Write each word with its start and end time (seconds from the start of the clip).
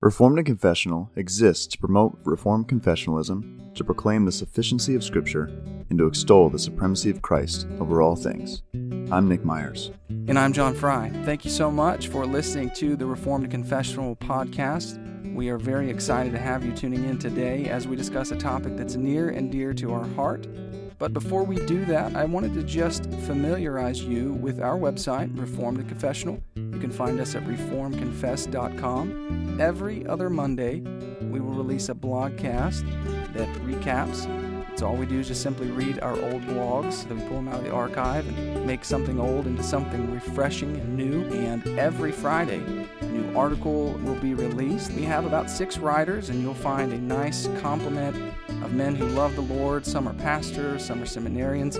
Reformed 0.00 0.38
and 0.38 0.46
Confessional 0.46 1.10
exists 1.16 1.66
to 1.66 1.76
promote 1.76 2.20
Reformed 2.22 2.68
confessionalism, 2.68 3.74
to 3.74 3.82
proclaim 3.82 4.24
the 4.24 4.30
sufficiency 4.30 4.94
of 4.94 5.02
Scripture, 5.02 5.50
and 5.90 5.98
to 5.98 6.06
extol 6.06 6.48
the 6.48 6.58
supremacy 6.58 7.10
of 7.10 7.20
Christ 7.20 7.66
over 7.80 8.00
all 8.00 8.14
things. 8.14 8.62
I'm 9.10 9.28
Nick 9.28 9.44
Myers. 9.44 9.90
And 10.08 10.38
I'm 10.38 10.52
John 10.52 10.76
Fry. 10.76 11.10
Thank 11.24 11.44
you 11.44 11.50
so 11.50 11.68
much 11.68 12.06
for 12.06 12.26
listening 12.26 12.70
to 12.76 12.94
the 12.94 13.06
Reformed 13.06 13.46
and 13.46 13.50
Confessional 13.50 14.14
podcast. 14.14 15.02
We 15.34 15.48
are 15.48 15.58
very 15.58 15.90
excited 15.90 16.30
to 16.30 16.38
have 16.38 16.64
you 16.64 16.72
tuning 16.76 17.02
in 17.02 17.18
today 17.18 17.64
as 17.64 17.88
we 17.88 17.96
discuss 17.96 18.30
a 18.30 18.36
topic 18.36 18.76
that's 18.76 18.94
near 18.94 19.30
and 19.30 19.50
dear 19.50 19.74
to 19.74 19.92
our 19.92 20.06
heart. 20.10 20.46
But 20.98 21.12
before 21.12 21.44
we 21.44 21.56
do 21.66 21.84
that, 21.84 22.16
I 22.16 22.24
wanted 22.24 22.54
to 22.54 22.64
just 22.64 23.08
familiarize 23.26 24.02
you 24.02 24.32
with 24.32 24.60
our 24.60 24.76
website, 24.76 25.30
Reformed 25.38 25.78
and 25.78 25.88
Confessional. 25.88 26.42
You 26.56 26.80
can 26.80 26.90
find 26.90 27.20
us 27.20 27.36
at 27.36 27.44
reformconfess.com. 27.44 29.60
Every 29.60 30.04
other 30.06 30.28
Monday, 30.28 30.80
we 31.22 31.38
will 31.38 31.54
release 31.54 31.88
a 31.88 31.94
blogcast 31.94 32.82
that 33.34 33.48
recaps. 33.62 34.26
It's 34.72 34.82
all 34.82 34.96
we 34.96 35.06
do 35.06 35.20
is 35.20 35.28
just 35.28 35.42
simply 35.42 35.70
read 35.70 36.00
our 36.00 36.12
old 36.12 36.42
blogs, 36.42 36.94
so 36.94 37.06
that 37.08 37.14
we 37.16 37.20
pull 37.22 37.36
them 37.36 37.48
out 37.48 37.60
of 37.60 37.64
the 37.64 37.72
archive 37.72 38.28
and 38.28 38.66
make 38.66 38.84
something 38.84 39.20
old 39.20 39.46
into 39.46 39.62
something 39.62 40.12
refreshing 40.12 40.76
and 40.76 40.96
new. 40.96 41.24
And 41.26 41.64
every 41.78 42.12
Friday, 42.12 42.87
new 43.18 43.36
article 43.36 43.92
will 44.04 44.14
be 44.16 44.34
released. 44.34 44.92
We 44.92 45.02
have 45.02 45.26
about 45.26 45.50
six 45.50 45.78
writers, 45.78 46.30
and 46.30 46.40
you'll 46.40 46.54
find 46.54 46.92
a 46.92 46.98
nice 46.98 47.48
complement 47.60 48.16
of 48.62 48.72
men 48.72 48.94
who 48.94 49.06
love 49.08 49.34
the 49.34 49.42
Lord. 49.42 49.84
Some 49.84 50.08
are 50.08 50.14
pastors, 50.14 50.84
some 50.84 51.02
are 51.02 51.06
seminarians, 51.06 51.74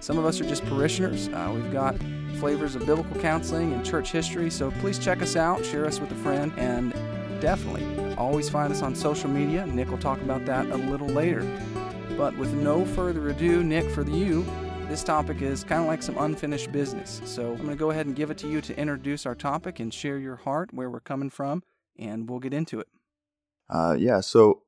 some 0.00 0.18
of 0.18 0.24
us 0.24 0.40
are 0.40 0.44
just 0.44 0.64
parishioners. 0.66 1.28
Uh, 1.28 1.52
we've 1.54 1.72
got 1.72 1.96
flavors 2.38 2.74
of 2.74 2.84
biblical 2.86 3.20
counseling 3.20 3.72
and 3.72 3.84
church 3.84 4.12
history. 4.12 4.50
So 4.50 4.70
please 4.72 4.98
check 4.98 5.22
us 5.22 5.36
out, 5.36 5.64
share 5.64 5.86
us 5.86 6.00
with 6.00 6.10
a 6.12 6.16
friend, 6.16 6.52
and 6.56 6.92
definitely 7.40 8.14
always 8.16 8.48
find 8.48 8.72
us 8.72 8.82
on 8.82 8.94
social 8.94 9.30
media. 9.30 9.66
Nick 9.66 9.90
will 9.90 9.98
talk 9.98 10.20
about 10.20 10.44
that 10.46 10.66
a 10.66 10.76
little 10.76 11.08
later. 11.08 11.44
But 12.16 12.36
with 12.36 12.52
no 12.54 12.84
further 12.84 13.28
ado, 13.28 13.62
Nick, 13.62 13.90
for 13.90 14.02
you, 14.02 14.44
this 14.88 15.02
topic 15.02 15.42
is 15.42 15.64
kind 15.64 15.80
of 15.80 15.88
like 15.88 16.00
some 16.00 16.16
unfinished 16.18 16.70
business. 16.70 17.20
So 17.24 17.50
I'm 17.50 17.56
going 17.58 17.70
to 17.70 17.76
go 17.76 17.90
ahead 17.90 18.06
and 18.06 18.14
give 18.14 18.30
it 18.30 18.38
to 18.38 18.48
you 18.48 18.60
to 18.60 18.78
introduce 18.78 19.26
our 19.26 19.34
topic 19.34 19.80
and 19.80 19.92
share 19.92 20.18
your 20.18 20.36
heart, 20.36 20.72
where 20.72 20.88
we're 20.88 21.00
coming 21.00 21.28
from, 21.28 21.64
and 21.98 22.30
we'll 22.30 22.38
get 22.38 22.54
into 22.54 22.78
it. 22.78 22.88
Uh, 23.68 23.96
yeah, 23.98 24.20
so 24.20 24.62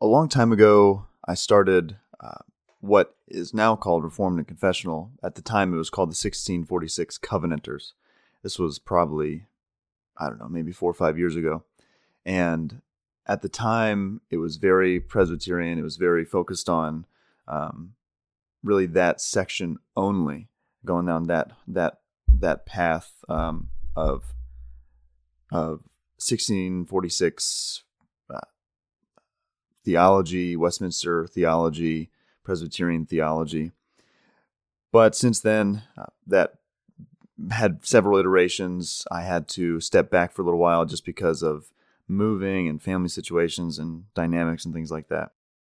a 0.00 0.06
long 0.06 0.28
time 0.28 0.52
ago, 0.52 1.06
I 1.26 1.34
started 1.34 1.96
uh, 2.20 2.42
what 2.80 3.14
is 3.28 3.54
now 3.54 3.76
called 3.76 4.02
Reformed 4.02 4.38
and 4.38 4.48
Confessional. 4.48 5.12
At 5.22 5.36
the 5.36 5.42
time, 5.42 5.72
it 5.72 5.76
was 5.78 5.90
called 5.90 6.08
the 6.08 6.18
1646 6.18 7.18
Covenanters. 7.18 7.92
This 8.42 8.58
was 8.58 8.80
probably, 8.80 9.46
I 10.18 10.28
don't 10.28 10.40
know, 10.40 10.48
maybe 10.48 10.72
four 10.72 10.90
or 10.90 10.94
five 10.94 11.18
years 11.18 11.36
ago. 11.36 11.62
And 12.26 12.82
at 13.26 13.42
the 13.42 13.48
time, 13.48 14.22
it 14.28 14.38
was 14.38 14.56
very 14.56 14.98
Presbyterian. 14.98 15.78
It 15.78 15.82
was 15.82 15.96
very 15.98 16.24
focused 16.24 16.68
on 16.68 17.06
um, 17.46 17.94
really 18.64 18.86
that 18.86 19.20
section 19.20 19.78
only, 19.96 20.48
going 20.84 21.06
down 21.06 21.24
that 21.28 21.52
that 21.68 21.98
that 22.26 22.66
path 22.66 23.12
um, 23.28 23.68
of 23.94 24.34
of 25.52 25.82
1646 26.16 27.82
uh, 28.32 28.40
theology, 29.84 30.56
Westminster 30.56 31.26
theology, 31.26 32.10
Presbyterian 32.42 33.06
theology. 33.06 33.72
But 34.90 35.14
since 35.14 35.40
then, 35.40 35.82
uh, 35.98 36.06
that 36.26 36.54
had 37.50 37.84
several 37.84 38.18
iterations. 38.18 39.04
I 39.10 39.22
had 39.22 39.48
to 39.48 39.80
step 39.80 40.10
back 40.10 40.32
for 40.32 40.42
a 40.42 40.44
little 40.44 40.60
while 40.60 40.84
just 40.84 41.04
because 41.04 41.42
of 41.42 41.70
moving 42.06 42.68
and 42.68 42.82
family 42.82 43.08
situations 43.08 43.78
and 43.78 44.04
dynamics 44.14 44.64
and 44.64 44.72
things 44.72 44.90
like 44.90 45.08
that. 45.08 45.32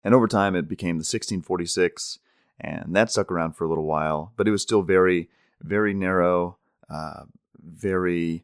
And 0.03 0.13
over 0.13 0.27
time, 0.27 0.55
it 0.55 0.67
became 0.67 0.97
the 0.97 0.99
1646, 0.99 2.19
and 2.59 2.95
that 2.95 3.11
stuck 3.11 3.31
around 3.31 3.53
for 3.53 3.65
a 3.65 3.67
little 3.67 3.85
while, 3.85 4.31
but 4.37 4.47
it 4.47 4.51
was 4.51 4.61
still 4.61 4.81
very, 4.81 5.29
very 5.61 5.93
narrow, 5.93 6.57
uh, 6.89 7.23
very 7.61 8.43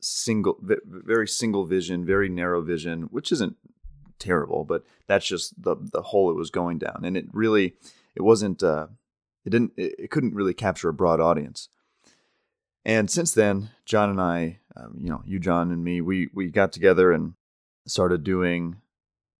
single, 0.00 0.58
very 0.60 1.28
single 1.28 1.64
vision, 1.64 2.04
very 2.04 2.28
narrow 2.28 2.62
vision, 2.62 3.02
which 3.04 3.32
isn't 3.32 3.56
terrible, 4.18 4.64
but 4.64 4.84
that's 5.06 5.26
just 5.26 5.62
the 5.62 5.76
the 5.76 6.02
hole 6.02 6.30
it 6.30 6.36
was 6.36 6.50
going 6.50 6.78
down, 6.78 7.02
and 7.04 7.16
it 7.16 7.26
really 7.32 7.74
it 8.14 8.22
wasn't 8.22 8.62
uh, 8.62 8.86
it 9.44 9.50
didn't 9.50 9.72
it, 9.76 9.94
it 9.98 10.10
couldn't 10.10 10.34
really 10.34 10.54
capture 10.54 10.88
a 10.88 10.94
broad 10.94 11.20
audience. 11.20 11.68
And 12.86 13.10
since 13.10 13.32
then, 13.32 13.70
John 13.86 14.10
and 14.10 14.20
I, 14.20 14.58
um, 14.76 14.98
you 15.00 15.08
know, 15.08 15.22
you 15.24 15.38
John 15.38 15.70
and 15.70 15.82
me, 15.82 16.00
we 16.00 16.28
we 16.32 16.50
got 16.50 16.72
together 16.72 17.12
and 17.12 17.34
started 17.86 18.24
doing 18.24 18.76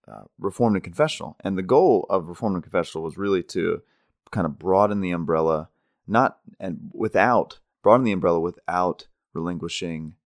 uh, 0.06 0.22
Reformed 0.38 0.76
and 0.76 0.84
Confessional, 0.84 1.36
and 1.40 1.56
the 1.56 1.62
goal 1.62 2.06
of 2.10 2.28
Reformed 2.28 2.56
and 2.56 2.62
Confessional 2.62 3.04
was 3.04 3.16
really 3.16 3.42
to 3.44 3.82
kind 4.30 4.46
of 4.46 4.58
broaden 4.58 5.00
the 5.00 5.10
umbrella, 5.10 5.68
not 6.06 6.38
and 6.58 6.90
without 6.92 7.58
broaden 7.82 8.04
the 8.04 8.12
umbrella 8.12 8.40
without 8.40 9.06
relinquishing 9.32 10.16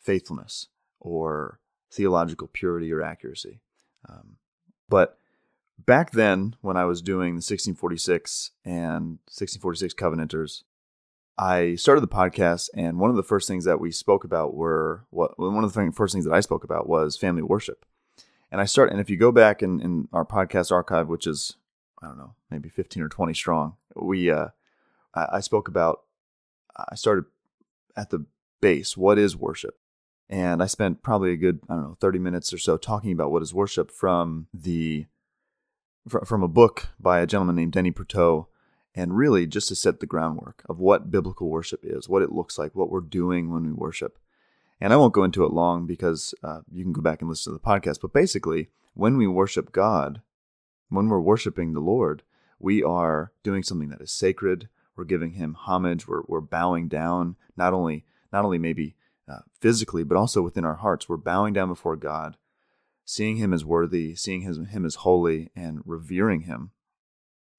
faithfulness 0.00 0.68
or 1.00 1.58
theological 1.90 2.48
purity 2.48 2.92
or 2.92 3.02
accuracy. 3.02 3.60
Um, 4.08 4.36
but 4.88 5.18
back 5.78 6.12
then, 6.12 6.56
when 6.60 6.76
I 6.76 6.84
was 6.84 7.02
doing 7.02 7.34
the 7.34 7.44
1646 7.44 8.52
and 8.64 9.18
1646 9.26 9.94
Covenanters, 9.94 10.64
I 11.38 11.74
started 11.74 12.00
the 12.00 12.08
podcast, 12.08 12.70
and 12.74 12.98
one 12.98 13.10
of 13.10 13.16
the 13.16 13.22
first 13.22 13.46
things 13.46 13.64
that 13.64 13.80
we 13.80 13.90
spoke 13.90 14.24
about 14.24 14.54
were 14.54 15.04
what 15.10 15.38
one 15.38 15.64
of 15.64 15.74
the 15.74 15.92
first 15.92 16.14
things 16.14 16.24
that 16.24 16.32
I 16.32 16.40
spoke 16.40 16.64
about 16.64 16.88
was 16.88 17.18
family 17.18 17.42
worship. 17.42 17.84
And 18.56 18.62
I 18.62 18.64
start, 18.64 18.90
and 18.90 19.02
if 19.02 19.10
you 19.10 19.18
go 19.18 19.32
back 19.32 19.62
in, 19.62 19.82
in 19.82 20.08
our 20.14 20.24
podcast 20.24 20.72
archive, 20.72 21.08
which 21.08 21.26
is 21.26 21.58
I 22.00 22.06
don't 22.06 22.16
know, 22.16 22.32
maybe 22.50 22.70
15 22.70 23.02
or 23.02 23.08
20 23.10 23.34
strong, 23.34 23.76
we 23.94 24.30
uh, 24.30 24.46
I, 25.14 25.26
I 25.32 25.40
spoke 25.40 25.68
about 25.68 26.04
I 26.74 26.94
started 26.94 27.26
at 27.98 28.08
the 28.08 28.24
base. 28.62 28.96
What 28.96 29.18
is 29.18 29.36
worship? 29.36 29.78
And 30.30 30.62
I 30.62 30.66
spent 30.68 31.02
probably 31.02 31.32
a 31.32 31.36
good, 31.36 31.60
I 31.68 31.74
don't 31.74 31.82
know, 31.82 31.96
30 32.00 32.18
minutes 32.18 32.50
or 32.50 32.56
so 32.56 32.78
talking 32.78 33.12
about 33.12 33.30
what 33.30 33.42
is 33.42 33.52
worship 33.52 33.90
from 33.90 34.46
the 34.54 35.04
from 36.24 36.42
a 36.42 36.48
book 36.48 36.88
by 36.98 37.20
a 37.20 37.26
gentleman 37.26 37.56
named 37.56 37.72
Denny 37.72 37.92
Prutow, 37.92 38.46
and 38.94 39.18
really 39.18 39.46
just 39.46 39.68
to 39.68 39.74
set 39.74 40.00
the 40.00 40.06
groundwork 40.06 40.62
of 40.66 40.78
what 40.78 41.10
biblical 41.10 41.50
worship 41.50 41.80
is, 41.82 42.08
what 42.08 42.22
it 42.22 42.32
looks 42.32 42.56
like, 42.56 42.74
what 42.74 42.88
we're 42.88 43.00
doing 43.00 43.52
when 43.52 43.66
we 43.66 43.72
worship. 43.72 44.18
And 44.80 44.92
I 44.92 44.96
won't 44.96 45.14
go 45.14 45.24
into 45.24 45.44
it 45.44 45.52
long 45.52 45.86
because 45.86 46.34
uh, 46.42 46.60
you 46.70 46.84
can 46.84 46.92
go 46.92 47.00
back 47.00 47.20
and 47.20 47.30
listen 47.30 47.52
to 47.52 47.58
the 47.58 47.64
podcast. 47.64 48.00
But 48.02 48.12
basically, 48.12 48.68
when 48.94 49.16
we 49.16 49.26
worship 49.26 49.72
God, 49.72 50.20
when 50.88 51.08
we're 51.08 51.20
worshiping 51.20 51.72
the 51.72 51.80
Lord, 51.80 52.22
we 52.58 52.82
are 52.82 53.32
doing 53.42 53.62
something 53.62 53.88
that 53.90 54.00
is 54.00 54.12
sacred. 54.12 54.68
We're 54.94 55.04
giving 55.04 55.32
Him 55.32 55.54
homage. 55.54 56.06
We're, 56.06 56.22
we're 56.26 56.40
bowing 56.40 56.88
down, 56.88 57.36
not 57.56 57.72
only 57.72 58.04
not 58.32 58.44
only 58.44 58.58
maybe 58.58 58.96
uh, 59.28 59.40
physically, 59.60 60.04
but 60.04 60.16
also 60.16 60.42
within 60.42 60.64
our 60.64 60.76
hearts. 60.76 61.08
We're 61.08 61.16
bowing 61.16 61.52
down 61.52 61.68
before 61.68 61.96
God, 61.96 62.36
seeing 63.04 63.36
Him 63.36 63.52
as 63.52 63.64
worthy, 63.64 64.14
seeing 64.14 64.42
his, 64.42 64.58
Him 64.58 64.84
as 64.84 64.96
holy, 64.96 65.50
and 65.56 65.80
revering 65.84 66.42
Him. 66.42 66.70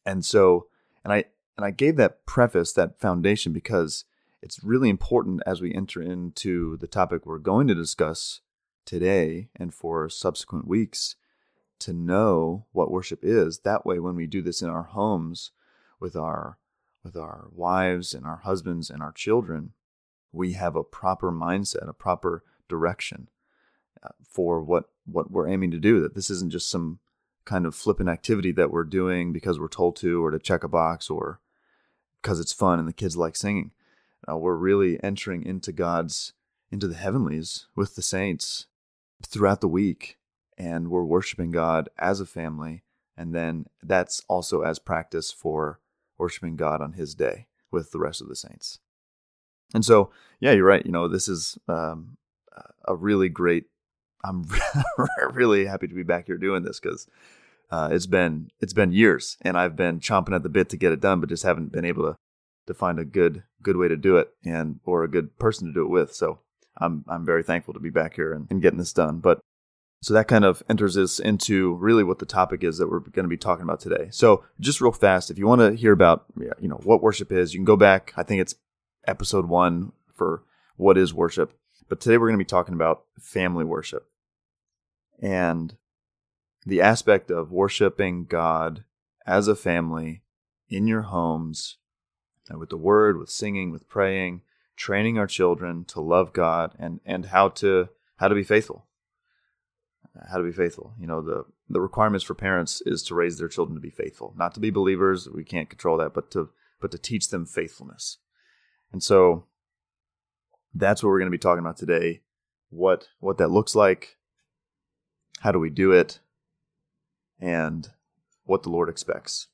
And 0.06 0.24
so, 0.24 0.68
and 1.04 1.12
I 1.12 1.26
and 1.58 1.66
I 1.66 1.72
gave 1.72 1.96
that 1.98 2.26
preface, 2.26 2.74
that 2.74 3.00
foundation, 3.00 3.54
because 3.54 4.06
it's 4.48 4.64
really 4.64 4.88
important 4.88 5.42
as 5.46 5.60
we 5.60 5.74
enter 5.74 6.02
into 6.02 6.78
the 6.78 6.88
topic 6.88 7.26
we're 7.26 7.38
going 7.38 7.68
to 7.68 7.76
discuss 7.76 8.40
today 8.86 9.50
and 9.58 9.74
for 9.74 10.08
subsequent 10.08 10.66
weeks 10.66 11.18
to 11.80 11.92
know 11.92 12.66
what 12.72 12.90
worship 12.90 13.20
is. 13.24 13.60
That 13.60 13.86
way, 13.86 14.00
when 14.00 14.16
we 14.16 14.26
do 14.26 14.42
this 14.42 14.62
in 14.62 14.70
our 14.70 14.84
homes 14.84 15.52
with 16.00 16.16
our 16.16 16.60
with 17.04 17.18
our 17.18 17.50
wives 17.52 18.14
and 18.14 18.26
our 18.26 18.38
husbands 18.38 18.90
and 18.90 19.04
our 19.04 19.12
children, 19.12 19.74
we 20.32 20.54
have 20.54 20.78
a 20.78 20.84
proper 20.84 21.30
mindset, 21.30 21.90
a 21.90 21.94
proper 21.94 22.46
direction 22.70 23.28
uh, 24.02 24.12
for 24.30 24.62
what 24.62 24.86
what 25.04 25.30
we're 25.30 25.50
aiming 25.50 25.72
to 25.72 25.78
do. 25.78 26.00
That 26.00 26.16
this 26.16 26.30
isn't 26.30 26.54
just 26.54 26.70
some 26.70 27.00
kind 27.44 27.66
of 27.66 27.76
flippant 27.76 28.08
activity 28.08 28.54
that 28.54 28.72
we're 28.72 28.86
doing 28.86 29.34
because 29.34 29.60
we're 29.60 29.68
told 29.68 29.98
to, 29.98 30.24
or 30.24 30.32
to 30.32 30.40
check 30.40 30.64
a 30.64 30.70
box, 30.70 31.10
or 31.10 31.42
because 32.22 32.40
it's 32.40 32.54
fun 32.54 32.80
and 32.80 32.88
the 32.88 32.94
kids 32.94 33.18
like 33.18 33.36
singing. 33.36 33.72
Uh, 34.30 34.38
we're 34.38 34.56
really 34.56 35.02
entering 35.04 35.44
into 35.44 35.72
God's 35.72 36.34
into 36.72 36.88
the 36.88 36.96
heavenlies 36.96 37.68
with 37.76 37.96
the 37.96 38.02
saints 38.02 38.68
throughout 39.26 39.62
the 39.62 39.68
week, 39.68 40.18
and 40.58 40.90
we're 40.90 41.04
worshiping 41.04 41.52
God 41.52 41.90
as 41.98 42.20
a 42.20 42.26
family, 42.26 42.84
and 43.16 43.34
then 43.34 43.68
that's 43.82 44.22
also 44.28 44.62
as 44.62 44.80
practice 44.80 45.32
for 45.32 45.80
worshiping 46.18 46.56
God 46.56 46.82
on 46.82 46.94
His 46.94 47.16
day 47.16 47.48
with 47.72 47.92
the 47.92 48.00
rest 48.00 48.22
of 48.22 48.28
the 48.28 48.36
saints. 48.36 48.80
And 49.74 49.84
so, 49.84 50.12
yeah, 50.40 50.52
you're 50.52 50.66
right. 50.66 50.86
You 50.86 50.92
know, 50.92 51.08
this 51.08 51.28
is 51.28 51.58
um, 51.68 52.18
a 52.88 52.96
really 52.96 53.30
great. 53.30 53.66
I'm 54.24 54.48
really 55.32 55.66
happy 55.66 55.88
to 55.88 55.96
be 55.96 56.04
back 56.04 56.28
here 56.28 56.38
doing 56.38 56.64
this 56.64 56.80
because 56.80 57.08
uh, 57.70 57.90
it's 57.92 58.08
been 58.08 58.50
it's 58.60 58.74
been 58.74 58.92
years, 58.92 59.38
and 59.42 59.58
I've 59.58 59.76
been 59.76 60.00
chomping 60.00 60.36
at 60.36 60.44
the 60.44 60.50
bit 60.50 60.70
to 60.70 60.78
get 60.78 60.92
it 60.92 61.02
done, 61.02 61.20
but 61.20 61.30
just 61.30 61.44
haven't 61.44 61.72
been 61.72 61.86
able 61.86 62.04
to 62.04 62.18
to 62.68 62.74
find 62.74 63.00
a 63.00 63.06
good 63.06 63.44
good 63.64 63.78
way 63.78 63.88
to 63.88 63.98
do 63.98 64.18
it 64.18 64.30
and 64.46 64.80
or 64.86 65.04
a 65.04 65.10
good 65.10 65.38
person 65.40 65.68
to 65.68 65.74
do 65.74 65.84
it 65.84 65.90
with. 65.90 66.14
So 66.14 66.40
I'm 66.78 67.04
I'm 67.08 67.26
very 67.26 67.44
thankful 67.44 67.74
to 67.74 67.80
be 67.80 67.90
back 67.90 68.16
here 68.16 68.34
and, 68.34 68.48
and 68.50 68.62
getting 68.62 68.80
this 68.80 68.94
done. 68.94 69.20
But 69.20 69.40
so 70.02 70.14
that 70.14 70.28
kind 70.28 70.46
of 70.46 70.62
enters 70.70 70.96
us 70.96 71.20
into 71.20 71.74
really 71.76 72.04
what 72.04 72.20
the 72.20 72.26
topic 72.26 72.64
is 72.64 72.78
that 72.78 72.90
we're 72.90 73.00
going 73.00 73.26
to 73.26 73.30
be 73.30 73.38
talking 73.38 73.64
about 73.64 73.80
today. 73.80 74.10
So 74.12 74.44
just 74.60 74.80
real 74.80 74.92
fast, 74.92 75.32
if 75.32 75.40
you 75.40 75.48
want 75.48 75.62
to 75.62 75.74
hear 75.74 75.92
about 75.92 76.26
you 76.60 76.68
know 76.68 76.80
what 76.84 77.02
worship 77.02 77.32
is, 77.32 77.54
you 77.54 77.60
can 77.60 77.66
go 77.66 77.78
back. 77.78 78.14
I 78.16 78.24
think 78.24 78.42
it's 78.42 78.56
episode 79.08 79.48
one 79.48 79.94
for 80.14 80.44
what 80.76 80.98
is 80.98 81.14
worship. 81.14 81.58
But 81.90 82.00
today 82.00 82.18
we're 82.18 82.28
going 82.28 82.40
to 82.40 82.44
be 82.44 82.50
talking 82.50 82.76
about 82.76 83.06
family 83.18 83.64
worship 83.64 84.10
and 85.22 85.76
the 86.66 86.82
aspect 86.82 87.32
of 87.32 87.52
worshiping 87.52 88.26
God 88.26 88.84
as 89.26 89.48
a 89.48 89.56
family 89.56 90.22
in 90.70 90.86
your 90.86 91.04
homes 91.04 91.78
with 92.56 92.70
the 92.70 92.78
word, 92.78 93.18
with 93.18 93.30
singing, 93.30 93.72
with 93.72 93.88
praying, 93.90 94.42
training 94.76 95.18
our 95.18 95.28
children 95.28 95.84
to 95.86 96.00
love 96.00 96.34
God 96.34 96.74
and 96.80 97.00
and 97.06 97.26
how 97.26 97.50
to 97.50 97.90
how 98.18 98.28
to 98.28 98.36
be 98.36 98.44
faithful. 98.44 98.86
How 100.32 100.38
to 100.38 100.44
be 100.44 100.52
faithful. 100.52 100.94
You 101.00 101.08
know, 101.08 101.22
the 101.22 101.46
the 101.70 101.82
requirements 101.82 102.24
for 102.24 102.34
parents 102.34 102.82
is 102.86 103.04
to 103.04 103.16
raise 103.16 103.38
their 103.38 103.48
children 103.48 103.76
to 103.76 103.82
be 103.82 103.90
faithful, 103.90 104.34
not 104.38 104.54
to 104.54 104.60
be 104.60 104.70
believers. 104.70 105.28
We 105.28 105.44
can't 105.44 105.70
control 105.70 105.98
that, 105.98 106.14
but 106.14 106.32
to 106.32 106.50
but 106.80 106.92
to 106.92 106.98
teach 106.98 107.30
them 107.30 107.46
faithfulness. 107.46 108.18
And 108.92 109.04
so 109.04 109.46
that's 110.74 111.04
what 111.04 111.10
we're 111.10 111.20
going 111.20 111.32
to 111.32 111.38
be 111.38 111.42
talking 111.42 111.60
about 111.60 111.78
today. 111.78 112.22
What 112.70 113.10
what 113.20 113.38
that 113.38 113.52
looks 113.52 113.76
like, 113.76 114.18
how 115.42 115.52
do 115.52 115.60
we 115.60 115.70
do 115.70 115.92
it, 115.92 116.20
and 117.40 117.90
what 118.44 118.64
the 118.64 118.70
Lord 118.70 118.90
expects. 118.90 119.48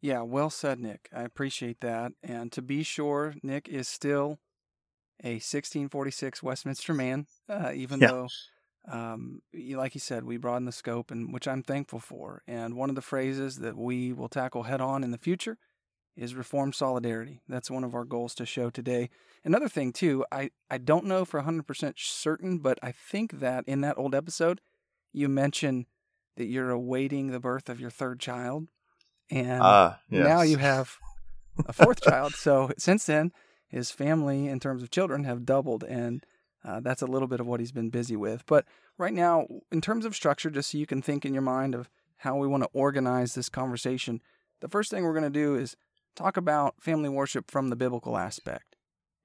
Yeah, 0.00 0.22
well 0.22 0.50
said, 0.50 0.78
Nick. 0.78 1.08
I 1.14 1.22
appreciate 1.22 1.80
that. 1.80 2.12
And 2.22 2.52
to 2.52 2.62
be 2.62 2.82
sure, 2.82 3.34
Nick 3.42 3.68
is 3.68 3.88
still 3.88 4.38
a 5.22 5.34
1646 5.34 6.42
Westminster 6.42 6.94
man, 6.94 7.26
uh, 7.48 7.72
even 7.74 8.00
yeah. 8.00 8.08
though, 8.08 8.28
um, 8.90 9.40
like 9.54 9.94
you 9.94 10.00
said, 10.00 10.24
we 10.24 10.36
broaden 10.36 10.66
the 10.66 10.72
scope, 10.72 11.10
and 11.10 11.32
which 11.32 11.48
I'm 11.48 11.62
thankful 11.62 12.00
for. 12.00 12.42
And 12.46 12.76
one 12.76 12.90
of 12.90 12.96
the 12.96 13.02
phrases 13.02 13.56
that 13.56 13.76
we 13.76 14.12
will 14.12 14.28
tackle 14.28 14.64
head 14.64 14.80
on 14.80 15.02
in 15.02 15.10
the 15.10 15.18
future 15.18 15.58
is 16.16 16.34
reform 16.34 16.72
solidarity. 16.72 17.40
That's 17.48 17.70
one 17.70 17.84
of 17.84 17.94
our 17.94 18.04
goals 18.04 18.34
to 18.36 18.46
show 18.46 18.70
today. 18.70 19.10
Another 19.44 19.68
thing, 19.68 19.92
too, 19.92 20.24
I, 20.32 20.50
I 20.70 20.78
don't 20.78 21.06
know 21.06 21.24
for 21.24 21.42
100% 21.42 21.94
certain, 21.96 22.58
but 22.58 22.78
I 22.82 22.92
think 22.92 23.40
that 23.40 23.64
in 23.66 23.80
that 23.82 23.98
old 23.98 24.14
episode, 24.14 24.60
you 25.12 25.28
mentioned 25.28 25.86
that 26.36 26.46
you're 26.46 26.70
awaiting 26.70 27.28
the 27.30 27.40
birth 27.40 27.68
of 27.68 27.80
your 27.80 27.90
third 27.90 28.20
child. 28.20 28.68
And 29.30 29.62
uh, 29.62 29.94
yes. 30.10 30.26
now 30.26 30.42
you 30.42 30.58
have 30.58 30.96
a 31.66 31.72
fourth 31.72 32.02
child. 32.02 32.34
So 32.34 32.70
since 32.78 33.06
then, 33.06 33.32
his 33.68 33.90
family, 33.90 34.48
in 34.48 34.60
terms 34.60 34.82
of 34.82 34.90
children, 34.90 35.24
have 35.24 35.44
doubled. 35.44 35.84
And 35.84 36.24
uh, 36.64 36.80
that's 36.80 37.02
a 37.02 37.06
little 37.06 37.28
bit 37.28 37.40
of 37.40 37.46
what 37.46 37.60
he's 37.60 37.72
been 37.72 37.90
busy 37.90 38.16
with. 38.16 38.44
But 38.46 38.64
right 38.98 39.12
now, 39.12 39.46
in 39.70 39.80
terms 39.80 40.04
of 40.04 40.14
structure, 40.14 40.50
just 40.50 40.70
so 40.70 40.78
you 40.78 40.86
can 40.86 41.02
think 41.02 41.24
in 41.24 41.32
your 41.32 41.42
mind 41.42 41.74
of 41.74 41.88
how 42.18 42.36
we 42.36 42.46
want 42.46 42.62
to 42.62 42.70
organize 42.72 43.34
this 43.34 43.48
conversation, 43.48 44.22
the 44.60 44.68
first 44.68 44.90
thing 44.90 45.04
we're 45.04 45.12
going 45.12 45.22
to 45.22 45.30
do 45.30 45.54
is 45.54 45.76
talk 46.14 46.36
about 46.36 46.80
family 46.80 47.08
worship 47.08 47.50
from 47.50 47.68
the 47.68 47.76
biblical 47.76 48.16
aspect. 48.16 48.76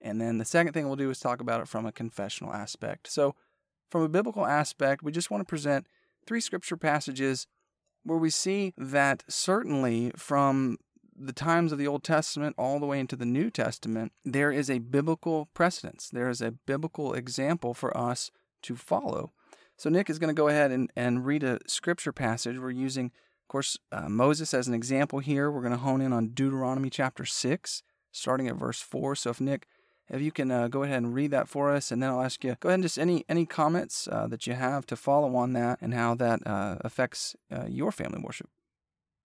And 0.02 0.20
then 0.20 0.40
the 0.40 0.46
second 0.46 0.74
thing 0.74 0.88
we'll 0.88 0.96
do 0.96 1.10
is 1.10 1.20
talk 1.20 1.42
about 1.42 1.62
it 1.62 1.68
from 1.68 1.86
a 1.86 1.92
confessional 1.92 2.54
aspect. 2.54 3.12
So, 3.12 3.36
from 3.90 4.02
a 4.02 4.10
biblical 4.10 4.46
aspect, 4.46 5.04
we 5.04 5.12
just 5.12 5.30
want 5.30 5.42
to 5.42 5.46
present 5.46 5.86
three 6.26 6.42
scripture 6.42 6.78
passages 6.78 7.46
where 8.04 8.18
we 8.18 8.30
see 8.30 8.74
that 8.78 9.24
certainly 9.28 10.12
from 10.16 10.78
the 11.16 11.34
times 11.34 11.72
of 11.72 11.78
the 11.78 11.88
Old 11.88 12.04
Testament 12.04 12.56
all 12.58 12.80
the 12.80 12.86
way 12.86 13.00
into 13.00 13.16
the 13.16 13.26
New 13.26 13.50
Testament, 13.50 14.12
there 14.26 14.52
is 14.52 14.70
a 14.70 14.80
biblical 14.80 15.50
precedence. 15.54 16.10
There 16.10 16.30
is 16.30 16.42
a 16.42 16.52
biblical 16.52 17.14
example 17.14 17.74
for 17.74 17.96
us 17.96 18.32
to 18.64 18.76
follow. 18.76 19.32
So, 19.78 19.90
Nick 19.90 20.10
is 20.10 20.20
going 20.20 20.34
to 20.34 20.40
go 20.40 20.48
ahead 20.48 20.72
and, 20.72 20.92
and 20.96 21.26
read 21.26 21.44
a 21.44 21.60
scripture 21.68 22.12
passage. 22.12 22.60
We're 22.60 22.72
using, 22.72 23.06
of 23.08 23.48
course, 23.48 23.78
uh, 23.92 24.10
Moses 24.10 24.54
as 24.54 24.68
an 24.68 24.74
example 24.74 25.20
here. 25.20 25.50
We're 25.50 25.62
going 25.62 25.72
to 25.72 25.80
hone 25.80 26.02
in 26.02 26.14
on 26.14 26.30
Deuteronomy 26.30 26.90
chapter 26.90 27.26
6, 27.26 27.84
starting 28.12 28.48
at 28.48 28.56
verse 28.56 28.82
4. 28.82 29.16
So, 29.16 29.32
if 29.32 29.42
Nick 29.42 29.68
if 30.12 30.22
you 30.22 30.32
can 30.32 30.52
uh, 30.52 30.68
go 30.68 30.84
ahead 30.84 30.98
and 30.98 31.14
read 31.14 31.32
that 31.32 31.48
for 31.48 31.74
us, 31.74 31.92
and 31.92 32.04
then 32.04 32.10
I'll 32.10 32.22
ask 32.22 32.44
you, 32.44 32.56
go 32.60 32.70
ahead 32.70 32.76
and 32.76 32.84
just 32.84 33.00
any 33.00 33.26
any 33.30 33.46
comments 33.46 34.08
uh, 34.12 34.28
that 34.28 34.46
you 34.46 34.54
have 34.54 34.86
to 34.88 34.96
follow 34.96 35.36
on 35.36 35.54
that 35.54 35.80
and 35.82 35.94
how 35.94 36.16
that 36.16 36.46
uh, 36.46 36.78
affects 36.82 37.36
uh, 37.52 37.66
your 37.68 37.92
family 37.92 38.22
worship. 38.22 38.50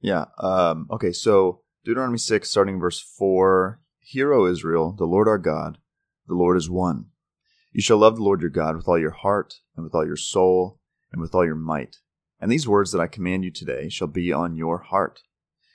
Yeah. 0.01 0.27
Um, 0.39 0.87
okay. 0.91 1.13
So 1.13 1.63
Deuteronomy 1.85 2.19
six, 2.19 2.51
starting 2.51 2.79
verse 2.79 3.01
four: 3.01 3.81
Hear, 3.99 4.33
O 4.33 4.47
Israel, 4.47 4.95
the 4.97 5.07
Lord 5.07 5.29
our 5.29 5.39
God, 5.39 5.79
the 6.29 6.35
Lord 6.35 6.57
is 6.57 6.71
one. 6.71 7.07
You 7.73 7.83
shall 7.83 7.99
love 7.99 8.17
the 8.17 8.23
Lord 8.23 8.41
your 8.41 8.51
God 8.51 8.77
with 8.77 8.89
all 8.89 8.99
your 8.99 9.11
heart 9.11 9.55
and 9.77 9.85
with 9.85 9.95
all 9.95 10.07
your 10.07 10.17
soul 10.17 10.81
and 11.13 11.21
with 11.21 11.35
all 11.35 11.45
your 11.45 11.57
might. 11.57 11.97
And 12.41 12.51
these 12.51 12.69
words 12.69 12.93
that 12.93 13.01
I 13.01 13.07
command 13.07 13.45
you 13.45 13.51
today 13.51 13.89
shall 13.89 14.09
be 14.09 14.33
on 14.33 14.57
your 14.57 14.79
heart. 14.79 15.23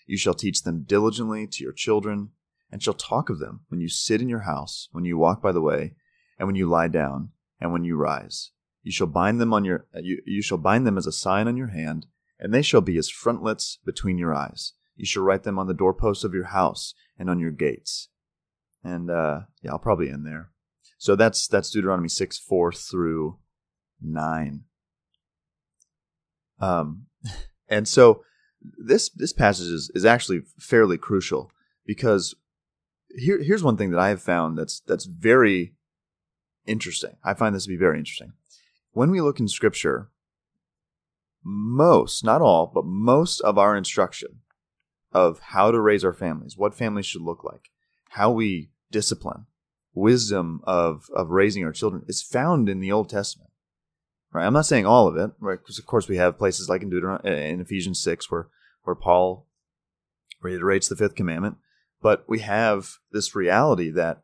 You 0.08 0.18
shall 0.18 0.34
teach 0.34 0.64
them 0.64 0.84
diligently 0.84 1.48
to 1.48 1.64
your 1.64 1.74
children 1.74 2.30
and 2.72 2.82
shall 2.82 2.94
talk 2.94 3.30
of 3.30 3.40
them 3.40 3.62
when 3.68 3.82
you 3.82 3.90
sit 3.90 4.22
in 4.22 4.30
your 4.30 4.42
house, 4.42 4.88
when 4.92 5.06
you 5.06 5.18
walk 5.18 5.42
by 5.42 5.52
the 5.52 5.62
way, 5.62 5.96
and 6.40 6.48
when 6.48 6.56
you 6.56 6.68
lie 6.68 6.88
down, 6.88 7.30
and 7.60 7.72
when 7.72 7.84
you 7.84 7.96
rise. 7.96 8.52
You 8.84 8.92
shall 8.92 9.08
bind 9.08 9.40
them 9.40 9.54
on 9.54 9.64
your 9.64 9.86
you, 9.96 10.22
you 10.26 10.42
shall 10.42 10.58
bind 10.58 10.88
them 10.88 10.98
as 10.98 11.06
a 11.06 11.12
sign 11.12 11.48
on 11.48 11.58
your 11.58 11.68
hand, 11.68 12.08
and 12.40 12.54
they 12.54 12.64
shall 12.64 12.82
be 12.82 12.98
as 12.98 13.10
frontlets 13.10 13.78
between 13.86 14.18
your 14.18 14.34
eyes. 14.34 14.74
You 14.96 15.06
shall 15.06 15.24
write 15.24 15.44
them 15.44 15.60
on 15.60 15.68
the 15.68 15.74
doorposts 15.74 16.24
of 16.24 16.34
your 16.34 16.46
house 16.46 16.94
and 17.18 17.30
on 17.30 17.40
your 17.40 17.52
gates. 17.52 18.10
And 18.84 19.12
uh, 19.12 19.42
yeah, 19.62 19.72
I'll 19.72 19.80
probably 19.80 20.10
end 20.10 20.26
there. 20.26 20.50
So 20.98 21.16
that's 21.16 21.48
that's 21.48 21.70
Deuteronomy 21.70 22.10
six 22.10 22.40
four 22.40 22.72
through 22.72 23.38
nine. 24.02 24.64
Um, 26.60 27.06
and 27.70 27.88
so 27.88 28.24
this 28.62 29.10
this 29.10 29.34
passage 29.34 29.68
is, 29.68 29.92
is 29.94 30.06
actually 30.06 30.42
fairly 30.60 30.98
crucial 30.98 31.52
because 31.86 32.36
here, 33.16 33.42
here's 33.42 33.64
one 33.64 33.78
thing 33.78 33.92
that 33.92 34.00
I 34.00 34.10
have 34.10 34.22
found 34.22 34.58
that's 34.58 34.82
that's 34.82 35.06
very 35.06 35.74
interesting. 36.66 37.18
I 37.24 37.34
find 37.34 37.56
this 37.56 37.64
to 37.64 37.70
be 37.70 37.78
very 37.78 37.98
interesting. 37.98 38.34
When 38.92 39.12
we 39.12 39.22
look 39.22 39.40
in 39.40 39.48
Scripture, 39.48 40.10
most, 41.44 42.24
not 42.24 42.42
all, 42.42 42.72
but 42.74 42.86
most 42.86 43.42
of 43.42 43.58
our 43.58 43.76
instruction 43.76 44.42
of 45.12 45.40
how 45.40 45.72
to 45.72 45.80
raise 45.80 46.06
our 46.06 46.14
families, 46.14 46.58
what 46.58 46.76
families 46.76 47.06
should 47.06 47.22
look 47.22 47.44
like, 47.44 47.70
how 48.10 48.32
we 48.32 48.72
discipline, 48.92 49.46
wisdom 49.94 50.62
of 50.64 51.10
of 51.14 51.30
raising 51.30 51.64
our 51.64 51.72
children 51.72 52.04
is 52.08 52.22
found 52.22 52.70
in 52.70 52.80
the 52.80 52.92
Old 52.92 53.10
Testament. 53.10 53.50
Right? 54.34 54.46
I'm 54.46 54.54
not 54.54 54.66
saying 54.66 54.86
all 54.86 55.08
of 55.08 55.18
it, 55.18 55.32
right? 55.40 55.60
Because 55.60 55.80
of 55.80 55.86
course 55.86 56.08
we 56.08 56.18
have 56.18 56.38
places 56.38 56.70
like 56.70 56.82
in 56.82 56.90
Deuteronomy, 56.90 57.50
in 57.50 57.60
Ephesians 57.60 58.02
six, 58.02 58.30
where 58.32 58.48
where 58.84 58.96
Paul 58.96 59.48
reiterates 60.42 60.88
the 60.88 60.96
fifth 60.96 61.16
commandment 61.16 61.58
but 62.02 62.24
we 62.28 62.40
have 62.40 62.98
this 63.12 63.36
reality 63.36 63.90
that 63.92 64.22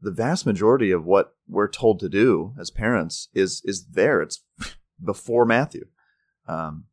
the 0.00 0.10
vast 0.10 0.46
majority 0.46 0.90
of 0.90 1.04
what 1.04 1.34
we're 1.48 1.68
told 1.68 2.00
to 2.00 2.08
do 2.08 2.54
as 2.58 2.70
parents 2.70 3.28
is 3.34 3.62
is 3.64 3.86
there. 3.86 4.20
It's 4.22 4.42
before 5.04 5.44
Matthew, 5.44 5.86
um, 6.46 6.84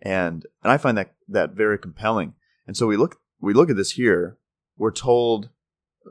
and 0.00 0.46
and 0.62 0.72
I 0.72 0.76
find 0.76 0.96
that 0.98 1.14
that 1.28 1.52
very 1.52 1.78
compelling. 1.78 2.34
And 2.66 2.76
so 2.76 2.86
we 2.86 2.96
look 2.96 3.20
we 3.40 3.54
look 3.54 3.70
at 3.70 3.76
this 3.76 3.92
here. 3.92 4.38
We're 4.76 4.92
told 4.92 5.50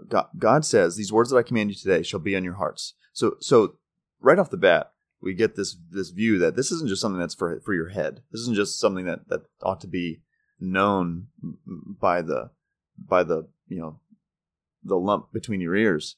God, 0.07 0.27
God 0.37 0.65
says 0.65 0.95
these 0.95 1.11
words 1.11 1.31
that 1.31 1.37
I 1.37 1.43
command 1.43 1.71
you 1.71 1.75
today 1.75 2.03
shall 2.03 2.19
be 2.19 2.35
on 2.35 2.43
your 2.43 2.55
hearts. 2.55 2.93
So 3.13 3.35
so 3.39 3.75
right 4.21 4.39
off 4.39 4.51
the 4.51 4.57
bat 4.57 4.91
we 5.21 5.33
get 5.33 5.55
this 5.55 5.75
this 5.91 6.09
view 6.09 6.39
that 6.39 6.55
this 6.55 6.71
isn't 6.71 6.89
just 6.89 7.01
something 7.01 7.19
that's 7.19 7.35
for 7.35 7.59
for 7.61 7.73
your 7.73 7.89
head. 7.89 8.21
This 8.31 8.41
isn't 8.41 8.55
just 8.55 8.79
something 8.79 9.05
that 9.05 9.27
that 9.29 9.41
ought 9.61 9.81
to 9.81 9.87
be 9.87 10.21
known 10.59 11.27
by 11.99 12.21
the 12.21 12.51
by 13.07 13.23
the 13.23 13.47
you 13.67 13.79
know 13.79 13.99
the 14.83 14.97
lump 14.97 15.31
between 15.31 15.61
your 15.61 15.75
ears. 15.75 16.15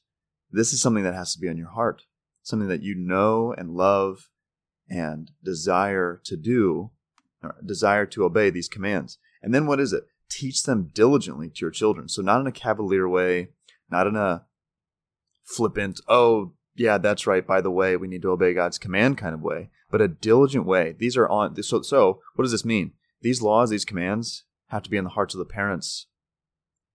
This 0.50 0.72
is 0.72 0.82
something 0.82 1.04
that 1.04 1.14
has 1.14 1.32
to 1.34 1.40
be 1.40 1.48
on 1.48 1.56
your 1.56 1.70
heart, 1.70 2.02
something 2.42 2.68
that 2.68 2.82
you 2.82 2.94
know 2.94 3.54
and 3.56 3.70
love 3.70 4.28
and 4.88 5.30
desire 5.42 6.20
to 6.24 6.36
do, 6.36 6.90
desire 7.64 8.06
to 8.06 8.24
obey 8.24 8.50
these 8.50 8.68
commands. 8.68 9.18
And 9.42 9.54
then 9.54 9.66
what 9.66 9.80
is 9.80 9.92
it? 9.92 10.04
Teach 10.28 10.62
them 10.62 10.90
diligently 10.92 11.48
to 11.48 11.60
your 11.60 11.70
children. 11.70 12.08
So 12.08 12.22
not 12.22 12.40
in 12.40 12.46
a 12.46 12.52
cavalier 12.52 13.08
way, 13.08 13.48
not 13.90 14.06
in 14.06 14.16
a 14.16 14.44
flippant, 15.44 16.00
oh 16.08 16.52
yeah, 16.74 16.98
that's 16.98 17.26
right. 17.26 17.46
By 17.46 17.60
the 17.60 17.70
way, 17.70 17.96
we 17.96 18.08
need 18.08 18.22
to 18.22 18.30
obey 18.30 18.54
God's 18.54 18.78
command 18.78 19.18
kind 19.18 19.34
of 19.34 19.42
way, 19.42 19.70
but 19.90 20.00
a 20.00 20.08
diligent 20.08 20.66
way. 20.66 20.94
These 20.98 21.16
are 21.16 21.28
on. 21.28 21.60
So, 21.62 21.82
so 21.82 22.20
what 22.34 22.44
does 22.44 22.52
this 22.52 22.64
mean? 22.64 22.92
These 23.20 23.42
laws, 23.42 23.70
these 23.70 23.84
commands 23.84 24.44
have 24.68 24.82
to 24.82 24.90
be 24.90 24.96
in 24.96 25.04
the 25.04 25.10
hearts 25.10 25.34
of 25.34 25.38
the 25.38 25.44
parents 25.44 26.06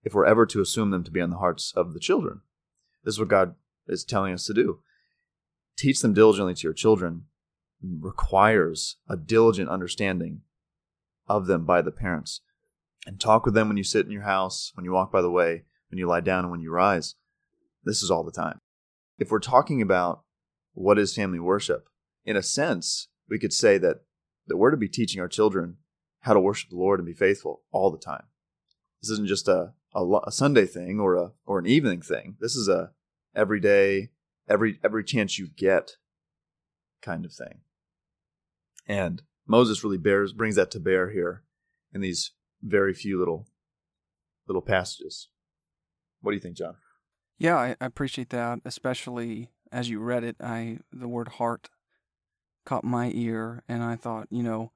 if 0.07 0.13
we're 0.13 0.25
ever 0.25 0.45
to 0.45 0.61
assume 0.61 0.89
them 0.89 1.03
to 1.03 1.11
be 1.11 1.19
on 1.19 1.31
the 1.31 1.37
hearts 1.37 1.73
of 1.75 1.93
the 1.93 1.99
children. 1.99 2.39
This 3.03 3.15
is 3.15 3.19
what 3.19 3.27
God 3.27 3.55
is 3.87 4.05
telling 4.05 4.33
us 4.33 4.45
to 4.45 4.53
do. 4.53 4.79
Teach 5.77 5.99
them 5.99 6.13
diligently 6.13 6.53
to 6.53 6.63
your 6.63 6.71
children 6.71 7.25
requires 7.83 8.95
a 9.09 9.17
diligent 9.17 9.67
understanding 9.67 10.43
of 11.27 11.45
them 11.47 11.65
by 11.65 11.81
the 11.81 11.91
parents. 11.91 12.39
And 13.05 13.19
talk 13.19 13.43
with 13.43 13.53
them 13.53 13.67
when 13.67 13.75
you 13.75 13.83
sit 13.83 14.05
in 14.05 14.11
your 14.13 14.21
house, 14.21 14.71
when 14.75 14.85
you 14.85 14.93
walk 14.93 15.11
by 15.11 15.21
the 15.21 15.29
way, 15.29 15.65
when 15.91 15.99
you 15.99 16.07
lie 16.07 16.21
down, 16.21 16.45
and 16.45 16.51
when 16.51 16.61
you 16.61 16.71
rise. 16.71 17.15
This 17.83 18.01
is 18.01 18.09
all 18.09 18.23
the 18.23 18.31
time. 18.31 18.61
if 19.19 19.29
we're 19.29 19.39
talking 19.39 19.81
about 19.81 20.23
what 20.73 20.97
is 20.97 21.13
family 21.13 21.39
worship, 21.39 21.89
in 22.23 22.37
a 22.37 22.41
sense, 22.41 23.09
we 23.27 23.37
could 23.37 23.51
say 23.51 23.77
that, 23.77 24.03
that 24.47 24.55
we're 24.55 24.71
to 24.71 24.77
be 24.77 24.87
teaching 24.87 25.19
our 25.19 25.27
children 25.27 25.75
how 26.21 26.33
to 26.33 26.39
worship 26.39 26.69
the 26.69 26.77
Lord 26.77 26.97
and 26.99 27.05
be 27.05 27.13
faithful 27.13 27.63
all 27.73 27.91
the 27.91 27.97
time. 27.97 28.23
This 29.01 29.11
isn't 29.11 29.27
just 29.27 29.49
a, 29.49 29.73
a, 29.97 30.19
a 30.27 30.31
Sunday 30.31 30.65
thing 30.65 30.99
or 30.99 31.15
a 31.15 31.31
or 31.45 31.59
an 31.59 31.65
evening 31.65 32.01
thing. 32.01 32.37
This 32.39 32.55
is 32.55 32.67
a 32.67 32.91
everyday, 33.35 34.09
every 34.47 34.79
every 34.83 35.03
chance 35.03 35.39
you 35.39 35.47
get 35.47 35.97
kind 37.01 37.25
of 37.25 37.33
thing. 37.33 37.61
And 38.87 39.23
Moses 39.45 39.83
really 39.83 39.97
bears 39.97 40.33
brings 40.33 40.55
that 40.55 40.71
to 40.71 40.79
bear 40.79 41.09
here 41.09 41.43
in 41.93 42.01
these 42.01 42.31
very 42.61 42.93
few 42.93 43.19
little 43.19 43.47
little 44.47 44.61
passages. 44.61 45.29
What 46.21 46.31
do 46.31 46.35
you 46.35 46.41
think, 46.41 46.57
John? 46.57 46.75
Yeah, 47.37 47.57
I, 47.57 47.75
I 47.79 47.85
appreciate 47.85 48.29
that, 48.29 48.59
especially 48.65 49.49
as 49.71 49.89
you 49.89 49.99
read 49.99 50.23
it. 50.23 50.37
I 50.39 50.79
the 50.91 51.07
word 51.07 51.27
heart 51.27 51.69
caught 52.65 52.83
my 52.83 53.11
ear, 53.13 53.63
and 53.67 53.83
I 53.83 53.95
thought, 53.95 54.27
you 54.29 54.43
know, 54.43 54.71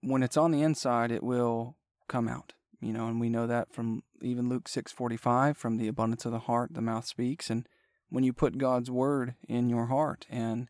when 0.00 0.22
it's 0.22 0.36
on 0.36 0.52
the 0.52 0.62
inside, 0.62 1.10
it 1.10 1.22
will 1.22 1.76
come 2.08 2.28
out. 2.28 2.54
You 2.82 2.92
know, 2.92 3.06
and 3.06 3.20
we 3.20 3.28
know 3.28 3.46
that 3.46 3.72
from 3.72 4.02
even 4.20 4.48
Luke 4.48 4.68
six 4.68 4.90
forty 4.90 5.16
five, 5.16 5.56
from 5.56 5.76
the 5.76 5.86
abundance 5.86 6.26
of 6.26 6.32
the 6.32 6.40
heart, 6.40 6.74
the 6.74 6.82
mouth 6.82 7.06
speaks. 7.06 7.48
And 7.48 7.68
when 8.10 8.24
you 8.24 8.32
put 8.32 8.58
God's 8.58 8.90
word 8.90 9.36
in 9.48 9.70
your 9.70 9.86
heart, 9.86 10.26
and 10.28 10.68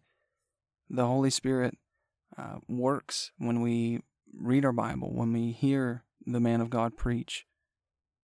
the 0.90 1.06
Holy 1.06 1.30
Spirit 1.30 1.78
uh, 2.36 2.58
works 2.68 3.32
when 3.38 3.62
we 3.62 4.00
read 4.38 4.64
our 4.64 4.72
Bible, 4.72 5.10
when 5.14 5.32
we 5.32 5.52
hear 5.52 6.04
the 6.26 6.40
man 6.40 6.60
of 6.60 6.70
God 6.70 6.96
preach, 6.96 7.46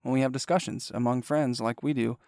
when 0.02 0.12
we 0.12 0.20
have 0.20 0.32
discussions 0.32 0.92
among 0.94 1.22
friends 1.22 1.60
like 1.60 1.82
we 1.82 1.94
do, 1.94 2.18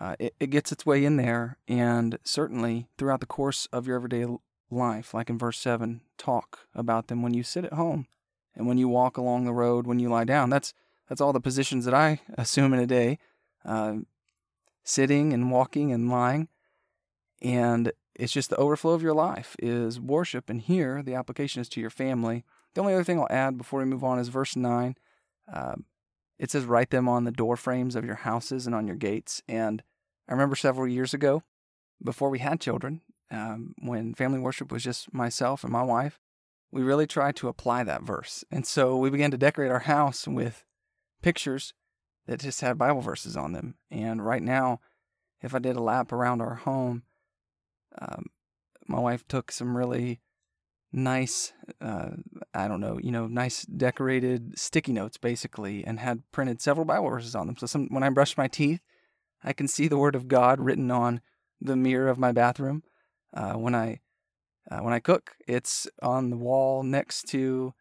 uh, 0.00 0.16
it, 0.18 0.34
it 0.40 0.50
gets 0.50 0.72
its 0.72 0.86
way 0.86 1.04
in 1.04 1.16
there. 1.16 1.58
And 1.68 2.18
certainly 2.24 2.88
throughout 2.98 3.20
the 3.20 3.26
course 3.26 3.68
of 3.72 3.86
your 3.86 3.96
everyday 3.96 4.26
life, 4.70 5.14
like 5.14 5.30
in 5.30 5.38
verse 5.38 5.58
7, 5.58 6.00
talk 6.18 6.60
about 6.74 7.08
them 7.08 7.22
when 7.22 7.34
you 7.34 7.42
sit 7.42 7.64
at 7.64 7.74
home 7.74 8.06
and 8.56 8.66
when 8.66 8.78
you 8.78 8.88
walk 8.88 9.16
along 9.16 9.44
the 9.44 9.52
road, 9.52 9.86
when 9.86 9.98
you 9.98 10.08
lie 10.08 10.24
down. 10.24 10.50
That's, 10.50 10.74
that's 11.08 11.20
all 11.20 11.32
the 11.32 11.40
positions 11.40 11.84
that 11.84 11.94
I 11.94 12.20
assume 12.36 12.72
in 12.72 12.80
a 12.80 12.86
day 12.86 13.18
uh, 13.64 13.96
sitting 14.82 15.32
and 15.32 15.50
walking 15.50 15.92
and 15.92 16.10
lying. 16.10 16.48
And 17.42 17.92
it's 18.14 18.32
just 18.32 18.50
the 18.50 18.56
overflow 18.56 18.92
of 18.92 19.02
your 19.02 19.14
life 19.14 19.56
is 19.58 20.00
worship. 20.00 20.48
And 20.48 20.60
here, 20.60 21.02
the 21.02 21.14
application 21.14 21.60
is 21.60 21.68
to 21.70 21.80
your 21.80 21.90
family. 21.90 22.44
The 22.74 22.80
only 22.80 22.94
other 22.94 23.04
thing 23.04 23.18
I'll 23.18 23.26
add 23.30 23.58
before 23.58 23.80
we 23.80 23.86
move 23.86 24.04
on 24.04 24.18
is 24.18 24.28
verse 24.28 24.56
9. 24.56 24.96
Um, 25.52 25.84
it 26.38 26.50
says, 26.50 26.64
Write 26.64 26.90
them 26.90 27.08
on 27.08 27.24
the 27.24 27.32
door 27.32 27.56
frames 27.56 27.96
of 27.96 28.04
your 28.04 28.16
houses 28.16 28.66
and 28.66 28.74
on 28.74 28.86
your 28.86 28.96
gates. 28.96 29.42
And 29.48 29.82
I 30.28 30.32
remember 30.32 30.56
several 30.56 30.88
years 30.88 31.12
ago, 31.14 31.42
before 32.02 32.30
we 32.30 32.38
had 32.38 32.60
children, 32.60 33.02
um, 33.30 33.74
when 33.78 34.14
family 34.14 34.38
worship 34.38 34.70
was 34.70 34.82
just 34.82 35.12
myself 35.12 35.64
and 35.64 35.72
my 35.72 35.82
wife, 35.82 36.18
we 36.70 36.82
really 36.82 37.06
tried 37.06 37.36
to 37.36 37.48
apply 37.48 37.84
that 37.84 38.02
verse. 38.02 38.44
And 38.50 38.66
so 38.66 38.96
we 38.96 39.10
began 39.10 39.30
to 39.30 39.38
decorate 39.38 39.70
our 39.70 39.80
house 39.80 40.26
with 40.26 40.64
pictures 41.24 41.72
that 42.26 42.40
just 42.40 42.60
had 42.60 42.76
Bible 42.76 43.00
verses 43.00 43.34
on 43.34 43.52
them. 43.52 43.76
And 43.90 44.24
right 44.24 44.42
now, 44.42 44.80
if 45.40 45.54
I 45.54 45.58
did 45.58 45.74
a 45.74 45.82
lap 45.82 46.12
around 46.12 46.42
our 46.42 46.56
home, 46.56 47.04
um, 47.98 48.26
my 48.86 49.00
wife 49.00 49.26
took 49.26 49.50
some 49.50 49.74
really 49.74 50.20
nice, 50.92 51.54
uh, 51.80 52.10
I 52.52 52.68
don't 52.68 52.80
know, 52.80 52.98
you 53.02 53.10
know, 53.10 53.26
nice 53.26 53.64
decorated 53.64 54.58
sticky 54.58 54.92
notes 54.92 55.16
basically, 55.16 55.82
and 55.82 55.98
had 55.98 56.22
printed 56.30 56.60
several 56.60 56.84
Bible 56.84 57.08
verses 57.08 57.34
on 57.34 57.46
them. 57.46 57.56
So 57.56 57.66
some, 57.66 57.88
when 57.88 58.02
I 58.02 58.10
brush 58.10 58.36
my 58.36 58.46
teeth, 58.46 58.80
I 59.42 59.54
can 59.54 59.66
see 59.66 59.88
the 59.88 59.98
Word 59.98 60.14
of 60.14 60.28
God 60.28 60.60
written 60.60 60.90
on 60.90 61.22
the 61.58 61.76
mirror 61.76 62.08
of 62.08 62.18
my 62.18 62.32
bathroom. 62.32 62.82
Uh, 63.32 63.54
when 63.54 63.74
I 63.74 64.00
uh, 64.70 64.78
when 64.78 64.94
I 64.94 64.98
cook, 64.98 65.32
it's 65.46 65.86
on 66.02 66.30
the 66.30 66.36
wall 66.36 66.82
next 66.82 67.28
to 67.28 67.74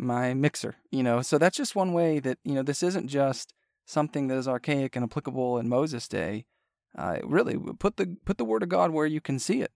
my 0.00 0.34
mixer. 0.34 0.76
You 0.90 1.02
know, 1.02 1.22
so 1.22 1.38
that's 1.38 1.56
just 1.56 1.76
one 1.76 1.92
way 1.92 2.18
that 2.20 2.38
you 2.44 2.54
know 2.54 2.62
this 2.62 2.82
isn't 2.82 3.08
just 3.08 3.54
something 3.84 4.28
that 4.28 4.38
is 4.38 4.48
archaic 4.48 4.96
and 4.96 5.04
applicable 5.04 5.58
in 5.58 5.68
Moses' 5.68 6.08
day. 6.08 6.46
Uh, 6.96 7.18
really, 7.24 7.56
put 7.78 7.96
the 7.96 8.16
put 8.24 8.38
the 8.38 8.44
Word 8.44 8.62
of 8.62 8.68
God 8.68 8.90
where 8.90 9.06
you 9.06 9.20
can 9.20 9.38
see 9.38 9.62
it. 9.62 9.72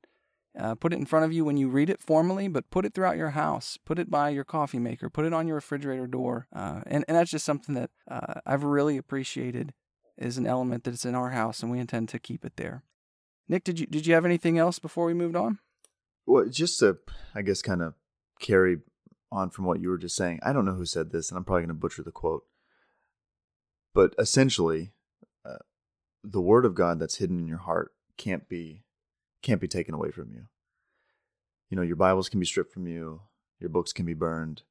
Uh, 0.59 0.75
put 0.77 0.93
it 0.93 0.99
in 0.99 1.07
front 1.07 1.25
of 1.25 1.33
you 1.33 1.45
when 1.45 1.57
you 1.57 1.69
read 1.69 1.91
it 1.91 2.01
formally, 2.01 2.47
but 2.47 2.71
put 2.71 2.85
it 2.85 2.95
throughout 2.95 3.17
your 3.17 3.31
house. 3.31 3.77
Put 3.85 3.99
it 3.99 4.09
by 4.09 4.29
your 4.29 4.45
coffee 4.45 4.79
maker. 4.79 5.11
Put 5.11 5.25
it 5.25 5.33
on 5.33 5.49
your 5.49 5.57
refrigerator 5.57 6.07
door. 6.07 6.47
Uh, 6.55 6.83
and, 6.87 7.05
and 7.09 7.17
that's 7.17 7.33
just 7.33 7.45
something 7.45 7.75
that 7.75 7.91
uh, 8.09 8.35
I've 8.47 8.63
really 8.63 8.97
appreciated 8.97 9.75
is 10.17 10.39
an 10.39 10.47
element 10.47 10.85
that's 10.85 11.05
in 11.05 11.17
our 11.17 11.31
house, 11.31 11.61
and 11.61 11.73
we 11.73 11.81
intend 11.81 12.09
to 12.11 12.21
keep 12.21 12.45
it 12.45 12.53
there. 12.57 12.85
Nick, 13.49 13.65
did 13.65 13.81
you 13.81 13.87
did 13.87 14.07
you 14.07 14.15
have 14.15 14.25
anything 14.25 14.57
else 14.57 14.79
before 14.79 15.07
we 15.07 15.15
moved 15.15 15.37
on? 15.37 15.59
Well, 16.25 16.47
just 16.49 16.79
to, 16.79 16.99
I 17.35 17.43
guess, 17.43 17.61
kind 17.61 17.83
of 17.83 17.95
carry 18.41 18.79
on 19.35 19.51
from 19.51 19.65
what 19.65 19.81
you 19.81 19.89
were 19.89 19.99
just 19.99 20.17
saying. 20.17 20.41
I 20.43 20.53
don't 20.53 20.65
know 20.65 20.75
who 20.75 20.87
said 20.87 21.11
this, 21.11 21.31
and 21.31 21.37
I'm 21.37 21.45
probably 21.45 21.63
going 21.63 21.69
to 21.69 21.75
butcher 21.75 22.03
the 22.03 22.13
quote, 22.13 22.45
but 23.93 24.15
essentially, 24.19 24.93
uh, 25.45 25.59
the 26.23 26.41
word 26.41 26.65
of 26.65 26.75
God 26.75 26.99
that's 26.99 27.17
hidden 27.17 27.39
in 27.39 27.49
your 27.49 27.59
heart 27.59 27.93
can't 28.17 28.49
be 28.49 28.83
can't 29.43 29.61
be 29.61 29.69
taken 29.69 29.95
away 29.95 30.11
from 30.11 30.31
you. 30.33 30.47
You 31.69 31.77
know, 31.77 31.83
your 31.83 31.97
Bibles 31.97 32.29
can 32.29 32.41
be 32.41 32.47
stripped 32.47 32.73
from 32.73 32.87
you, 32.87 33.23
your 33.61 33.69
books 33.69 33.93
can 33.93 34.07
be 34.07 34.15
burned, 34.15 34.63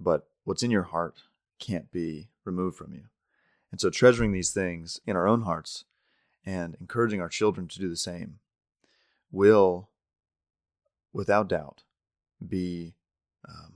but 0.00 0.28
what's 0.44 0.62
in 0.62 0.70
your 0.70 0.84
heart 0.84 1.22
can't 1.58 1.90
be 1.90 2.28
removed 2.44 2.76
from 2.76 2.92
you. 2.92 3.04
And 3.70 3.80
so, 3.80 3.90
treasuring 3.90 4.32
these 4.32 4.52
things 4.52 5.00
in 5.06 5.16
our 5.16 5.26
own 5.26 5.42
hearts 5.42 5.84
and 6.44 6.76
encouraging 6.80 7.20
our 7.20 7.28
children 7.28 7.66
to 7.68 7.78
do 7.78 7.88
the 7.88 7.96
same 7.96 8.38
will, 9.30 9.90
without 11.12 11.48
doubt, 11.48 11.82
be 12.46 12.94
um, 13.48 13.75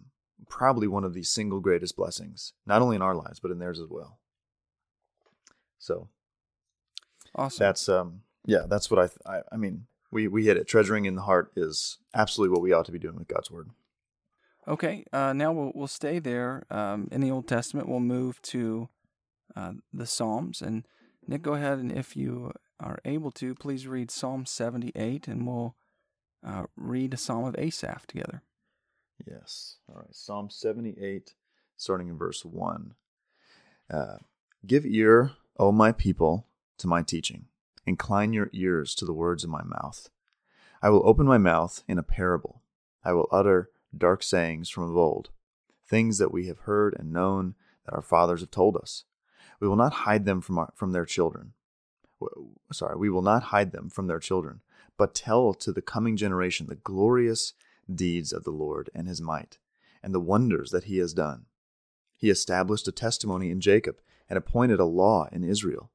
probably 0.50 0.87
one 0.87 1.04
of 1.04 1.14
the 1.14 1.23
single 1.23 1.61
greatest 1.61 1.97
blessings, 1.97 2.52
not 2.66 2.83
only 2.83 2.97
in 2.97 3.02
our 3.02 3.14
lives, 3.14 3.40
but 3.40 3.50
in 3.50 3.59
theirs 3.59 3.80
as 3.80 3.88
well. 3.88 4.19
So, 5.78 6.09
awesome. 7.35 7.64
That's 7.64 7.88
um, 7.88 8.23
yeah, 8.45 8.66
that's 8.69 8.90
what 8.90 9.00
I, 9.00 9.07
th- 9.07 9.19
I, 9.25 9.40
I 9.50 9.57
mean 9.57 9.87
we 10.11 10.28
we 10.28 10.45
hit 10.45 10.59
it. 10.59 10.69
Treasuring 10.69 11.07
in 11.07 11.14
the 11.14 11.23
heart 11.23 11.52
is 11.57 11.99
absolutely 12.14 12.52
what 12.52 12.62
we 12.62 12.75
ought 12.75 12.85
to 12.87 12.92
be 12.92 12.99
doing 12.99 13.16
with 13.16 13.28
God's 13.28 13.50
word. 13.50 13.71
Okay, 14.69 15.04
uh, 15.12 15.33
now 15.33 15.52
we'll 15.52 15.73
we'll 15.75 15.87
stay 15.87 16.19
there 16.19 16.64
um, 16.71 17.09
in 17.11 17.23
the 17.23 17.30
Old 17.30 17.49
Testament. 17.49 17.88
We'll 17.88 18.00
move 18.00 18.42
to 18.42 18.90
uh, 19.57 19.73
the 19.92 20.07
Psalms, 20.07 20.61
and 20.61 20.87
Nick, 21.26 21.42
go 21.42 21.54
ahead 21.54 21.78
and 21.78 21.90
if 21.90 22.16
you 22.16 22.52
are 22.78 22.99
able 23.04 23.30
to, 23.30 23.54
please 23.54 23.87
read 23.87 24.11
Psalm 24.11 24.45
seventy-eight, 24.45 25.28
and 25.28 25.47
we'll 25.47 25.76
uh, 26.47 26.64
read 26.76 27.14
a 27.14 27.16
Psalm 27.16 27.45
of 27.45 27.54
Asaph 27.59 28.07
together. 28.07 28.42
Yes. 29.26 29.76
All 29.88 29.96
right. 29.96 30.14
Psalm 30.14 30.50
seventy-eight, 30.50 31.34
starting 31.76 32.08
in 32.08 32.16
verse 32.16 32.44
one. 32.44 32.94
Uh, 33.92 34.16
Give 34.66 34.84
ear, 34.86 35.32
O 35.58 35.72
my 35.72 35.92
people, 35.92 36.46
to 36.78 36.86
my 36.86 37.02
teaching 37.02 37.46
Incline 37.86 38.32
your 38.32 38.50
ears 38.52 38.94
to 38.96 39.04
the 39.04 39.12
words 39.12 39.42
of 39.42 39.50
my 39.50 39.62
mouth. 39.62 40.10
I 40.82 40.90
will 40.90 41.06
open 41.06 41.26
my 41.26 41.38
mouth 41.38 41.82
in 41.88 41.98
a 41.98 42.02
parable. 42.02 42.62
I 43.04 43.12
will 43.12 43.28
utter 43.32 43.70
dark 43.96 44.22
sayings 44.22 44.68
from 44.68 44.84
of 44.84 44.96
old, 44.96 45.30
things 45.88 46.18
that 46.18 46.32
we 46.32 46.46
have 46.46 46.60
heard 46.60 46.94
and 46.98 47.12
known 47.12 47.54
that 47.84 47.94
our 47.94 48.02
fathers 48.02 48.40
have 48.40 48.50
told 48.50 48.76
us. 48.76 49.04
We 49.58 49.68
will 49.68 49.76
not 49.76 49.92
hide 49.92 50.24
them 50.24 50.40
from, 50.40 50.58
our, 50.58 50.72
from 50.74 50.92
their 50.92 51.04
children. 51.04 51.52
Sorry, 52.72 52.96
we 52.96 53.10
will 53.10 53.22
not 53.22 53.44
hide 53.44 53.72
them 53.72 53.88
from 53.88 54.06
their 54.06 54.20
children, 54.20 54.60
but 54.98 55.14
tell 55.14 55.54
to 55.54 55.72
the 55.72 55.82
coming 55.82 56.16
generation 56.16 56.66
the 56.66 56.74
glorious 56.76 57.54
deeds 57.97 58.32
of 58.32 58.44
the 58.44 58.50
Lord 58.50 58.90
and 58.94 59.06
his 59.06 59.20
might, 59.20 59.59
and 60.02 60.14
the 60.14 60.20
wonders 60.20 60.70
that 60.70 60.85
he 60.85 60.99
has 60.99 61.14
done. 61.14 61.47
He 62.16 62.30
established 62.30 62.88
a 62.88 62.92
testimony 62.92 63.50
in 63.50 63.61
Jacob 63.61 64.00
and 64.28 64.37
appointed 64.37 64.80
a 64.80 64.85
law 64.85 65.28
in 65.32 65.44
Israel 65.44 65.90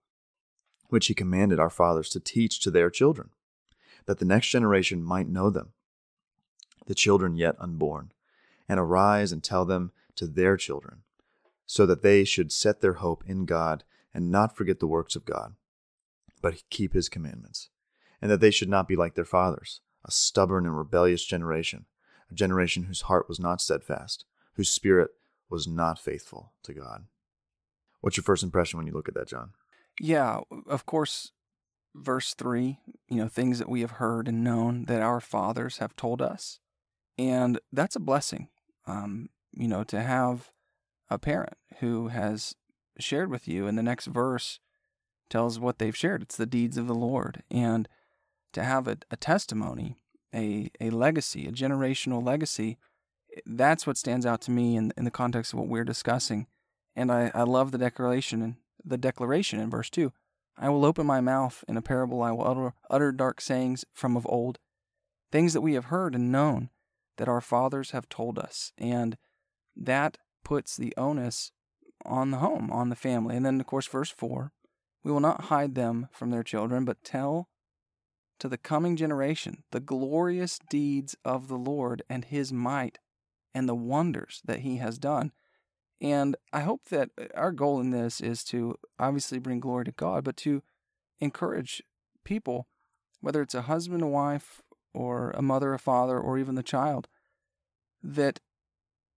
which 0.89 1.07
he 1.07 1.13
commanded 1.13 1.59
our 1.59 1.69
fathers 1.69 2.09
to 2.09 2.19
teach 2.19 2.59
to 2.59 2.71
their 2.71 2.89
children, 2.89 3.29
that 4.05 4.19
the 4.19 4.25
next 4.25 4.47
generation 4.47 5.03
might 5.03 5.27
know 5.27 5.49
them, 5.49 5.73
the 6.85 6.95
children 6.95 7.35
yet 7.35 7.55
unborn, 7.59 8.11
and 8.69 8.79
arise 8.79 9.31
and 9.31 9.43
tell 9.43 9.65
them 9.65 9.91
to 10.15 10.27
their 10.27 10.57
children, 10.57 11.01
so 11.65 11.85
that 11.85 12.01
they 12.01 12.23
should 12.23 12.51
set 12.51 12.81
their 12.81 12.93
hope 12.93 13.23
in 13.27 13.45
God 13.45 13.83
and 14.13 14.31
not 14.31 14.55
forget 14.55 14.79
the 14.79 14.87
works 14.87 15.15
of 15.15 15.25
God, 15.25 15.55
but 16.41 16.63
keep 16.69 16.93
his 16.93 17.09
commandments, 17.09 17.69
and 18.21 18.29
that 18.31 18.39
they 18.39 18.51
should 18.51 18.69
not 18.69 18.87
be 18.87 18.95
like 18.95 19.15
their 19.15 19.25
fathers, 19.25 19.81
a 20.05 20.11
stubborn 20.11 20.65
and 20.65 20.77
rebellious 20.77 21.25
generation, 21.25 21.85
a 22.31 22.33
generation 22.33 22.83
whose 22.83 23.01
heart 23.01 23.27
was 23.27 23.39
not 23.39 23.59
steadfast, 23.59 24.25
whose 24.53 24.69
spirit 24.69 25.11
was 25.49 25.67
not 25.67 25.99
faithful 25.99 26.53
to 26.63 26.73
God. 26.73 27.05
What's 28.01 28.17
your 28.17 28.23
first 28.23 28.43
impression 28.43 28.77
when 28.77 28.87
you 28.87 28.93
look 28.93 29.07
at 29.07 29.15
that, 29.15 29.27
John? 29.27 29.51
Yeah, 29.99 30.41
of 30.67 30.85
course, 30.85 31.31
verse 31.95 32.33
3, 32.33 32.77
you 33.07 33.17
know, 33.17 33.27
things 33.27 33.59
that 33.59 33.69
we 33.69 33.81
have 33.81 33.91
heard 33.91 34.27
and 34.27 34.43
known 34.43 34.85
that 34.85 35.01
our 35.01 35.19
fathers 35.19 35.77
have 35.77 35.95
told 35.95 36.21
us. 36.21 36.59
And 37.17 37.59
that's 37.71 37.95
a 37.95 38.01
blessing, 38.01 38.49
um, 38.85 39.29
you 39.53 39.67
know, 39.67 39.83
to 39.85 40.01
have 40.01 40.51
a 41.09 41.17
parent 41.17 41.57
who 41.79 42.09
has 42.09 42.55
shared 42.99 43.29
with 43.29 43.47
you 43.47 43.67
in 43.67 43.75
the 43.75 43.83
next 43.83 44.07
verse 44.07 44.59
tells 45.29 45.59
what 45.59 45.79
they've 45.79 45.95
shared. 45.95 46.21
It's 46.21 46.37
the 46.37 46.45
deeds 46.45 46.77
of 46.77 46.87
the 46.87 46.95
Lord. 46.95 47.43
And 47.49 47.87
to 48.55 48.63
have 48.63 48.87
a, 48.87 48.97
a 49.11 49.17
testimony, 49.17 49.97
a, 50.33 50.71
a 50.81 50.89
legacy, 50.89 51.45
a 51.45 51.51
generational 51.51 52.25
legacy, 52.25 52.77
eh, 53.35 53.41
that's 53.45 53.85
what 53.85 53.97
stands 53.97 54.25
out 54.25 54.41
to 54.41 54.51
me 54.51 54.75
in, 54.75 54.91
in 54.97 55.05
the 55.05 55.11
context 55.11 55.53
of 55.53 55.59
what 55.59 55.67
we're 55.67 55.83
discussing. 55.83 56.47
And 56.95 57.11
I, 57.11 57.31
I 57.35 57.43
love 57.43 57.71
the 57.71 57.77
declaration 57.77 58.41
and 58.41 58.55
the 58.83 58.97
declaration 58.97 59.59
in 59.59 59.69
verse 59.69 59.89
2. 59.89 60.11
I 60.57 60.69
will 60.69 60.85
open 60.85 61.05
my 61.05 61.19
mouth 61.19 61.63
in 61.67 61.75
a 61.75 61.81
parable, 61.81 62.23
I 62.23 62.31
will 62.31 62.47
utter, 62.47 62.73
utter 62.89 63.11
dark 63.11 63.41
sayings 63.41 63.83
from 63.93 64.15
of 64.15 64.25
old, 64.27 64.57
things 65.31 65.53
that 65.53 65.61
we 65.61 65.73
have 65.73 65.85
heard 65.85 66.15
and 66.15 66.31
known 66.31 66.69
that 67.17 67.27
our 67.27 67.41
fathers 67.41 67.91
have 67.91 68.07
told 68.07 68.39
us. 68.39 68.71
And 68.77 69.17
that 69.75 70.17
puts 70.45 70.77
the 70.77 70.93
onus 70.95 71.51
on 72.05 72.31
the 72.31 72.37
home, 72.37 72.71
on 72.71 72.87
the 72.87 72.95
family. 72.95 73.35
And 73.35 73.45
then, 73.45 73.59
of 73.59 73.65
course, 73.67 73.87
verse 73.87 74.09
4 74.09 74.51
we 75.03 75.11
will 75.11 75.19
not 75.19 75.45
hide 75.45 75.75
them 75.75 76.07
from 76.11 76.31
their 76.31 76.41
children, 76.41 76.83
but 76.83 77.03
tell 77.03 77.47
to 78.39 78.49
the 78.49 78.57
coming 78.57 78.95
generation 78.95 79.63
the 79.71 79.79
glorious 79.79 80.59
deeds 80.69 81.15
of 81.23 81.47
the 81.47 81.57
Lord 81.57 82.01
and 82.09 82.25
his 82.25 82.51
might 82.51 82.99
and 83.53 83.69
the 83.69 83.75
wonders 83.75 84.41
that 84.45 84.59
he 84.59 84.77
has 84.77 84.97
done. 84.97 85.31
And 86.01 86.35
I 86.51 86.61
hope 86.61 86.85
that 86.89 87.09
uh, 87.19 87.25
our 87.35 87.51
goal 87.51 87.79
in 87.79 87.91
this 87.91 88.19
is 88.19 88.43
to 88.45 88.75
obviously 88.99 89.39
bring 89.39 89.59
glory 89.59 89.85
to 89.85 89.91
God, 89.91 90.23
but 90.23 90.35
to 90.37 90.61
encourage 91.19 91.81
people, 92.25 92.67
whether 93.21 93.41
it's 93.41 93.55
a 93.55 93.63
husband, 93.63 94.03
a 94.03 94.07
wife, 94.07 94.61
or 94.93 95.31
a 95.31 95.41
mother, 95.41 95.73
a 95.73 95.79
father, 95.79 96.19
or 96.19 96.37
even 96.37 96.55
the 96.55 96.63
child, 96.63 97.07
that 98.03 98.39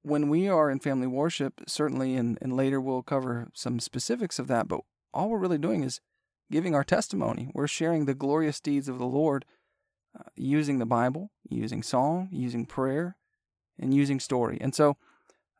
when 0.03 0.29
we 0.29 0.49
are 0.49 0.71
in 0.71 0.79
family 0.79 1.07
worship, 1.07 1.61
certainly, 1.67 2.15
and, 2.15 2.39
and 2.41 2.57
later 2.57 2.81
we'll 2.81 3.03
cover 3.03 3.49
some 3.55 3.81
specifics 3.81 4.39
of 4.39 4.47
that, 4.47 4.69
but 4.69 4.81
all 5.13 5.29
we're 5.29 5.39
really 5.39 5.59
doing 5.59 5.83
is 5.83 6.01
giving 6.51 6.75
our 6.75 6.85
testimony. 6.85 7.51
We're 7.55 7.67
sharing 7.67 8.05
the 8.05 8.15
glorious 8.15 8.61
deeds 8.61 8.89
of 8.89 8.99
the 8.99 9.07
Lord 9.07 9.45
uh, 10.19 10.25
using 10.37 10.79
the 10.79 10.87
Bible, 10.87 11.31
using 11.49 11.83
song, 11.83 12.29
using 12.33 12.67
prayer, 12.67 13.17
and 13.79 13.95
using 13.95 14.21
story. 14.21 14.59
And 14.61 14.75
so, 14.75 14.97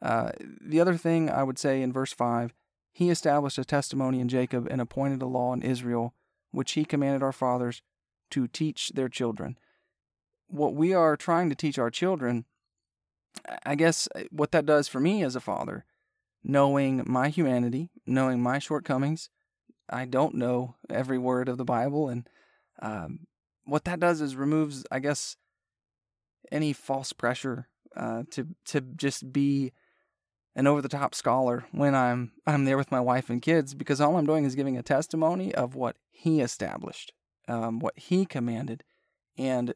uh, 0.01 0.31
the 0.61 0.81
other 0.81 0.97
thing 0.97 1.29
I 1.29 1.43
would 1.43 1.59
say 1.59 1.83
in 1.83 1.93
verse 1.93 2.13
5 2.13 2.55
He 2.93 3.11
established 3.11 3.59
a 3.59 3.65
testimony 3.65 4.21
in 4.21 4.29
Jacob 4.29 4.67
and 4.71 4.81
appointed 4.81 5.23
a 5.23 5.27
law 5.27 5.53
in 5.53 5.63
Israel, 5.63 6.15
which 6.51 6.73
He 6.73 6.85
commanded 6.85 7.23
our 7.23 7.33
fathers 7.33 7.83
to 8.31 8.47
teach 8.47 8.91
their 8.91 9.09
children. 9.09 9.59
What 10.49 10.75
we 10.75 10.95
are 10.95 11.17
trying 11.17 11.51
to 11.51 11.57
teach 11.57 11.79
our 11.79 11.91
children, 11.91 12.45
I 13.65 13.75
guess 13.75 14.09
uh, 14.15 14.23
what 14.31 14.53
that 14.53 14.67
does 14.67 14.89
for 14.89 15.01
me 15.01 15.23
as 15.23 15.37
a 15.37 15.41
father, 15.41 15.85
knowing 16.43 17.03
my 17.07 17.29
humanity, 17.29 17.91
knowing 18.07 18.41
my 18.41 18.59
shortcomings, 18.59 19.31
I 19.91 20.05
don't 20.05 20.35
know 20.35 20.77
every 20.91 21.19
word 21.19 21.49
of 21.49 21.59
the 21.59 21.65
Bible, 21.65 22.09
and 22.09 22.29
um, 22.81 23.21
what 23.65 23.85
that 23.85 24.01
does 24.01 24.21
is 24.21 24.37
removes, 24.37 24.85
I 24.91 24.99
guess, 24.99 25.37
any 26.51 26.73
false 26.73 27.13
pressure 27.13 27.69
uh, 27.97 28.23
to 28.31 28.49
to 28.67 28.81
just 28.81 29.33
be 29.33 29.73
an 30.55 30.67
over 30.67 30.83
the 30.83 30.89
top 30.89 31.15
scholar 31.15 31.67
when 31.73 31.95
I'm 31.95 32.33
I'm 32.47 32.65
there 32.65 32.77
with 32.77 32.91
my 32.91 33.01
wife 33.01 33.31
and 33.31 33.43
kids 33.43 33.75
because 33.75 34.01
all 34.01 34.17
I'm 34.17 34.27
doing 34.27 34.45
is 34.45 34.55
giving 34.55 34.77
a 34.77 34.83
testimony 34.83 35.55
of 35.55 35.75
what 35.75 35.97
He 36.11 36.41
established, 36.41 37.13
um, 37.47 37.79
what 37.79 37.99
He 37.99 38.27
commanded, 38.27 38.85
and 39.37 39.75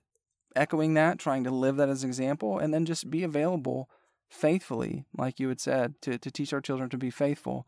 echoing 0.57 0.95
that, 0.95 1.19
trying 1.19 1.45
to 1.45 1.51
live 1.51 1.77
that 1.77 1.89
as 1.89 2.03
an 2.03 2.11
example, 2.11 2.59
and 2.59 2.73
then 2.73 2.85
just 2.85 3.11
be 3.11 3.23
available 3.23 3.89
faithfully, 4.31 5.05
like 5.17 5.39
you 5.39 5.49
had 5.49 5.61
said, 5.61 5.95
to 6.03 6.19
to 6.19 6.31
teach 6.31 6.53
our 6.53 6.61
children 6.61 6.89
to 6.91 6.99
be 6.99 7.11
faithful, 7.11 7.67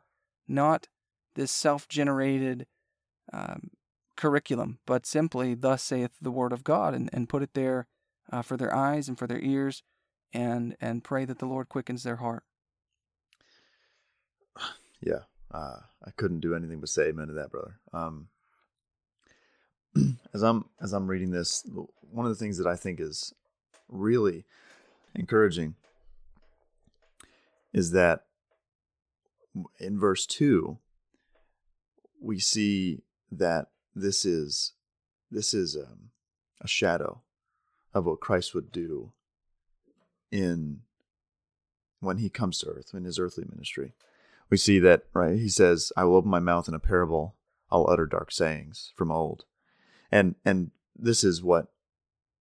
not 0.49 0.89
this 1.35 1.51
self 1.51 1.89
generated 1.89 2.67
um, 3.33 3.71
curriculum, 4.17 4.79
but 4.87 5.07
simply, 5.07 5.55
Thus 5.55 5.83
saith 5.83 6.13
the 6.21 6.31
Word 6.31 6.53
of 6.53 6.65
God, 6.65 6.95
and, 6.95 7.11
and 7.13 7.29
put 7.29 7.43
it 7.43 7.55
there 7.55 7.87
uh, 8.31 8.43
for 8.43 8.57
their 8.57 8.75
eyes 8.75 9.09
and 9.09 9.19
for 9.19 9.27
their 9.27 9.41
ears, 9.41 9.83
and, 10.33 10.77
and 10.81 11.05
pray 11.05 11.25
that 11.25 11.39
the 11.39 11.47
Lord 11.47 11.69
quickens 11.69 12.03
their 12.03 12.17
heart. 12.17 12.45
Yeah, 15.01 15.25
uh, 15.53 15.81
I 16.03 16.13
couldn't 16.17 16.41
do 16.41 16.55
anything 16.55 16.81
but 16.81 16.89
say 16.89 17.09
amen 17.09 17.27
to 17.27 17.35
that, 17.35 17.51
brother. 17.51 17.79
Um, 17.93 18.29
as 20.35 20.43
I'm 20.43 20.65
as 20.81 20.95
I'm 20.95 21.07
reading 21.09 21.31
this, 21.31 21.63
one 22.11 22.25
of 22.25 22.31
the 22.31 22.43
things 22.43 22.57
that 22.57 22.67
I 22.67 22.75
think 22.75 23.01
is 23.01 23.35
really 23.89 24.47
encouraging 25.15 25.75
is 27.75 27.91
that 27.91 28.25
in 29.79 29.99
verse 29.99 30.27
two, 30.27 30.79
we 32.25 32.39
see 32.39 33.03
that 33.31 33.69
this 33.95 34.25
is 34.25 34.73
this 35.31 35.53
is 35.53 35.77
um, 35.77 36.11
a 36.61 36.69
shadow 36.69 37.21
of 37.93 38.07
what 38.07 38.21
Christ 38.21 38.55
would 38.55 38.73
do 38.73 39.13
in 40.31 40.81
when 42.01 42.19
he 42.19 42.29
comes 42.29 42.59
to 42.59 42.67
earth 42.67 42.91
in 42.95 43.05
his 43.05 43.19
earthly 43.19 43.45
ministry. 43.49 43.93
We 44.51 44.57
see 44.57 44.79
that 44.81 45.05
right. 45.13 45.39
He 45.39 45.49
says, 45.49 45.93
"I 45.97 46.05
will 46.05 46.17
open 46.17 46.31
my 46.31 46.41
mouth 46.41 46.69
in 46.69 46.75
a 46.75 46.81
parable; 46.81 47.37
I'll 47.71 47.89
utter 47.89 48.07
dark 48.07 48.33
sayings 48.33 48.93
from 48.97 49.11
old," 49.11 49.45
and 50.11 50.35
and 50.45 50.71
this 50.97 51.25
is 51.25 51.43
what 51.43 51.69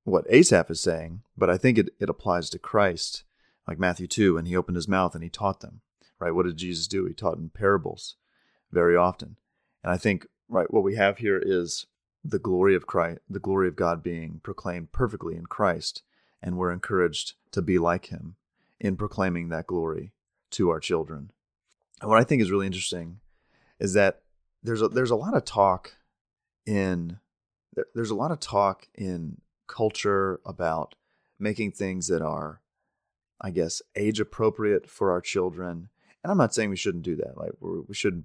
what 0.03 0.25
Asaph 0.29 0.69
is 0.69 0.81
saying, 0.81 1.21
but 1.37 1.49
I 1.49 1.57
think 1.57 1.77
it, 1.77 1.89
it 1.99 2.09
applies 2.09 2.49
to 2.49 2.59
Christ, 2.59 3.23
like 3.65 3.79
Matthew 3.79 4.05
2, 4.05 4.35
when 4.35 4.45
he 4.45 4.55
opened 4.55 4.75
his 4.75 4.87
mouth 4.87 5.15
and 5.15 5.23
he 5.23 5.29
taught 5.29 5.61
them, 5.61 5.79
right? 6.19 6.31
What 6.31 6.45
did 6.45 6.57
Jesus 6.57 6.87
do? 6.87 7.05
He 7.05 7.13
taught 7.13 7.37
in 7.37 7.49
parables 7.49 8.17
very 8.69 8.97
often. 8.97 9.37
And 9.83 9.91
I 9.91 9.97
think 9.97 10.27
right 10.49 10.71
what 10.71 10.83
we 10.83 10.95
have 10.95 11.17
here 11.17 11.41
is 11.43 11.85
the 12.23 12.39
glory 12.39 12.75
of 12.75 12.87
Christ, 12.87 13.19
the 13.29 13.39
glory 13.39 13.67
of 13.67 13.75
God 13.75 14.01
being 14.01 14.39
proclaimed 14.43 14.91
perfectly 14.91 15.35
in 15.35 15.45
Christ, 15.45 16.03
and 16.41 16.57
we're 16.57 16.71
encouraged 16.71 17.33
to 17.51 17.61
be 17.61 17.77
like 17.77 18.07
him 18.07 18.35
in 18.79 18.95
proclaiming 18.95 19.49
that 19.49 19.67
glory 19.67 20.13
to 20.51 20.69
our 20.69 20.79
children. 20.79 21.31
And 22.01 22.09
what 22.09 22.19
I 22.19 22.23
think 22.23 22.41
is 22.41 22.51
really 22.51 22.65
interesting 22.65 23.19
is 23.79 23.93
that 23.93 24.21
there's 24.61 24.81
a, 24.81 24.87
there's 24.87 25.11
a 25.11 25.15
lot 25.15 25.35
of 25.35 25.45
talk 25.45 25.97
in 26.65 27.19
there's 27.95 28.11
a 28.11 28.15
lot 28.15 28.31
of 28.31 28.39
talk 28.39 28.87
in 28.93 29.41
culture 29.67 30.39
about 30.45 30.95
making 31.39 31.71
things 31.71 32.07
that 32.07 32.21
are 32.21 32.61
I 33.41 33.51
guess 33.51 33.81
age 33.95 34.19
appropriate 34.21 34.89
for 34.89 35.11
our 35.11 35.19
children. 35.19 35.89
And 36.23 36.31
I'm 36.31 36.37
not 36.37 36.53
saying 36.53 36.69
we 36.69 36.77
shouldn't 36.77 37.03
do 37.03 37.17
that. 37.17 37.37
Like 37.37 37.51
we 37.59 37.93
should 37.93 38.23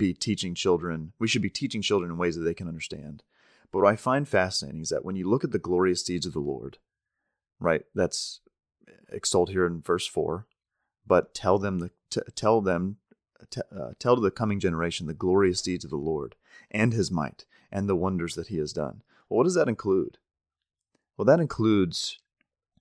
be 0.00 0.14
teaching 0.14 0.54
children, 0.54 1.12
we 1.20 1.28
should 1.28 1.42
be 1.42 1.50
teaching 1.50 1.82
children 1.82 2.10
in 2.10 2.16
ways 2.16 2.34
that 2.34 2.42
they 2.42 2.54
can 2.54 2.66
understand. 2.66 3.22
But 3.70 3.82
what 3.82 3.92
I 3.92 3.96
find 3.96 4.26
fascinating 4.26 4.80
is 4.80 4.88
that 4.88 5.04
when 5.04 5.14
you 5.14 5.28
look 5.28 5.44
at 5.44 5.52
the 5.52 5.58
glorious 5.58 6.02
deeds 6.02 6.26
of 6.26 6.32
the 6.32 6.40
Lord, 6.40 6.78
right, 7.60 7.82
that's 7.94 8.40
extolled 9.12 9.50
here 9.50 9.66
in 9.66 9.82
verse 9.82 10.06
4, 10.06 10.46
but 11.06 11.34
tell 11.34 11.58
them 11.58 11.78
the 11.78 11.90
t- 12.08 12.20
tell 12.34 12.60
them 12.60 12.96
t- 13.50 13.60
uh, 13.70 13.90
tell 13.98 14.16
to 14.16 14.22
the 14.22 14.30
coming 14.30 14.58
generation 14.58 15.06
the 15.06 15.14
glorious 15.14 15.62
deeds 15.62 15.84
of 15.84 15.90
the 15.90 15.96
Lord 15.96 16.34
and 16.70 16.92
his 16.92 17.10
might 17.10 17.44
and 17.70 17.88
the 17.88 17.96
wonders 17.96 18.34
that 18.34 18.48
he 18.48 18.56
has 18.56 18.72
done. 18.72 19.02
Well, 19.28 19.38
what 19.38 19.44
does 19.44 19.54
that 19.54 19.68
include? 19.68 20.18
Well, 21.16 21.26
that 21.26 21.40
includes 21.40 22.18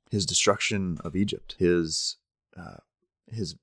his 0.09 0.25
destruction 0.25 0.97
of 1.03 1.15
Egypt, 1.15 1.55
his 1.59 2.17
uh, 2.57 2.77
his 3.27 3.55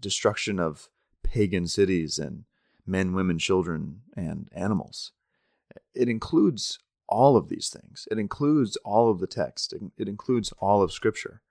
destruction 0.00 0.58
of 0.58 0.88
pagan 1.22 1.66
cities 1.66 2.18
and 2.18 2.44
men, 2.90 3.14
women, 3.14 3.38
children, 3.38 4.02
and 4.16 4.48
animals. 4.52 5.12
It 5.94 6.08
includes 6.08 6.78
all 7.08 7.36
of 7.36 7.48
these 7.48 7.68
things. 7.68 8.06
It 8.10 8.18
includes 8.18 8.76
all 8.78 9.10
of 9.10 9.18
the 9.18 9.26
text. 9.26 9.74
It, 9.96 10.08
includes 10.08 10.52
all 10.58 10.82
of 10.82 10.92
Scripture. 10.92 11.42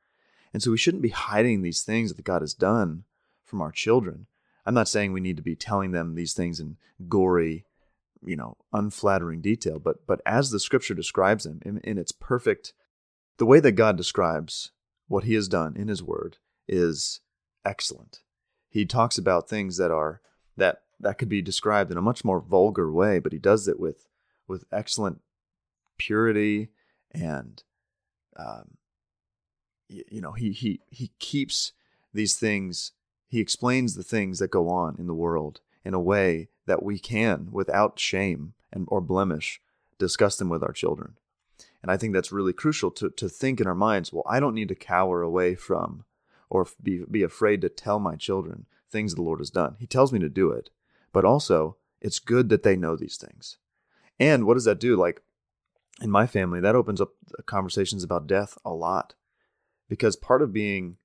And 0.53 0.63
so 0.63 0.71
we 0.71 0.77
shouldn't 0.77 1.03
be 1.03 1.09
hiding 1.09 1.61
these 1.61 1.83
things 1.83 2.13
that 2.13 2.23
God 2.23 2.41
has 2.41 2.53
done 2.53 3.03
from 3.43 3.61
our 3.61 3.71
children. 3.71 4.27
I'm 4.65 4.73
not 4.73 4.87
saying 4.87 5.11
we 5.13 5.19
need 5.19 5.37
to 5.37 5.43
be 5.43 5.55
telling 5.55 5.91
them 5.91 6.15
these 6.15 6.33
things 6.33 6.59
in 6.59 6.77
gory, 7.07 7.65
you 8.23 8.35
know, 8.35 8.57
unflattering 8.73 9.41
detail, 9.41 9.79
but 9.79 10.05
but 10.05 10.21
as 10.25 10.51
the 10.51 10.59
Scripture 10.59 10.93
describes 10.93 11.43
them 11.45 11.59
in, 11.65 11.79
in 11.79 11.97
its 11.97 12.11
perfect, 12.11 12.73
the 13.37 13.45
way 13.45 13.59
that 13.59 13.73
God 13.73 13.95
describes 13.97 14.71
what 15.07 15.23
He 15.23 15.33
has 15.33 15.47
done 15.47 15.75
in 15.75 15.87
His 15.87 16.03
Word 16.03 16.37
is 16.67 17.21
excellent. 17.65 18.19
He 18.69 18.85
talks 18.85 19.17
about 19.17 19.49
things 19.49 19.77
that 19.77 19.91
are 19.91 20.21
that 20.57 20.81
that 20.99 21.17
could 21.17 21.29
be 21.29 21.41
described 21.41 21.91
in 21.91 21.97
a 21.97 22.01
much 22.01 22.23
more 22.23 22.41
vulgar 22.41 22.91
way, 22.91 23.19
but 23.19 23.31
he 23.31 23.39
does 23.39 23.67
it 23.67 23.79
with 23.79 24.07
with 24.47 24.65
excellent 24.71 25.21
purity 25.97 26.69
and 27.11 27.63
um, 28.35 28.77
you, 29.87 30.03
you 30.09 30.21
know 30.21 30.31
he 30.31 30.51
he 30.51 30.81
he 30.89 31.11
keeps 31.19 31.73
these 32.13 32.35
things 32.37 32.93
he 33.27 33.39
explains 33.39 33.93
the 33.93 34.03
things 34.03 34.39
that 34.39 34.49
go 34.49 34.69
on 34.69 34.95
in 34.97 35.05
the 35.05 35.13
world 35.13 35.61
in 35.85 35.93
a 35.93 35.99
way 35.99 36.49
that 36.65 36.81
we 36.81 36.97
can 36.97 37.49
without 37.51 37.99
shame 37.99 38.53
and 38.73 38.85
or 38.89 39.01
blemish 39.01 39.61
discuss 39.99 40.37
them 40.37 40.49
with 40.49 40.63
our 40.63 40.73
children. 40.73 41.15
And 41.81 41.91
i 41.91 41.97
think 41.97 42.13
that's 42.13 42.31
really 42.31 42.53
crucial 42.53 42.91
to, 42.91 43.09
to 43.11 43.29
think 43.29 43.61
in 43.61 43.67
our 43.67 43.75
minds 43.75 44.11
well 44.11 44.25
i 44.27 44.39
don't 44.39 44.55
need 44.55 44.69
to 44.69 44.75
cower 44.75 45.21
away 45.21 45.55
from 45.55 46.05
or 46.49 46.67
be, 46.81 47.03
be 47.09 47.23
afraid 47.23 47.61
to 47.61 47.69
tell 47.69 47.99
my 47.99 48.15
children 48.15 48.65
things 48.89 49.13
the 49.13 49.21
lord 49.21 49.39
has 49.39 49.51
done. 49.51 49.75
He 49.79 49.85
tells 49.85 50.11
me 50.11 50.19
to 50.19 50.29
do 50.29 50.51
it 50.51 50.71
but 51.11 51.25
also 51.25 51.77
It's 52.01 52.19
good 52.19 52.49
that 52.49 52.63
they 52.63 52.75
know 52.75 52.95
these 52.95 53.17
things. 53.17 53.57
And 54.19 54.45
what 54.45 54.53
does 54.55 54.65
that 54.65 54.79
do? 54.79 54.95
Like 54.95 55.21
in 56.01 56.09
my 56.09 56.27
family, 56.27 56.59
that 56.61 56.75
opens 56.75 57.01
up 57.01 57.09
conversations 57.45 58.03
about 58.03 58.27
death 58.27 58.57
a 58.63 58.71
lot. 58.73 59.15
Because 59.89 60.15
part 60.15 60.41
of 60.41 60.53
being 60.53 60.97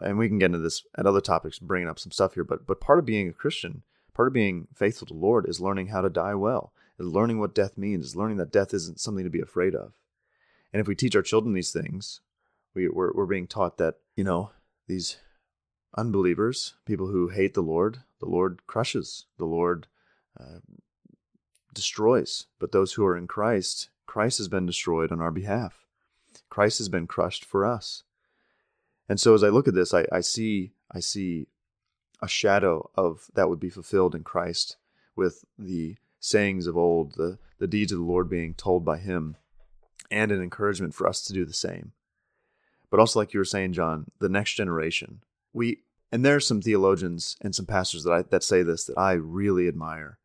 and 0.00 0.16
we 0.16 0.28
can 0.28 0.38
get 0.38 0.46
into 0.46 0.58
this 0.58 0.84
at 0.96 1.06
other 1.06 1.20
topics, 1.20 1.58
bringing 1.58 1.88
up 1.88 1.98
some 1.98 2.12
stuff 2.12 2.34
here, 2.34 2.44
but 2.44 2.66
but 2.66 2.80
part 2.80 2.98
of 2.98 3.04
being 3.04 3.28
a 3.28 3.32
Christian, 3.32 3.82
part 4.14 4.28
of 4.28 4.34
being 4.34 4.68
faithful 4.74 5.06
to 5.08 5.14
the 5.14 5.20
Lord 5.20 5.48
is 5.48 5.60
learning 5.60 5.88
how 5.88 6.00
to 6.00 6.10
die 6.10 6.34
well, 6.34 6.72
is 6.98 7.06
learning 7.06 7.40
what 7.40 7.54
death 7.54 7.76
means, 7.76 8.06
is 8.06 8.16
learning 8.16 8.36
that 8.36 8.52
death 8.52 8.72
isn't 8.72 9.00
something 9.00 9.24
to 9.24 9.30
be 9.30 9.40
afraid 9.40 9.74
of. 9.74 9.94
And 10.72 10.80
if 10.80 10.86
we 10.86 10.94
teach 10.94 11.16
our 11.16 11.22
children 11.22 11.54
these 11.54 11.72
things, 11.72 12.20
we, 12.74 12.88
we're, 12.88 13.12
we're 13.12 13.26
being 13.26 13.46
taught 13.46 13.78
that, 13.78 13.96
you 14.16 14.22
know, 14.22 14.50
these 14.86 15.16
unbelievers, 15.96 16.74
people 16.84 17.08
who 17.08 17.28
hate 17.28 17.54
the 17.54 17.62
Lord, 17.62 18.02
the 18.20 18.26
Lord 18.26 18.66
crushes, 18.66 19.26
the 19.38 19.44
Lord 19.44 19.86
uh, 20.38 20.60
destroys. 21.74 22.46
But 22.58 22.72
those 22.72 22.94
who 22.94 23.04
are 23.04 23.16
in 23.16 23.26
Christ, 23.26 23.90
Christ 24.06 24.38
has 24.38 24.48
been 24.48 24.66
destroyed 24.66 25.12
on 25.12 25.20
our 25.20 25.30
behalf. 25.30 25.86
Christ 26.50 26.78
has 26.78 26.88
been 26.88 27.06
crushed 27.06 27.44
for 27.44 27.64
us. 27.64 28.02
And 29.08 29.18
so 29.18 29.34
as 29.34 29.42
I 29.42 29.48
look 29.48 29.68
at 29.68 29.74
this, 29.74 29.94
I, 29.94 30.06
I 30.12 30.20
see 30.20 30.72
I 30.90 31.00
see 31.00 31.46
a 32.20 32.28
shadow 32.28 32.90
of 32.94 33.30
that 33.34 33.48
would 33.48 33.60
be 33.60 33.70
fulfilled 33.70 34.14
in 34.14 34.24
Christ 34.24 34.76
with 35.14 35.44
the 35.58 35.96
sayings 36.20 36.66
of 36.66 36.76
old, 36.76 37.14
the, 37.16 37.38
the 37.58 37.66
deeds 37.66 37.92
of 37.92 37.98
the 37.98 38.04
Lord 38.04 38.28
being 38.28 38.54
told 38.54 38.84
by 38.84 38.98
him, 38.98 39.36
and 40.10 40.32
an 40.32 40.42
encouragement 40.42 40.94
for 40.94 41.06
us 41.06 41.22
to 41.22 41.32
do 41.32 41.44
the 41.44 41.52
same. 41.52 41.92
But 42.90 43.00
also, 43.00 43.20
like 43.20 43.34
you 43.34 43.40
were 43.40 43.44
saying, 43.44 43.74
John, 43.74 44.10
the 44.18 44.28
next 44.28 44.54
generation. 44.54 45.22
We 45.52 45.82
and 46.10 46.24
there 46.24 46.36
are 46.36 46.40
some 46.40 46.62
theologians 46.62 47.36
and 47.40 47.54
some 47.54 47.66
pastors 47.66 48.04
that 48.04 48.12
I 48.12 48.22
that 48.22 48.42
say 48.42 48.62
this 48.62 48.84
that 48.84 48.98
I 48.98 49.12
really 49.12 49.68
admire. 49.68 50.18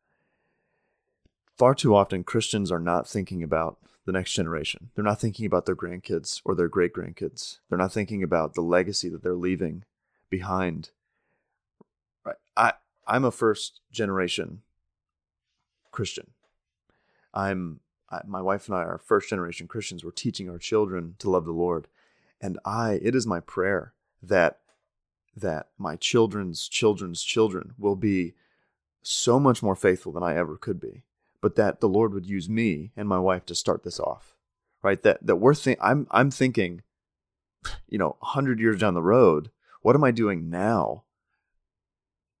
Far 1.56 1.74
too 1.74 1.94
often 1.94 2.24
Christians 2.24 2.72
are 2.72 2.80
not 2.80 3.08
thinking 3.08 3.42
about 3.42 3.78
the 4.06 4.12
next 4.12 4.32
generation. 4.32 4.90
They're 4.94 5.04
not 5.04 5.20
thinking 5.20 5.46
about 5.46 5.66
their 5.66 5.76
grandkids 5.76 6.40
or 6.44 6.54
their 6.54 6.68
great 6.68 6.92
grandkids. 6.92 7.58
They're 7.68 7.78
not 7.78 7.92
thinking 7.92 8.22
about 8.22 8.54
the 8.54 8.60
legacy 8.60 9.08
that 9.10 9.22
they're 9.22 9.34
leaving 9.34 9.84
behind. 10.30 10.90
Right. 12.24 12.36
I 12.56 12.72
I'm 13.06 13.24
a 13.24 13.30
first 13.30 13.80
generation 13.92 14.62
Christian. 15.90 16.30
I'm 17.32 17.80
I, 18.10 18.20
my 18.26 18.40
wife 18.42 18.68
and 18.68 18.76
I 18.76 18.82
are 18.82 18.98
first 18.98 19.28
generation 19.28 19.68
Christians. 19.68 20.04
We're 20.04 20.10
teaching 20.10 20.48
our 20.48 20.58
children 20.58 21.16
to 21.18 21.30
love 21.30 21.44
the 21.44 21.52
Lord. 21.52 21.88
And 22.40 22.58
I 22.64 22.98
it 23.02 23.14
is 23.14 23.26
my 23.26 23.40
prayer 23.40 23.92
that 24.22 24.58
that 25.36 25.68
my 25.78 25.96
children's 25.96 26.68
children's 26.68 27.22
children 27.22 27.74
will 27.78 27.96
be 27.96 28.34
so 29.02 29.38
much 29.38 29.62
more 29.62 29.74
faithful 29.74 30.12
than 30.12 30.22
I 30.22 30.36
ever 30.36 30.56
could 30.56 30.80
be 30.80 31.04
but 31.44 31.56
that 31.56 31.80
the 31.80 31.88
Lord 31.90 32.14
would 32.14 32.24
use 32.24 32.48
me 32.48 32.90
and 32.96 33.06
my 33.06 33.18
wife 33.18 33.44
to 33.44 33.54
start 33.54 33.82
this 33.84 34.00
off. 34.00 34.34
Right? 34.82 35.02
That 35.02 35.26
that 35.26 35.36
we're 35.36 35.54
think 35.54 35.78
I'm 35.82 36.06
I'm 36.10 36.30
thinking, 36.30 36.80
you 37.86 37.98
know, 37.98 38.16
hundred 38.22 38.60
years 38.60 38.80
down 38.80 38.94
the 38.94 39.02
road, 39.02 39.50
what 39.82 39.94
am 39.94 40.02
I 40.02 40.10
doing 40.10 40.48
now 40.48 41.04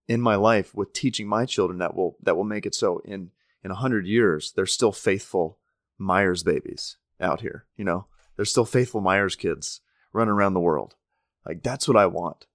in 0.08 0.22
my 0.22 0.36
life 0.36 0.74
with 0.74 0.94
teaching 0.94 1.28
my 1.28 1.44
children 1.44 1.80
that 1.80 1.94
will 1.94 2.16
that 2.22 2.34
will 2.34 2.44
make 2.44 2.64
it 2.64 2.74
so 2.74 3.02
in 3.04 3.30
in 3.62 3.72
hundred 3.72 4.06
years 4.06 4.52
they're 4.52 4.64
still 4.64 4.92
faithful 4.92 5.58
Myers 5.98 6.42
babies 6.42 6.96
out 7.20 7.42
here, 7.42 7.66
you 7.76 7.84
know? 7.84 8.06
They're 8.36 8.46
still 8.46 8.64
faithful 8.64 9.02
Myers 9.02 9.36
kids 9.36 9.82
running 10.14 10.32
around 10.32 10.54
the 10.54 10.60
world. 10.60 10.94
Like 11.44 11.62
that's 11.62 11.86
what 11.86 11.98
I 11.98 12.06
want. 12.06 12.46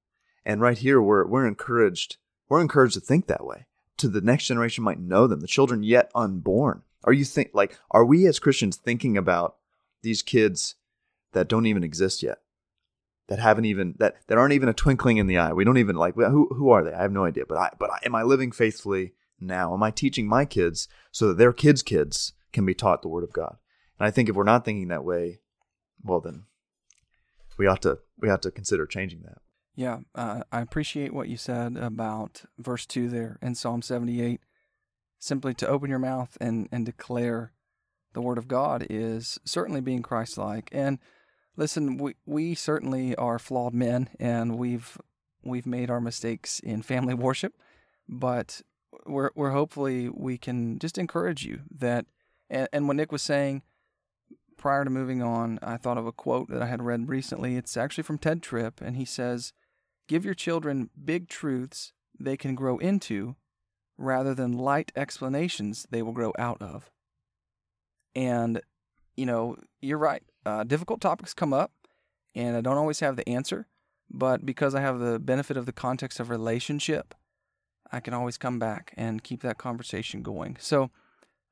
And 0.46 0.62
right 0.62 0.78
here 0.78 1.02
we're 1.02 1.26
we're 1.26 1.48
encouraged 1.48 2.18
we're 2.48 2.62
encouraged 2.62 2.96
to 2.96 3.00
think 3.00 3.28
that 3.28 3.46
way 3.46 3.66
to 4.00 4.08
the 4.08 4.22
next 4.22 4.48
generation 4.48 4.84
might 4.84 5.00
know 5.00 5.28
them, 5.28 5.42
the 5.42 5.48
children 5.48 5.84
yet 5.84 6.10
unborn? 6.16 6.84
Are 7.04 7.14
you 7.14 7.26
think 7.26 7.52
like 7.54 7.78
are 7.92 8.06
we 8.06 8.26
as 8.26 8.40
Christians 8.40 8.76
thinking 8.76 9.18
about 9.18 9.58
these 10.02 10.22
kids 10.22 10.76
that 11.34 11.48
don't 11.48 11.66
even 11.66 11.84
exist 11.84 12.24
yet? 12.24 12.40
That 13.28 13.40
haven't 13.40 13.66
even 13.66 13.96
that 14.00 14.16
that 14.28 14.38
aren't 14.38 14.54
even 14.54 14.70
a 14.70 14.74
twinkling 14.74 15.18
in 15.18 15.28
the 15.28 15.38
eye. 15.38 15.54
We 15.54 15.64
don't 15.64 15.78
even 15.78 15.96
like 15.96 16.16
who 16.16 16.48
who 16.56 16.70
are 16.72 16.84
they? 16.84 16.94
I 16.94 17.02
have 17.02 17.12
no 17.12 17.26
idea. 17.26 17.46
But 17.48 17.58
I 17.58 17.70
but 17.78 17.92
I, 17.92 18.00
am 18.04 18.16
I 18.16 18.24
living 18.24 18.52
faithfully 18.52 19.14
now? 19.40 19.74
Am 19.74 19.84
I 19.84 19.92
teaching 19.92 20.28
my 20.28 20.46
kids 20.46 20.88
so 21.12 21.28
that 21.28 21.38
their 21.38 21.54
kids' 21.54 21.84
kids 21.84 22.34
can 22.52 22.66
be 22.66 22.74
taught 22.74 23.02
the 23.02 23.08
word 23.10 23.24
of 23.24 23.34
God? 23.34 23.58
And 24.00 24.08
I 24.08 24.12
think 24.12 24.30
if 24.30 24.36
we're 24.36 24.44
not 24.44 24.66
thinking 24.66 24.88
that 24.88 25.04
way, 25.04 25.40
well 26.04 26.20
then 26.20 26.46
we 27.58 27.68
ought 27.68 27.82
to 27.84 28.00
we 28.18 28.30
ought 28.30 28.42
to 28.42 28.52
consider 28.52 28.86
changing 28.86 29.22
that. 29.24 29.38
Yeah, 29.76 30.00
uh, 30.16 30.42
I 30.52 30.62
appreciate 30.62 31.14
what 31.14 31.30
you 31.30 31.38
said 31.38 31.78
about 31.78 32.44
verse 32.58 32.86
2 32.86 33.10
there 33.10 33.38
in 33.42 33.56
Psalm 33.56 33.82
78. 33.82 34.42
Simply 35.20 35.54
to 35.56 35.68
open 35.68 35.90
your 35.90 36.00
mouth 36.00 36.38
and, 36.40 36.70
and 36.72 36.86
declare 36.86 37.52
the 38.14 38.22
word 38.22 38.38
of 38.38 38.48
God 38.48 38.86
is 38.90 39.40
certainly 39.44 39.82
being 39.82 40.02
Christ 40.02 40.38
like. 40.38 40.70
And 40.72 41.00
listen, 41.58 41.98
we, 41.98 42.16
we 42.26 42.56
certainly 42.56 43.16
are 43.16 43.40
flawed 43.40 43.74
men 43.74 44.10
and 44.20 44.58
we've 44.58 44.98
we've 45.44 45.66
made 45.66 45.90
our 45.90 46.02
mistakes 46.02 46.60
in 46.60 46.82
family 46.82 47.14
worship, 47.16 47.54
but 48.08 48.62
we're, 49.06 49.32
we're 49.36 49.52
hopefully 49.52 50.10
we 50.10 50.38
can 50.38 50.80
just 50.80 50.98
encourage 50.98 51.46
you 51.46 51.62
that 51.78 52.06
and, 52.50 52.68
and 52.74 52.88
what 52.88 52.98
Nick 52.98 53.12
was 53.12 53.22
saying 53.22 53.62
prior 54.60 54.84
to 54.84 54.90
moving 54.90 55.24
on, 55.24 55.58
I 55.64 55.78
thought 55.78 55.98
of 55.98 56.06
a 56.06 56.12
quote 56.12 56.50
that 56.50 56.62
I 56.62 56.68
had 56.68 56.84
read 56.84 57.10
recently. 57.10 57.56
It's 57.56 57.78
actually 57.78 58.04
from 58.04 58.20
Tedd 58.20 58.42
Tripp, 58.42 58.82
and 58.82 58.96
he 58.96 59.06
says, 59.06 59.54
Give 60.10 60.26
your 60.26 60.34
children 60.34 60.90
big 61.06 61.30
truths 61.30 61.94
they 62.20 62.36
can 62.36 62.56
grow 62.56 62.80
into 62.80 63.36
rather 63.96 64.34
than 64.34 64.58
light 64.58 64.92
explanations 64.96 65.86
they 65.92 66.02
will 66.02 66.14
grow 66.14 66.34
out 66.40 66.60
of. 66.64 66.90
And, 68.16 68.60
you 69.16 69.28
know, 69.28 69.58
you're 69.82 70.00
right. 70.00 70.24
Uh, 70.48 70.64
difficult 70.64 71.00
topics 71.00 71.36
come 71.36 71.54
up, 71.54 71.74
and 72.34 72.58
I 72.58 72.62
don't 72.62 72.78
always 72.78 73.02
have 73.02 73.18
the 73.18 73.30
answer, 73.30 73.68
but 74.10 74.48
because 74.48 74.74
I 74.74 74.82
have 74.82 75.00
the 75.00 75.20
benefit 75.20 75.58
of 75.58 75.68
the 75.68 75.72
context 75.72 76.20
of 76.20 76.32
relationship, 76.32 77.14
I 77.92 78.00
can 78.00 78.16
always 78.16 78.40
come 78.40 78.58
back 78.58 78.96
and 78.98 79.24
keep 79.24 79.44
that 79.44 79.60
conversation 79.60 80.24
going. 80.24 80.58
So, 80.60 80.90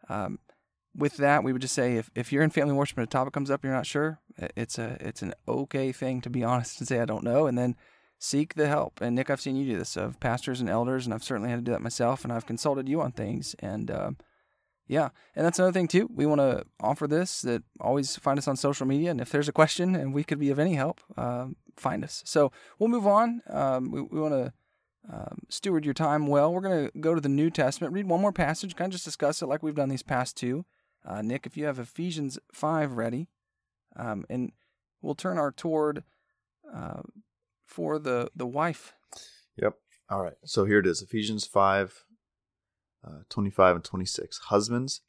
um, 0.10 0.40
with 0.96 1.18
that, 1.18 1.44
we 1.44 1.54
would 1.54 1.62
just 1.62 1.76
say 1.76 1.98
if, 1.98 2.10
if 2.16 2.32
you're 2.32 2.42
in 2.42 2.50
family 2.50 2.74
worship 2.74 2.98
and 2.98 3.08
a 3.08 3.10
topic 3.10 3.34
comes 3.36 3.52
up 3.52 3.62
and 3.62 3.70
you're 3.70 3.78
not 3.78 3.86
sure, 3.86 4.20
it's 4.56 4.80
a 4.80 4.98
it's 5.00 5.22
an 5.22 5.36
okay 5.48 5.92
thing 5.92 6.22
to 6.22 6.30
be 6.30 6.44
honest 6.44 6.80
and 6.80 6.88
say 6.88 7.00
I 7.00 7.06
don't 7.06 7.24
know, 7.24 7.46
and 7.46 7.56
then 7.56 7.76
seek 8.20 8.56
the 8.56 8.68
help. 8.68 9.02
And 9.02 9.16
Nick, 9.16 9.30
I've 9.30 9.42
seen 9.42 9.56
you 9.56 9.66
do 9.66 9.78
this 9.78 9.96
of 9.96 10.20
pastors 10.20 10.60
and 10.60 10.70
elders, 10.70 11.06
and 11.06 11.14
I've 11.14 11.24
certainly 11.24 11.50
had 11.50 11.58
to 11.58 11.64
do 11.64 11.72
that 11.72 11.82
myself. 11.82 12.24
And 12.24 12.34
I've 12.34 12.46
consulted 12.46 12.90
you 12.90 13.02
on 13.02 13.12
things, 13.12 13.56
and 13.60 13.92
uh, 13.92 14.12
yeah, 14.88 15.10
and 15.36 15.46
that's 15.46 15.60
another 15.60 15.74
thing 15.74 15.88
too. 15.88 16.10
We 16.14 16.26
want 16.26 16.42
to 16.42 16.66
offer 16.80 17.08
this. 17.08 17.42
That 17.42 17.64
always 17.80 18.16
find 18.16 18.40
us 18.40 18.48
on 18.48 18.56
social 18.56 18.88
media, 18.88 19.12
and 19.12 19.22
if 19.22 19.30
there's 19.30 19.50
a 19.50 19.54
question 19.54 19.96
and 19.96 20.14
we 20.14 20.24
could 20.24 20.40
be 20.40 20.50
of 20.50 20.60
any 20.60 20.76
help, 20.76 21.02
uh, 21.18 21.48
find 21.76 22.04
us. 22.04 22.24
So 22.26 22.52
we'll 22.80 22.90
move 22.90 23.08
on. 23.08 23.42
Um, 23.48 23.92
we, 23.92 24.02
we 24.02 24.20
want 24.20 24.34
to. 24.34 24.54
Um, 25.10 25.44
steward 25.48 25.86
your 25.86 25.94
time 25.94 26.28
well. 26.28 26.52
We're 26.52 26.60
going 26.60 26.90
to 26.90 27.00
go 27.00 27.16
to 27.16 27.22
the 27.22 27.30
New 27.30 27.50
Testament, 27.50 27.94
read 27.94 28.10
one 28.10 28.20
more 28.20 28.34
passage, 28.34 28.76
kind 28.76 28.90
of 28.90 28.92
just 28.92 29.06
discuss 29.06 29.42
it 29.42 29.46
like 29.46 29.64
we've 29.64 29.74
done 29.74 29.88
these 29.88 30.04
past 30.04 30.36
two. 30.36 30.66
Uh, 31.06 31.22
Nick, 31.22 31.46
if 31.46 31.56
you 31.56 31.64
have 31.64 31.80
Ephesians 31.80 32.38
5 32.52 32.98
ready, 32.98 33.30
um, 33.96 34.26
and 34.30 34.52
we'll 35.02 35.16
turn 35.16 35.38
our 35.38 35.54
toward 35.54 36.04
uh, 36.76 37.04
for 37.68 38.00
the 38.00 38.32
the 38.36 38.48
wife. 38.48 38.96
Yep. 39.62 39.76
All 40.10 40.24
right. 40.24 40.38
So 40.46 40.66
here 40.66 40.80
it 40.80 40.88
is 40.88 41.02
Ephesians 41.02 41.46
5 41.46 42.06
uh, 43.08 43.20
25 43.30 43.76
and 43.76 43.86
26. 43.86 44.38
Husbands, 44.38 45.02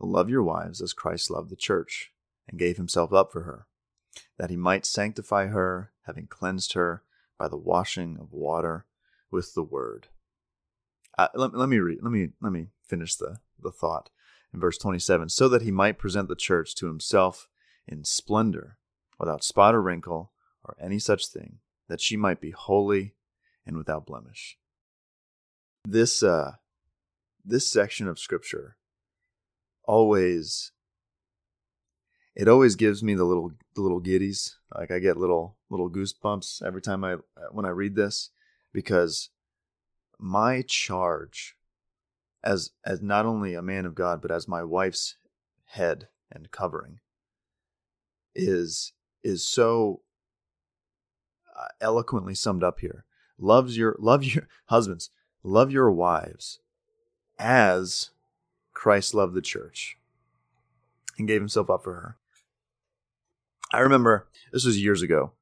love 0.00 0.28
your 0.28 0.42
wives 0.42 0.80
as 0.80 0.92
Christ 0.92 1.30
loved 1.30 1.50
the 1.50 1.56
church 1.56 2.12
and 2.48 2.58
gave 2.58 2.76
himself 2.76 3.12
up 3.12 3.30
for 3.32 3.42
her, 3.42 3.66
that 4.38 4.50
he 4.50 4.56
might 4.56 4.86
sanctify 4.86 5.46
her, 5.46 5.92
having 6.06 6.26
cleansed 6.26 6.72
her 6.72 7.02
by 7.38 7.48
the 7.48 7.56
washing 7.56 8.16
of 8.20 8.32
water 8.32 8.86
with 9.30 9.54
the 9.54 9.62
word. 9.62 10.08
Uh, 11.18 11.28
let, 11.34 11.54
let 11.54 11.68
me 11.68 11.78
read. 11.78 11.98
Let 12.02 12.12
me 12.12 12.30
let 12.40 12.52
me 12.52 12.68
finish 12.86 13.16
the 13.16 13.38
the 13.60 13.72
thought 13.72 14.10
in 14.52 14.60
verse 14.60 14.78
27. 14.78 15.30
So 15.30 15.48
that 15.48 15.62
he 15.62 15.70
might 15.70 15.98
present 15.98 16.28
the 16.28 16.36
church 16.36 16.74
to 16.76 16.86
himself 16.86 17.48
in 17.86 18.04
splendor, 18.04 18.78
without 19.18 19.44
spot 19.44 19.74
or 19.74 19.82
wrinkle 19.82 20.32
or 20.64 20.76
any 20.80 20.98
such 20.98 21.26
thing, 21.26 21.58
that 21.88 22.00
she 22.00 22.16
might 22.16 22.40
be 22.40 22.50
holy 22.50 23.14
and 23.66 23.76
without 23.76 24.06
blemish. 24.06 24.58
This 25.84 26.22
uh, 26.22 26.52
this 27.44 27.70
section 27.70 28.08
of 28.08 28.18
scripture 28.18 28.76
always 29.84 30.72
it 32.34 32.48
always 32.48 32.76
gives 32.76 33.02
me 33.02 33.14
the 33.14 33.24
little 33.24 33.52
the 33.74 33.80
little 33.80 34.00
giddies. 34.00 34.56
Like 34.74 34.90
I 34.90 34.98
get 34.98 35.16
little 35.16 35.56
little 35.70 35.90
goosebumps 35.90 36.62
every 36.62 36.82
time 36.82 37.04
I 37.04 37.16
when 37.50 37.64
I 37.64 37.70
read 37.70 37.94
this 37.94 38.30
because 38.72 39.30
my 40.18 40.62
charge 40.62 41.56
as 42.44 42.70
as 42.84 43.00
not 43.02 43.26
only 43.26 43.54
a 43.54 43.62
man 43.62 43.86
of 43.86 43.94
God 43.94 44.20
but 44.20 44.30
as 44.30 44.46
my 44.46 44.62
wife's 44.62 45.16
head 45.64 46.08
and 46.30 46.50
covering 46.50 47.00
is 48.34 48.92
is 49.24 49.46
so 49.46 50.02
Uh, 51.58 51.68
eloquently 51.80 52.34
summed 52.34 52.62
up 52.62 52.80
here. 52.80 53.04
Loves 53.38 53.76
your 53.76 53.96
love 54.00 54.24
your 54.24 54.48
husbands, 54.66 55.10
love 55.42 55.70
your 55.70 55.90
wives 55.90 56.60
as 57.38 58.10
Christ 58.72 59.14
loved 59.14 59.34
the 59.34 59.42
church 59.42 59.96
and 61.18 61.28
gave 61.28 61.40
himself 61.40 61.70
up 61.70 61.84
for 61.84 61.94
her. 61.94 62.16
I 63.72 63.80
remember 63.80 64.28
this 64.52 64.64
was 64.64 64.82
years 64.82 65.02
ago. 65.02 65.32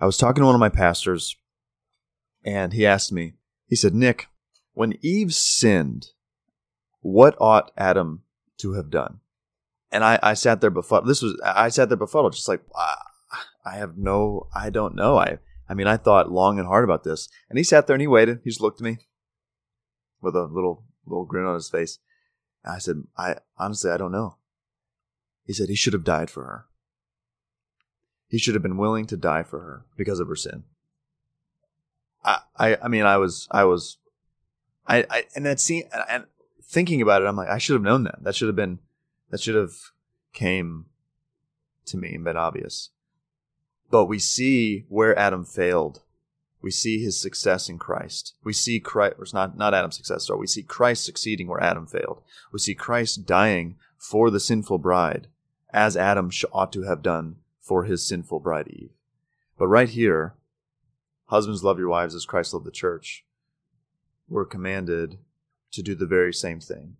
I 0.00 0.06
was 0.06 0.16
talking 0.16 0.42
to 0.42 0.46
one 0.46 0.54
of 0.54 0.60
my 0.60 0.68
pastors, 0.68 1.36
and 2.44 2.72
he 2.72 2.86
asked 2.86 3.12
me, 3.12 3.34
he 3.68 3.76
said, 3.76 3.94
Nick, 3.94 4.28
when 4.74 4.98
Eve 5.00 5.32
sinned, 5.34 6.08
what 7.00 7.36
ought 7.40 7.70
Adam 7.76 8.22
to 8.58 8.74
have 8.74 8.90
done? 8.90 9.20
And 9.90 10.04
I, 10.04 10.18
I 10.22 10.34
sat 10.34 10.60
there 10.60 10.70
befuddled. 10.70 11.08
This 11.08 11.22
was, 11.22 11.40
I 11.44 11.68
sat 11.68 11.88
there 11.88 11.96
befuddled, 11.96 12.32
just 12.32 12.48
like, 12.48 12.62
ah, 12.74 12.98
I 13.64 13.76
have 13.76 13.96
no, 13.96 14.48
I 14.54 14.70
don't 14.70 14.94
know. 14.94 15.18
I, 15.18 15.38
I 15.72 15.74
mean, 15.74 15.86
I 15.86 15.96
thought 15.96 16.30
long 16.30 16.58
and 16.58 16.68
hard 16.68 16.84
about 16.84 17.02
this. 17.02 17.30
And 17.48 17.56
he 17.56 17.64
sat 17.64 17.86
there 17.86 17.94
and 17.94 18.00
he 18.02 18.06
waited. 18.06 18.40
He 18.44 18.50
just 18.50 18.60
looked 18.60 18.82
at 18.82 18.84
me 18.84 18.98
with 20.20 20.36
a 20.36 20.42
little, 20.42 20.84
little 21.06 21.24
grin 21.24 21.46
on 21.46 21.54
his 21.54 21.70
face. 21.70 21.98
And 22.62 22.74
I 22.74 22.78
said, 22.78 23.04
I 23.16 23.36
honestly, 23.56 23.90
I 23.90 23.96
don't 23.96 24.12
know. 24.12 24.36
He 25.46 25.54
said 25.54 25.70
he 25.70 25.74
should 25.74 25.94
have 25.94 26.04
died 26.04 26.28
for 26.28 26.44
her. 26.44 26.66
He 28.28 28.36
should 28.36 28.52
have 28.52 28.62
been 28.62 28.76
willing 28.76 29.06
to 29.06 29.16
die 29.16 29.44
for 29.44 29.60
her 29.60 29.86
because 29.96 30.20
of 30.20 30.28
her 30.28 30.36
sin. 30.36 30.64
I, 32.22 32.40
I, 32.54 32.76
I 32.82 32.88
mean, 32.88 33.06
I 33.06 33.16
was, 33.16 33.48
I 33.50 33.64
was, 33.64 33.96
I, 34.86 35.06
I, 35.08 35.24
and 35.34 35.46
that 35.46 35.58
scene, 35.58 35.84
and 36.06 36.24
thinking 36.62 37.00
about 37.00 37.22
it, 37.22 37.24
I'm 37.24 37.36
like, 37.36 37.48
I 37.48 37.56
should 37.56 37.76
have 37.76 37.82
known 37.82 38.04
that. 38.04 38.22
That 38.22 38.34
should 38.34 38.48
have 38.48 38.56
been, 38.56 38.78
that 39.30 39.40
should 39.40 39.54
have 39.54 39.72
came 40.34 40.84
to 41.86 41.96
me 41.96 42.14
and 42.14 42.24
been 42.24 42.36
obvious. 42.36 42.90
But 43.92 44.06
we 44.06 44.18
see 44.18 44.86
where 44.88 45.16
Adam 45.18 45.44
failed. 45.44 46.00
We 46.62 46.70
see 46.70 47.02
his 47.02 47.20
success 47.20 47.68
in 47.68 47.78
Christ. 47.78 48.34
We 48.42 48.54
see 48.54 48.80
Christ, 48.80 49.16
or 49.18 49.26
not, 49.34 49.58
not 49.58 49.74
Adam's 49.74 49.96
success, 49.96 50.26
sorry. 50.26 50.40
We 50.40 50.46
see 50.46 50.62
Christ 50.62 51.04
succeeding 51.04 51.46
where 51.46 51.62
Adam 51.62 51.86
failed. 51.86 52.22
We 52.54 52.58
see 52.58 52.74
Christ 52.74 53.26
dying 53.26 53.76
for 53.98 54.30
the 54.30 54.40
sinful 54.40 54.78
bride, 54.78 55.26
as 55.74 55.94
Adam 55.94 56.30
ought 56.52 56.72
to 56.72 56.84
have 56.84 57.02
done 57.02 57.36
for 57.60 57.84
his 57.84 58.08
sinful 58.08 58.40
bride 58.40 58.68
Eve. 58.68 58.92
But 59.58 59.68
right 59.68 59.90
here, 59.90 60.36
husbands 61.26 61.62
love 61.62 61.78
your 61.78 61.90
wives 61.90 62.14
as 62.14 62.24
Christ 62.24 62.54
loved 62.54 62.64
the 62.64 62.70
church. 62.70 63.26
We're 64.26 64.46
commanded 64.46 65.18
to 65.72 65.82
do 65.82 65.94
the 65.94 66.06
very 66.06 66.32
same 66.32 66.60
thing. 66.60 66.96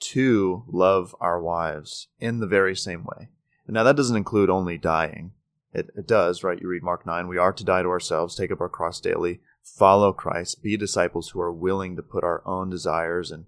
To 0.00 0.64
love 0.68 1.14
our 1.20 1.38
wives 1.38 2.08
in 2.18 2.40
the 2.40 2.46
very 2.46 2.74
same 2.74 3.04
way. 3.04 3.28
And 3.66 3.74
now 3.74 3.82
that 3.82 3.96
doesn't 3.96 4.16
include 4.16 4.48
only 4.48 4.78
dying. 4.78 5.32
It, 5.76 5.90
it 5.94 6.06
does, 6.08 6.42
right? 6.42 6.58
You 6.58 6.68
read 6.68 6.82
Mark 6.82 7.04
9. 7.04 7.28
We 7.28 7.36
are 7.36 7.52
to 7.52 7.62
die 7.62 7.82
to 7.82 7.88
ourselves, 7.88 8.34
take 8.34 8.50
up 8.50 8.62
our 8.62 8.68
cross 8.68 8.98
daily, 8.98 9.40
follow 9.62 10.10
Christ, 10.14 10.62
be 10.62 10.74
disciples 10.78 11.28
who 11.28 11.40
are 11.40 11.52
willing 11.52 11.96
to 11.96 12.02
put 12.02 12.24
our 12.24 12.42
own 12.46 12.70
desires 12.70 13.30
and 13.30 13.44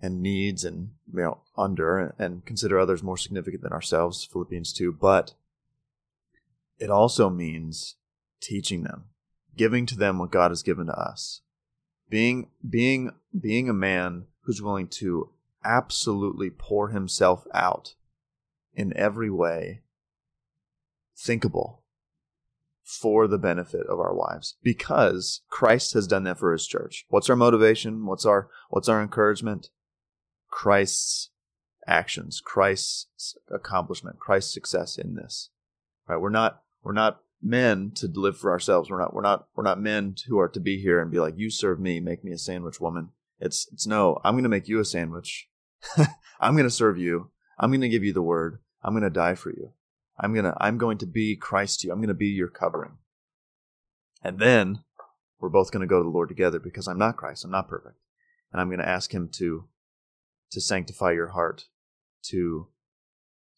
and 0.00 0.20
needs 0.20 0.64
and 0.64 0.90
you 1.14 1.22
know 1.22 1.42
under 1.56 2.12
and 2.18 2.44
consider 2.44 2.78
others 2.78 3.04
more 3.04 3.16
significant 3.16 3.62
than 3.62 3.72
ourselves 3.72 4.24
philippians 4.24 4.72
2 4.72 4.90
but 4.90 5.34
it 6.80 6.90
also 6.90 7.30
means 7.30 7.94
teaching 8.40 8.82
them 8.82 9.04
giving 9.56 9.86
to 9.86 9.96
them 9.96 10.18
what 10.18 10.32
god 10.32 10.50
has 10.50 10.64
given 10.64 10.86
to 10.86 10.92
us 10.92 11.42
being 12.10 12.48
being 12.68 13.12
being 13.38 13.68
a 13.68 13.72
man 13.72 14.24
who's 14.40 14.60
willing 14.60 14.88
to 14.88 15.30
absolutely 15.64 16.50
pour 16.50 16.88
himself 16.88 17.46
out 17.54 17.94
in 18.74 18.92
every 18.96 19.30
way 19.30 19.82
thinkable 21.16 21.82
for 22.84 23.26
the 23.26 23.38
benefit 23.38 23.86
of 23.86 24.00
our 24.00 24.14
wives 24.14 24.56
because 24.62 25.42
Christ 25.48 25.94
has 25.94 26.06
done 26.06 26.24
that 26.24 26.38
for 26.38 26.52
his 26.52 26.66
church. 26.66 27.06
What's 27.08 27.30
our 27.30 27.36
motivation? 27.36 28.06
What's 28.06 28.26
our 28.26 28.48
what's 28.70 28.88
our 28.88 29.00
encouragement? 29.00 29.70
Christ's 30.50 31.30
actions, 31.86 32.40
Christ's 32.44 33.36
accomplishment, 33.50 34.18
Christ's 34.18 34.52
success 34.52 34.98
in 34.98 35.14
this. 35.14 35.50
Right? 36.06 36.20
We're 36.20 36.30
not 36.30 36.62
we're 36.82 36.92
not 36.92 37.20
men 37.40 37.92
to 37.96 38.06
live 38.06 38.36
for 38.36 38.50
ourselves. 38.50 38.90
We're 38.90 39.00
not 39.00 39.14
we're 39.14 39.22
not 39.22 39.46
we're 39.54 39.64
not 39.64 39.80
men 39.80 40.16
who 40.26 40.38
are 40.38 40.48
to 40.48 40.60
be 40.60 40.80
here 40.80 41.00
and 41.00 41.10
be 41.10 41.18
like, 41.18 41.34
you 41.36 41.50
serve 41.50 41.80
me, 41.80 42.00
make 42.00 42.24
me 42.24 42.32
a 42.32 42.38
sandwich 42.38 42.80
woman. 42.80 43.10
It's 43.40 43.68
it's 43.72 43.86
no, 43.86 44.20
I'm 44.24 44.36
gonna 44.36 44.48
make 44.48 44.68
you 44.68 44.78
a 44.78 44.84
sandwich. 44.84 45.48
I'm 46.40 46.56
gonna 46.56 46.70
serve 46.70 46.98
you. 46.98 47.30
I'm 47.58 47.72
gonna 47.72 47.88
give 47.88 48.04
you 48.04 48.12
the 48.12 48.22
word. 48.22 48.58
I'm 48.82 48.94
gonna 48.94 49.10
die 49.10 49.34
for 49.34 49.50
you. 49.50 49.72
I'm 50.18 50.34
gonna 50.34 50.56
I'm 50.60 50.78
going 50.78 50.98
to 50.98 51.06
be 51.06 51.36
Christ 51.36 51.80
to 51.80 51.86
you. 51.86 51.92
I'm 51.92 52.00
gonna 52.00 52.14
be 52.14 52.28
your 52.28 52.48
covering. 52.48 52.98
And 54.22 54.38
then 54.38 54.84
we're 55.40 55.48
both 55.48 55.72
gonna 55.72 55.86
go 55.86 55.98
to 55.98 56.04
the 56.04 56.10
Lord 56.10 56.28
together 56.28 56.58
because 56.58 56.86
I'm 56.86 56.98
not 56.98 57.16
Christ. 57.16 57.44
I'm 57.44 57.50
not 57.50 57.68
perfect. 57.68 57.96
And 58.52 58.60
I'm 58.60 58.70
gonna 58.70 58.82
ask 58.82 59.12
him 59.12 59.28
to 59.34 59.68
to 60.50 60.60
sanctify 60.60 61.12
your 61.12 61.28
heart, 61.28 61.66
to 62.24 62.68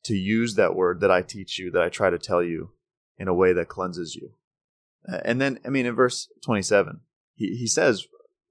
to 0.04 0.14
use 0.14 0.54
that 0.54 0.74
word 0.74 1.00
that 1.00 1.10
I 1.10 1.22
teach 1.22 1.58
you, 1.58 1.70
that 1.70 1.82
I 1.82 1.88
try 1.88 2.10
to 2.10 2.18
tell 2.18 2.42
you 2.42 2.70
in 3.18 3.28
a 3.28 3.34
way 3.34 3.52
that 3.52 3.68
cleanses 3.68 4.14
you. 4.14 4.32
And 5.06 5.40
then, 5.40 5.58
I 5.64 5.68
mean, 5.68 5.86
in 5.86 5.94
verse 5.94 6.28
27, 6.42 7.00
he, 7.34 7.56
he 7.56 7.66
says, 7.66 8.06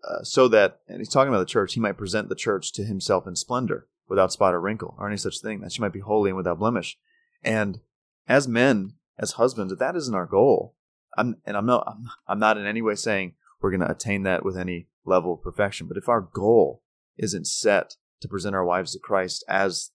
uh, 0.08 0.24
so 0.24 0.48
that, 0.50 0.80
and 0.88 1.00
he's 1.00 1.10
talking 1.10 1.30
about 1.30 1.40
the 1.40 1.46
church, 1.46 1.74
he 1.74 1.80
might 1.80 1.98
present 1.98 2.30
the 2.30 2.36
church 2.36 2.74
to 2.74 2.84
himself 2.84 3.26
in 3.26 3.36
splendor, 3.36 3.88
without 4.08 4.32
spot 4.32 4.54
or 4.54 4.62
wrinkle, 4.62 4.96
or 5.00 5.08
any 5.08 5.18
such 5.18 5.40
thing, 5.40 5.62
that 5.62 5.72
she 5.72 5.82
might 5.82 5.94
be 5.94 6.00
holy 6.00 6.30
and 6.30 6.38
without 6.38 6.60
blemish. 6.60 6.98
And 7.44 7.80
as 8.28 8.48
men, 8.48 8.94
as 9.18 9.34
husbands, 9.34 9.76
that 9.78 9.96
isn't 9.96 10.16
our 10.16 10.26
goal, 10.26 10.76
I'm, 11.18 11.38
and 11.46 11.56
I'm 11.56 11.66
not, 11.66 11.84
I'm, 11.88 12.06
I'm 12.28 12.40
not 12.40 12.58
in 12.58 12.66
any 12.66 12.82
way 12.82 12.96
saying 12.96 13.34
we're 13.62 13.72
going 13.72 13.82
to 13.82 13.92
attain 13.92 14.24
that 14.24 14.44
with 14.44 14.58
any 14.58 14.88
level 15.06 15.34
of 15.34 15.42
perfection, 15.42 15.88
but 15.88 15.98
if 15.98 16.10
our 16.10 16.22
goal 16.22 16.82
isn't 17.18 17.48
set 17.48 17.96
to 18.22 18.28
present 18.28 18.56
our 18.56 18.66
wives 18.66 18.94
to 18.94 19.00
Christ 19.00 19.44
as 19.48 19.92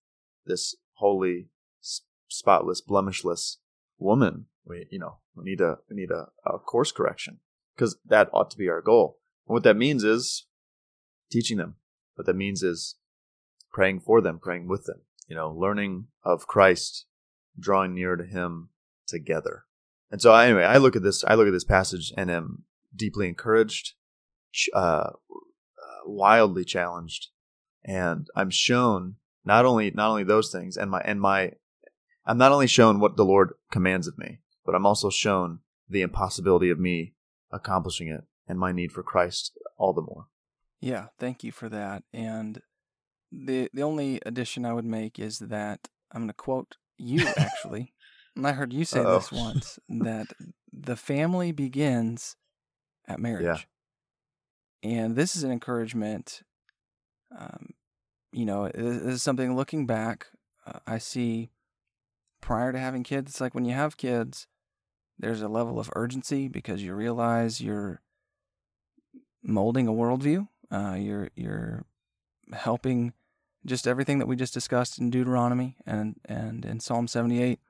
this 0.47 0.77
holy, 0.95 1.49
spotless, 2.29 2.81
blemishless 2.81 3.57
woman. 3.99 4.47
We, 4.65 4.87
you 4.91 4.99
know, 4.99 5.19
we 5.35 5.45
need 5.45 5.61
a 5.61 5.79
we 5.89 5.97
need 5.97 6.11
a, 6.11 6.29
a 6.47 6.59
course 6.59 6.93
correction 6.93 7.41
because 7.75 7.97
that 8.05 8.29
ought 8.33 8.51
to 8.51 8.59
be 8.59 8.69
our 8.69 8.83
goal. 8.83 9.19
And 9.47 9.55
what 9.55 9.63
that 9.63 9.77
means 9.77 10.05
is 10.05 10.47
teaching 11.31 11.57
them. 11.57 11.77
What 12.15 12.27
that 12.27 12.37
means 12.37 12.63
is 12.63 12.97
praying 13.73 14.01
for 14.01 14.21
them, 14.21 14.39
praying 14.39 14.69
with 14.69 14.85
them. 14.85 15.01
You 15.27 15.37
know, 15.37 15.51
learning 15.51 16.07
of 16.25 16.47
Christ, 16.47 17.07
drawing 17.59 17.95
near 17.95 18.17
to 18.17 18.25
Him 18.25 18.71
together. 19.07 19.65
And 20.11 20.23
so, 20.23 20.35
anyway, 20.35 20.65
I 20.65 20.79
look 20.79 20.97
at 20.97 21.03
this. 21.03 21.25
I 21.25 21.35
look 21.35 21.47
at 21.47 21.53
this 21.53 21.65
passage 21.65 22.13
and 22.17 22.31
am 22.31 22.65
deeply 22.95 23.29
encouraged, 23.29 23.95
uh, 24.75 24.79
uh 24.79 25.11
wildly 26.07 26.65
challenged, 26.65 27.29
and 27.85 28.29
I'm 28.35 28.51
shown 28.51 29.17
not 29.45 29.65
only 29.65 29.91
not 29.91 30.11
only 30.11 30.25
those 30.25 30.51
things 30.51 30.77
and 30.77 30.91
my 30.91 31.01
and 31.01 31.21
my 31.21 31.53
I'm 32.27 32.39
not 32.39 32.53
only 32.53 32.67
shown 32.67 33.01
what 33.01 33.17
the 33.17 33.25
Lord 33.25 33.55
commands 33.71 34.07
of 34.07 34.19
me, 34.19 34.41
but 34.65 34.75
I'm 34.75 34.87
also 34.87 35.09
shown 35.09 35.61
the 35.89 36.03
impossibility 36.03 36.69
of 36.69 36.79
me 36.79 37.15
accomplishing 37.51 38.09
it 38.09 38.25
and 38.47 38.59
my 38.59 38.73
need 38.73 38.93
for 38.93 39.03
Christ 39.03 39.59
all 39.79 39.95
the 39.95 40.03
more. 40.03 40.27
Yeah, 40.81 41.07
thank 41.19 41.43
you 41.43 41.53
for 41.53 41.69
that. 41.71 42.05
And 42.13 42.61
the 43.33 43.71
the 43.73 43.83
only 43.83 44.21
addition 44.25 44.65
I 44.65 44.75
would 44.75 44.85
make 44.85 45.19
is 45.19 45.39
that 45.39 45.89
I'm 46.13 46.23
going 46.23 46.29
to 46.29 46.35
quote 46.35 46.77
you 46.99 47.27
actually. 47.37 47.93
and 48.37 48.47
I 48.47 48.53
heard 48.53 48.73
you 48.73 48.85
say 48.85 49.01
Uh-oh. 49.01 49.19
this 49.19 49.33
once 49.33 49.79
that 49.89 50.29
the 50.73 50.97
family 50.97 51.53
begins 51.53 52.37
at 53.07 53.21
marriage. 53.21 53.45
Yeah. 53.45 53.59
And 54.83 55.17
this 55.17 55.35
is 55.35 55.43
an 55.43 55.51
encouragement 55.51 56.43
um, 57.37 57.71
you 58.33 58.45
know, 58.45 58.69
this 58.69 59.03
is 59.03 59.23
something 59.23 59.57
looking 59.57 59.87
back, 59.87 60.27
uh, 60.67 60.79
I 60.87 60.99
see 60.99 61.51
prior 62.41 62.73
to 62.73 62.79
having 62.79 63.03
kids, 63.03 63.33
it's 63.33 63.41
like 63.41 63.55
when 63.55 63.65
you 63.65 63.75
have 63.75 63.97
kids, 63.97 64.47
there's 65.19 65.43
a 65.43 65.49
level 65.49 65.79
of 65.81 65.91
urgency 65.97 66.49
because 66.49 66.83
you 66.83 66.95
realize 66.95 67.61
you're 67.61 68.01
molding 69.43 69.89
a 69.89 69.93
worldview. 69.93 70.49
Uh, 70.71 70.97
you're 70.99 71.31
you're 71.35 71.87
helping 72.53 73.15
just 73.69 73.87
everything 73.87 74.19
that 74.19 74.27
we 74.27 74.37
just 74.37 74.55
discussed 74.55 74.99
in 74.99 75.11
Deuteronomy 75.11 75.77
and 75.87 76.17
and 76.25 76.65
in 76.65 76.81
Psalm 76.81 77.07
78. 77.07 77.61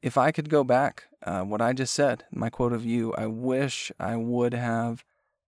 If 0.00 0.16
I 0.16 0.30
could 0.30 0.48
go 0.48 0.64
back, 0.64 1.04
uh, 1.24 1.42
what 1.42 1.60
I 1.60 1.72
just 1.72 1.92
said, 1.92 2.24
my 2.30 2.50
quote 2.50 2.72
of 2.72 2.84
you, 2.84 3.12
I 3.14 3.26
wish 3.26 3.90
I 3.98 4.16
would 4.16 4.54
have 4.54 5.04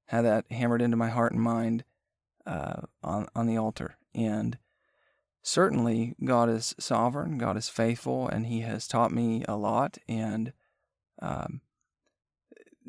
had 0.07 0.25
that 0.25 0.45
hammered 0.51 0.83
into 0.83 0.97
my 0.97 1.09
heart 1.09 1.33
and 1.33 1.41
mind 1.41 1.85
uh, 2.47 2.83
on 3.03 3.29
on 3.35 3.47
the 3.47 3.57
altar. 3.57 3.97
And 4.15 4.59
certainly, 5.43 6.15
God 6.25 6.49
is 6.49 6.75
sovereign. 6.79 7.39
God 7.39 7.57
is 7.57 7.69
faithful, 7.69 8.29
and 8.29 8.47
He 8.47 8.61
has 8.61 8.87
taught 8.87 9.13
me 9.13 9.45
a 9.49 9.57
lot. 9.57 9.99
And 10.09 10.53
um, 11.23 11.61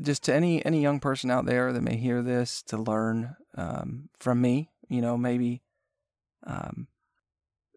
just 0.02 0.24
to 0.24 0.34
any 0.34 0.65
any 0.65 0.82
young 0.82 1.00
person 1.00 1.30
out 1.30 1.45
there 1.45 1.71
that 1.71 1.82
may 1.82 1.95
hear 1.97 2.21
this, 2.21 2.63
to 2.63 2.78
learn 2.78 3.36
um, 3.56 4.10
from 4.19 4.41
me, 4.41 4.71
you 4.89 5.02
know, 5.02 5.17
maybe 5.17 5.62
um, 6.46 6.88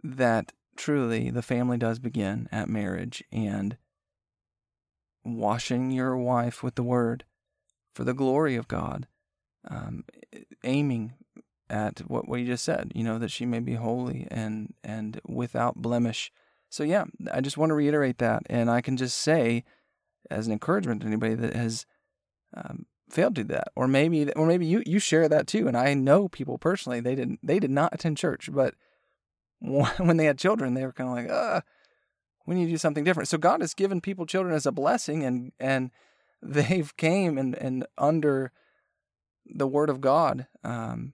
that 0.02 0.52
truly 0.76 1.30
the 1.30 1.42
family 1.42 1.78
does 1.78 1.98
begin 1.98 2.48
at 2.50 2.68
marriage 2.68 3.22
and 3.32 3.76
washing 5.24 5.90
your 5.90 6.16
wife 6.16 6.62
with 6.62 6.74
the 6.74 6.82
word 6.82 7.24
for 7.94 8.04
the 8.04 8.14
glory 8.14 8.56
of 8.56 8.68
God, 8.68 9.06
um, 9.68 10.04
aiming 10.62 11.14
at 11.70 12.00
what, 12.00 12.26
you 12.38 12.46
just 12.46 12.64
said, 12.64 12.92
you 12.94 13.02
know, 13.04 13.18
that 13.18 13.30
she 13.30 13.46
may 13.46 13.60
be 13.60 13.74
holy 13.74 14.26
and 14.30 14.74
and 14.82 15.20
without 15.26 15.76
blemish. 15.76 16.30
So 16.68 16.82
yeah, 16.82 17.04
I 17.32 17.40
just 17.40 17.56
want 17.56 17.70
to 17.70 17.74
reiterate 17.74 18.18
that, 18.18 18.42
and 18.50 18.70
I 18.70 18.80
can 18.80 18.96
just 18.96 19.18
say, 19.18 19.64
as 20.30 20.46
an 20.46 20.52
encouragement 20.52 21.00
to 21.02 21.06
anybody 21.06 21.34
that 21.34 21.54
has 21.54 21.86
um, 22.54 22.86
failed 23.10 23.34
to 23.36 23.44
do 23.44 23.54
that, 23.54 23.68
or 23.76 23.86
maybe 23.86 24.32
or 24.32 24.46
maybe 24.46 24.66
you 24.66 24.82
you 24.86 24.98
share 24.98 25.28
that 25.28 25.46
too. 25.46 25.68
And 25.68 25.76
I 25.76 25.94
know 25.94 26.28
people 26.28 26.58
personally 26.58 27.00
they 27.00 27.14
didn't 27.14 27.40
they 27.42 27.58
did 27.58 27.70
not 27.70 27.94
attend 27.94 28.16
church, 28.16 28.50
but 28.52 28.74
when 29.60 30.16
they 30.16 30.26
had 30.26 30.38
children, 30.38 30.74
they 30.74 30.84
were 30.84 30.92
kind 30.92 31.08
of 31.08 31.16
like, 31.16 31.30
uh, 31.30 31.60
we 32.46 32.54
need 32.54 32.66
to 32.66 32.72
do 32.72 32.78
something 32.78 33.04
different. 33.04 33.28
So 33.28 33.38
God 33.38 33.60
has 33.60 33.72
given 33.74 34.00
people 34.00 34.26
children 34.26 34.54
as 34.54 34.66
a 34.66 34.72
blessing, 34.72 35.24
and 35.24 35.52
and 35.58 35.90
they've 36.42 36.94
came 36.96 37.38
and 37.38 37.54
and 37.54 37.86
under 37.96 38.52
the 39.46 39.66
word 39.66 39.90
of 39.90 40.00
God, 40.00 40.46
um, 40.62 41.12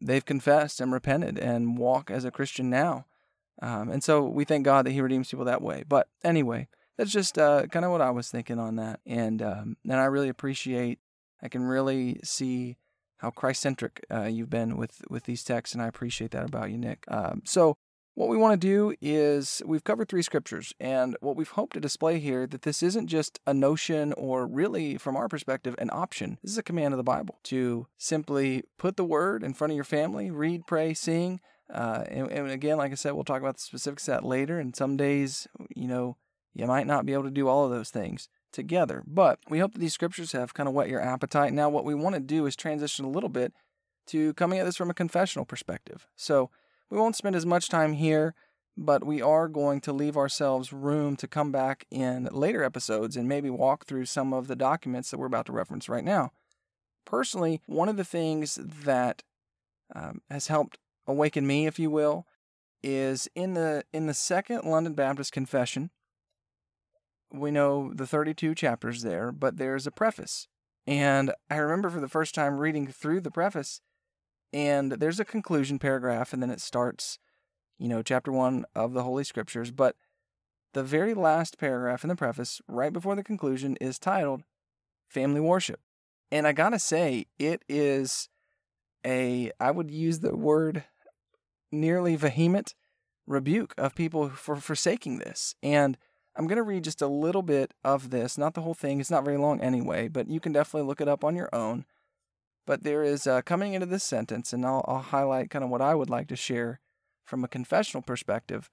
they've 0.00 0.24
confessed 0.24 0.80
and 0.80 0.92
repented 0.92 1.38
and 1.38 1.78
walk 1.78 2.10
as 2.10 2.24
a 2.24 2.30
Christian 2.30 2.70
now. 2.70 3.06
Um, 3.60 3.90
and 3.90 4.04
so 4.04 4.24
we 4.24 4.44
thank 4.44 4.64
God 4.64 4.86
that 4.86 4.92
He 4.92 5.00
redeems 5.00 5.30
people 5.30 5.44
that 5.46 5.62
way. 5.62 5.84
But 5.88 6.08
anyway, 6.22 6.68
that's 6.96 7.10
just 7.10 7.38
uh, 7.38 7.66
kind 7.66 7.84
of 7.84 7.90
what 7.90 8.00
I 8.00 8.10
was 8.10 8.30
thinking 8.30 8.58
on 8.58 8.76
that, 8.76 9.00
and 9.06 9.42
um, 9.42 9.76
and 9.84 9.98
I 9.98 10.04
really 10.04 10.28
appreciate. 10.28 10.98
I 11.42 11.48
can 11.48 11.62
really 11.62 12.20
see 12.22 12.76
how 13.18 13.30
Christ 13.30 13.62
centric 13.62 14.04
uh, 14.12 14.24
you've 14.24 14.50
been 14.50 14.76
with 14.76 15.02
with 15.08 15.24
these 15.24 15.44
texts, 15.44 15.74
and 15.74 15.82
I 15.82 15.86
appreciate 15.86 16.30
that 16.32 16.44
about 16.44 16.70
you, 16.70 16.78
Nick. 16.78 17.04
Um, 17.08 17.42
so 17.44 17.76
what 18.14 18.28
we 18.28 18.36
want 18.36 18.60
to 18.60 18.66
do 18.66 18.96
is 19.00 19.62
we've 19.64 19.84
covered 19.84 20.08
three 20.08 20.22
scriptures, 20.22 20.72
and 20.80 21.16
what 21.20 21.36
we've 21.36 21.50
hoped 21.50 21.74
to 21.74 21.80
display 21.80 22.18
here 22.18 22.48
that 22.48 22.62
this 22.62 22.82
isn't 22.82 23.06
just 23.06 23.38
a 23.46 23.54
notion 23.54 24.12
or 24.14 24.46
really, 24.46 24.98
from 24.98 25.16
our 25.16 25.28
perspective, 25.28 25.74
an 25.78 25.90
option. 25.92 26.38
This 26.42 26.52
is 26.52 26.58
a 26.58 26.62
command 26.64 26.94
of 26.94 26.98
the 26.98 27.04
Bible 27.04 27.38
to 27.44 27.86
simply 27.96 28.64
put 28.76 28.96
the 28.96 29.04
word 29.04 29.44
in 29.44 29.54
front 29.54 29.72
of 29.72 29.76
your 29.76 29.84
family, 29.84 30.30
read, 30.30 30.66
pray, 30.66 30.94
sing. 30.94 31.40
Uh, 31.72 32.04
and, 32.08 32.30
and 32.32 32.50
again, 32.50 32.78
like 32.78 32.90
I 32.90 32.96
said, 32.96 33.12
we'll 33.12 33.24
talk 33.24 33.40
about 33.40 33.56
the 33.56 33.62
specifics 33.62 34.08
of 34.08 34.14
that 34.14 34.24
later. 34.24 34.58
And 34.58 34.74
some 34.74 34.96
days, 34.96 35.46
you 35.76 35.86
know, 35.86 36.16
you 36.54 36.66
might 36.66 36.86
not 36.86 37.06
be 37.06 37.12
able 37.12 37.24
to 37.24 37.30
do 37.30 37.46
all 37.46 37.64
of 37.64 37.70
those 37.70 37.90
things 37.90 38.28
together. 38.52 39.02
But 39.06 39.38
we 39.48 39.58
hope 39.58 39.72
that 39.72 39.78
these 39.78 39.94
scriptures 39.94 40.32
have 40.32 40.54
kind 40.54 40.68
of 40.68 40.74
whet 40.74 40.88
your 40.88 41.00
appetite. 41.00 41.52
Now, 41.52 41.68
what 41.68 41.84
we 41.84 41.94
want 41.94 42.14
to 42.14 42.20
do 42.20 42.46
is 42.46 42.56
transition 42.56 43.04
a 43.04 43.10
little 43.10 43.28
bit 43.28 43.52
to 44.08 44.32
coming 44.34 44.58
at 44.58 44.64
this 44.64 44.76
from 44.76 44.90
a 44.90 44.94
confessional 44.94 45.44
perspective. 45.44 46.06
So, 46.16 46.50
we 46.90 46.98
won't 46.98 47.16
spend 47.16 47.36
as 47.36 47.44
much 47.44 47.68
time 47.68 47.92
here, 47.92 48.34
but 48.76 49.04
we 49.04 49.20
are 49.20 49.48
going 49.48 49.80
to 49.82 49.92
leave 49.92 50.16
ourselves 50.16 50.72
room 50.72 51.16
to 51.16 51.28
come 51.28 51.52
back 51.52 51.86
in 51.90 52.28
later 52.32 52.62
episodes 52.62 53.16
and 53.16 53.28
maybe 53.28 53.50
walk 53.50 53.84
through 53.84 54.06
some 54.06 54.32
of 54.32 54.46
the 54.46 54.56
documents 54.56 55.10
that 55.10 55.18
we're 55.18 55.26
about 55.26 55.46
to 55.46 55.52
reference 55.52 55.88
right 55.88 56.04
now. 56.04 56.32
Personally, 57.04 57.60
one 57.66 57.88
of 57.88 57.96
the 57.96 58.04
things 58.04 58.58
that 58.62 59.22
um, 59.94 60.20
has 60.30 60.46
helped 60.46 60.78
awaken 61.06 61.46
me, 61.46 61.66
if 61.66 61.78
you 61.78 61.90
will, 61.90 62.26
is 62.82 63.28
in 63.34 63.54
the 63.54 63.84
in 63.92 64.06
the 64.06 64.14
second 64.14 64.64
London 64.64 64.94
Baptist 64.94 65.32
Confession. 65.32 65.90
We 67.32 67.50
know 67.50 67.92
the 67.94 68.06
32 68.06 68.54
chapters 68.54 69.02
there, 69.02 69.32
but 69.32 69.58
there's 69.58 69.86
a 69.86 69.90
preface. 69.90 70.48
And 70.86 71.32
I 71.50 71.56
remember 71.56 71.90
for 71.90 72.00
the 72.00 72.08
first 72.08 72.34
time 72.34 72.58
reading 72.58 72.86
through 72.86 73.20
the 73.20 73.30
preface 73.30 73.80
and 74.52 74.92
there's 74.92 75.20
a 75.20 75.24
conclusion 75.24 75.78
paragraph, 75.78 76.32
and 76.32 76.42
then 76.42 76.50
it 76.50 76.60
starts, 76.60 77.18
you 77.78 77.88
know, 77.88 78.02
chapter 78.02 78.32
one 78.32 78.64
of 78.74 78.92
the 78.92 79.02
Holy 79.02 79.24
Scriptures. 79.24 79.70
But 79.70 79.96
the 80.72 80.82
very 80.82 81.14
last 81.14 81.58
paragraph 81.58 82.02
in 82.02 82.08
the 82.08 82.16
preface, 82.16 82.60
right 82.66 82.92
before 82.92 83.14
the 83.14 83.22
conclusion, 83.22 83.76
is 83.80 83.98
titled 83.98 84.42
Family 85.08 85.40
Worship. 85.40 85.80
And 86.30 86.46
I 86.46 86.52
gotta 86.52 86.78
say, 86.78 87.26
it 87.38 87.62
is 87.68 88.28
a, 89.04 89.52
I 89.60 89.70
would 89.70 89.90
use 89.90 90.20
the 90.20 90.36
word 90.36 90.84
nearly 91.70 92.16
vehement 92.16 92.74
rebuke 93.26 93.74
of 93.76 93.94
people 93.94 94.30
for 94.30 94.56
forsaking 94.56 95.18
this. 95.18 95.54
And 95.62 95.98
I'm 96.38 96.46
going 96.46 96.56
to 96.56 96.62
read 96.62 96.84
just 96.84 97.02
a 97.02 97.08
little 97.08 97.42
bit 97.42 97.74
of 97.82 98.10
this, 98.10 98.38
not 98.38 98.54
the 98.54 98.60
whole 98.60 98.74
thing. 98.74 99.00
It's 99.00 99.10
not 99.10 99.24
very 99.24 99.36
long 99.36 99.60
anyway, 99.60 100.06
but 100.06 100.28
you 100.28 100.38
can 100.38 100.52
definitely 100.52 100.86
look 100.86 101.00
it 101.00 101.08
up 101.08 101.24
on 101.24 101.34
your 101.34 101.48
own. 101.52 101.84
But 102.64 102.84
there 102.84 103.02
is 103.02 103.26
uh, 103.26 103.42
coming 103.42 103.74
into 103.74 103.86
this 103.86 104.04
sentence, 104.04 104.52
and 104.52 104.64
I'll, 104.64 104.84
I'll 104.86 105.00
highlight 105.00 105.50
kind 105.50 105.64
of 105.64 105.70
what 105.70 105.82
I 105.82 105.96
would 105.96 106.08
like 106.08 106.28
to 106.28 106.36
share 106.36 106.78
from 107.24 107.42
a 107.42 107.48
confessional 107.48 108.02
perspective. 108.02 108.70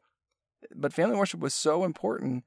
But 0.75 0.93
family 0.93 1.15
worship 1.15 1.39
was 1.39 1.55
so 1.55 1.83
important 1.83 2.43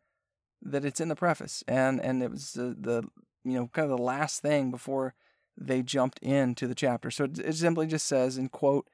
that 0.63 0.85
it's 0.85 1.01
in 1.01 1.09
the 1.09 1.17
preface, 1.17 1.65
and 1.67 2.01
and 2.01 2.23
it 2.23 2.31
was 2.31 2.53
the, 2.53 2.77
the 2.79 3.03
you 3.45 3.55
know 3.55 3.71
kind 3.73 3.91
of 3.91 3.97
the 3.97 4.03
last 4.03 4.41
thing 4.41 4.71
before 4.71 5.15
they 5.57 5.83
jumped 5.83 6.19
into 6.21 6.67
the 6.67 6.75
chapter. 6.75 7.11
So 7.11 7.25
it, 7.25 7.39
it 7.39 7.55
simply 7.55 7.87
just 7.87 8.07
says 8.07 8.39
in 8.39 8.49
quote, 8.49 8.89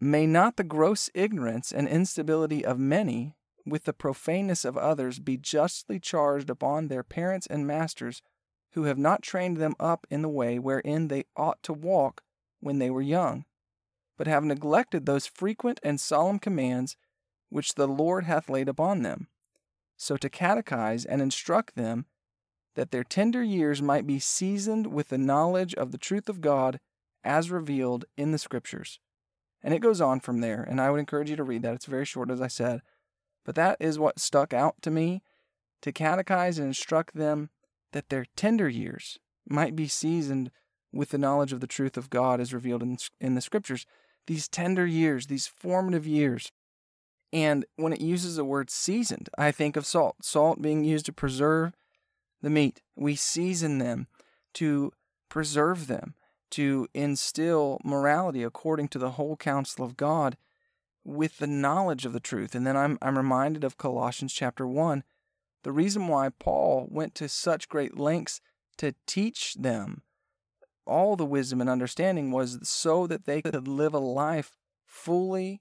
"May 0.00 0.26
not 0.26 0.56
the 0.56 0.64
gross 0.64 1.10
ignorance 1.14 1.72
and 1.72 1.88
instability 1.88 2.64
of 2.64 2.78
many, 2.78 3.34
with 3.64 3.84
the 3.84 3.92
profaneness 3.92 4.64
of 4.64 4.76
others, 4.76 5.18
be 5.18 5.36
justly 5.36 5.98
charged 6.00 6.50
upon 6.50 6.88
their 6.88 7.02
parents 7.02 7.46
and 7.46 7.66
masters." 7.66 8.22
who 8.72 8.84
have 8.84 8.98
not 8.98 9.22
trained 9.22 9.58
them 9.58 9.74
up 9.78 10.06
in 10.10 10.22
the 10.22 10.28
way 10.28 10.58
wherein 10.58 11.08
they 11.08 11.24
ought 11.36 11.62
to 11.62 11.72
walk 11.72 12.22
when 12.60 12.78
they 12.78 12.90
were 12.90 13.02
young, 13.02 13.44
but 14.16 14.26
have 14.26 14.44
neglected 14.44 15.04
those 15.04 15.26
frequent 15.26 15.78
and 15.82 16.00
solemn 16.00 16.38
commands 16.38 16.96
which 17.48 17.74
the 17.74 17.86
Lord 17.86 18.24
hath 18.24 18.48
laid 18.48 18.68
upon 18.68 19.02
them, 19.02 19.28
so 19.96 20.16
to 20.16 20.30
catechize 20.30 21.04
and 21.08 21.20
instruct 21.20 21.74
them, 21.74 22.06
that 22.74 22.90
their 22.90 23.04
tender 23.04 23.42
years 23.42 23.82
might 23.82 24.06
be 24.06 24.18
seasoned 24.18 24.86
with 24.86 25.08
the 25.08 25.18
knowledge 25.18 25.74
of 25.74 25.92
the 25.92 25.98
truth 25.98 26.30
of 26.30 26.40
God 26.40 26.80
as 27.22 27.50
revealed 27.50 28.06
in 28.16 28.32
the 28.32 28.38
Scriptures. 28.38 28.98
And 29.62 29.74
it 29.74 29.80
goes 29.80 30.00
on 30.00 30.20
from 30.20 30.40
there, 30.40 30.62
and 30.62 30.80
I 30.80 30.90
would 30.90 30.98
encourage 30.98 31.28
you 31.28 31.36
to 31.36 31.44
read 31.44 31.62
that. 31.62 31.74
It's 31.74 31.86
very 31.86 32.06
short, 32.06 32.30
as 32.30 32.40
I 32.40 32.48
said. 32.48 32.80
But 33.44 33.54
that 33.56 33.76
is 33.80 33.98
what 33.98 34.20
stuck 34.20 34.52
out 34.52 34.80
to 34.82 34.90
me 34.90 35.22
to 35.82 35.92
catechize 35.92 36.58
and 36.58 36.68
instruct 36.68 37.14
them 37.14 37.50
that 37.92 38.08
their 38.08 38.26
tender 38.36 38.68
years 38.68 39.18
might 39.48 39.76
be 39.76 39.88
seasoned 39.88 40.50
with 40.92 41.10
the 41.10 41.18
knowledge 41.18 41.52
of 41.52 41.60
the 41.60 41.66
truth 41.66 41.96
of 41.96 42.10
God 42.10 42.40
as 42.40 42.54
revealed 42.54 42.82
in, 42.82 42.98
in 43.20 43.34
the 43.34 43.40
scriptures. 43.40 43.86
These 44.26 44.48
tender 44.48 44.86
years, 44.86 45.26
these 45.26 45.46
formative 45.46 46.06
years. 46.06 46.52
And 47.32 47.64
when 47.76 47.92
it 47.92 48.00
uses 48.00 48.36
the 48.36 48.44
word 48.44 48.70
seasoned, 48.70 49.28
I 49.36 49.50
think 49.50 49.76
of 49.76 49.86
salt. 49.86 50.16
Salt 50.22 50.60
being 50.60 50.84
used 50.84 51.06
to 51.06 51.12
preserve 51.12 51.72
the 52.42 52.50
meat. 52.50 52.82
We 52.94 53.16
season 53.16 53.78
them 53.78 54.06
to 54.54 54.92
preserve 55.28 55.86
them, 55.86 56.14
to 56.50 56.86
instill 56.92 57.80
morality 57.82 58.42
according 58.42 58.88
to 58.88 58.98
the 58.98 59.12
whole 59.12 59.36
counsel 59.36 59.84
of 59.84 59.96
God 59.96 60.36
with 61.04 61.38
the 61.38 61.46
knowledge 61.46 62.04
of 62.04 62.12
the 62.12 62.20
truth. 62.20 62.54
And 62.54 62.66
then 62.66 62.76
I'm, 62.76 62.98
I'm 63.02 63.16
reminded 63.16 63.64
of 63.64 63.78
Colossians 63.78 64.32
chapter 64.32 64.66
1 64.66 65.02
the 65.64 65.72
reason 65.72 66.08
why 66.08 66.30
Paul 66.30 66.88
went 66.90 67.14
to 67.16 67.28
such 67.28 67.68
great 67.68 67.96
lengths 67.96 68.40
to 68.78 68.94
teach 69.06 69.54
them 69.54 70.02
all 70.86 71.14
the 71.14 71.24
wisdom 71.24 71.60
and 71.60 71.70
understanding 71.70 72.32
was 72.32 72.58
so 72.68 73.06
that 73.06 73.26
they 73.26 73.40
could 73.42 73.68
live 73.68 73.94
a 73.94 73.98
life 73.98 74.52
fully 74.84 75.60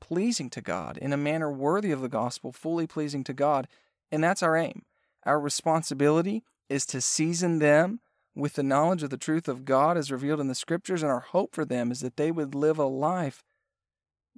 pleasing 0.00 0.48
to 0.50 0.60
God 0.60 0.96
in 0.98 1.12
a 1.12 1.16
manner 1.16 1.50
worthy 1.50 1.90
of 1.90 2.00
the 2.00 2.08
gospel, 2.08 2.52
fully 2.52 2.86
pleasing 2.86 3.24
to 3.24 3.34
God. 3.34 3.66
And 4.12 4.22
that's 4.22 4.42
our 4.42 4.56
aim. 4.56 4.82
Our 5.26 5.40
responsibility 5.40 6.44
is 6.68 6.86
to 6.86 7.00
season 7.00 7.58
them 7.58 8.00
with 8.34 8.54
the 8.54 8.62
knowledge 8.62 9.02
of 9.02 9.10
the 9.10 9.16
truth 9.16 9.48
of 9.48 9.64
God 9.64 9.96
as 9.96 10.12
revealed 10.12 10.38
in 10.38 10.46
the 10.46 10.54
scriptures, 10.54 11.02
and 11.02 11.10
our 11.10 11.20
hope 11.20 11.54
for 11.54 11.64
them 11.64 11.90
is 11.90 12.00
that 12.00 12.16
they 12.16 12.30
would 12.30 12.54
live 12.54 12.78
a 12.78 12.86
life 12.86 13.42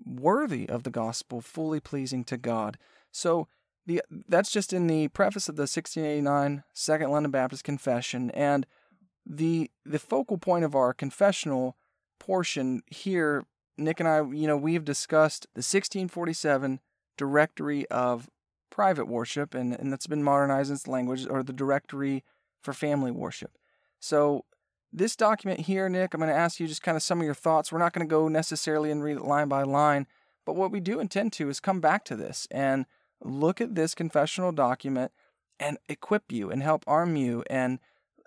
worthy 0.04 0.68
of 0.68 0.82
the 0.82 0.90
gospel, 0.90 1.40
fully 1.40 1.80
pleasing 1.80 2.24
to 2.24 2.36
God. 2.36 2.78
So 3.12 3.48
the 3.86 4.02
that's 4.28 4.50
just 4.50 4.72
in 4.72 4.86
the 4.86 5.08
preface 5.08 5.48
of 5.48 5.56
the 5.56 5.62
1689 5.62 6.62
Second 6.72 7.10
London 7.10 7.30
Baptist 7.30 7.64
Confession, 7.64 8.30
and 8.32 8.66
the 9.26 9.70
the 9.84 9.98
focal 9.98 10.38
point 10.38 10.64
of 10.64 10.74
our 10.74 10.92
confessional 10.92 11.76
portion 12.18 12.82
here, 12.86 13.44
Nick 13.76 14.00
and 14.00 14.08
I, 14.08 14.18
you 14.18 14.46
know, 14.46 14.56
we've 14.56 14.84
discussed 14.84 15.46
the 15.54 15.58
1647 15.58 16.80
Directory 17.16 17.86
of 17.88 18.30
Private 18.70 19.06
Worship, 19.06 19.54
and, 19.54 19.74
and 19.74 19.92
that's 19.92 20.06
been 20.06 20.22
modernized 20.22 20.70
in 20.70 20.76
its 20.76 20.86
language, 20.86 21.26
or 21.28 21.42
the 21.42 21.52
Directory 21.52 22.22
for 22.62 22.72
Family 22.72 23.10
Worship. 23.10 23.58
So 23.98 24.44
this 24.92 25.16
document 25.16 25.60
here, 25.60 25.88
Nick, 25.88 26.14
I'm 26.14 26.20
going 26.20 26.32
to 26.32 26.36
ask 26.36 26.58
you 26.58 26.66
just 26.66 26.82
kind 26.82 26.96
of 26.96 27.02
some 27.02 27.20
of 27.20 27.24
your 27.24 27.34
thoughts. 27.34 27.70
We're 27.70 27.78
not 27.78 27.92
going 27.92 28.06
to 28.06 28.10
go 28.10 28.28
necessarily 28.28 28.90
and 28.90 29.02
read 29.02 29.16
it 29.16 29.24
line 29.24 29.48
by 29.48 29.62
line, 29.62 30.06
but 30.44 30.56
what 30.56 30.72
we 30.72 30.80
do 30.80 30.98
intend 31.00 31.32
to 31.34 31.48
is 31.48 31.60
come 31.60 31.80
back 31.80 32.04
to 32.06 32.16
this 32.16 32.48
and 32.50 32.86
look 33.22 33.60
at 33.60 33.74
this 33.74 33.94
confessional 33.94 34.52
document 34.52 35.12
and 35.58 35.78
equip 35.88 36.32
you 36.32 36.50
and 36.50 36.62
help 36.62 36.84
arm 36.86 37.16
you 37.16 37.44
and 37.48 37.78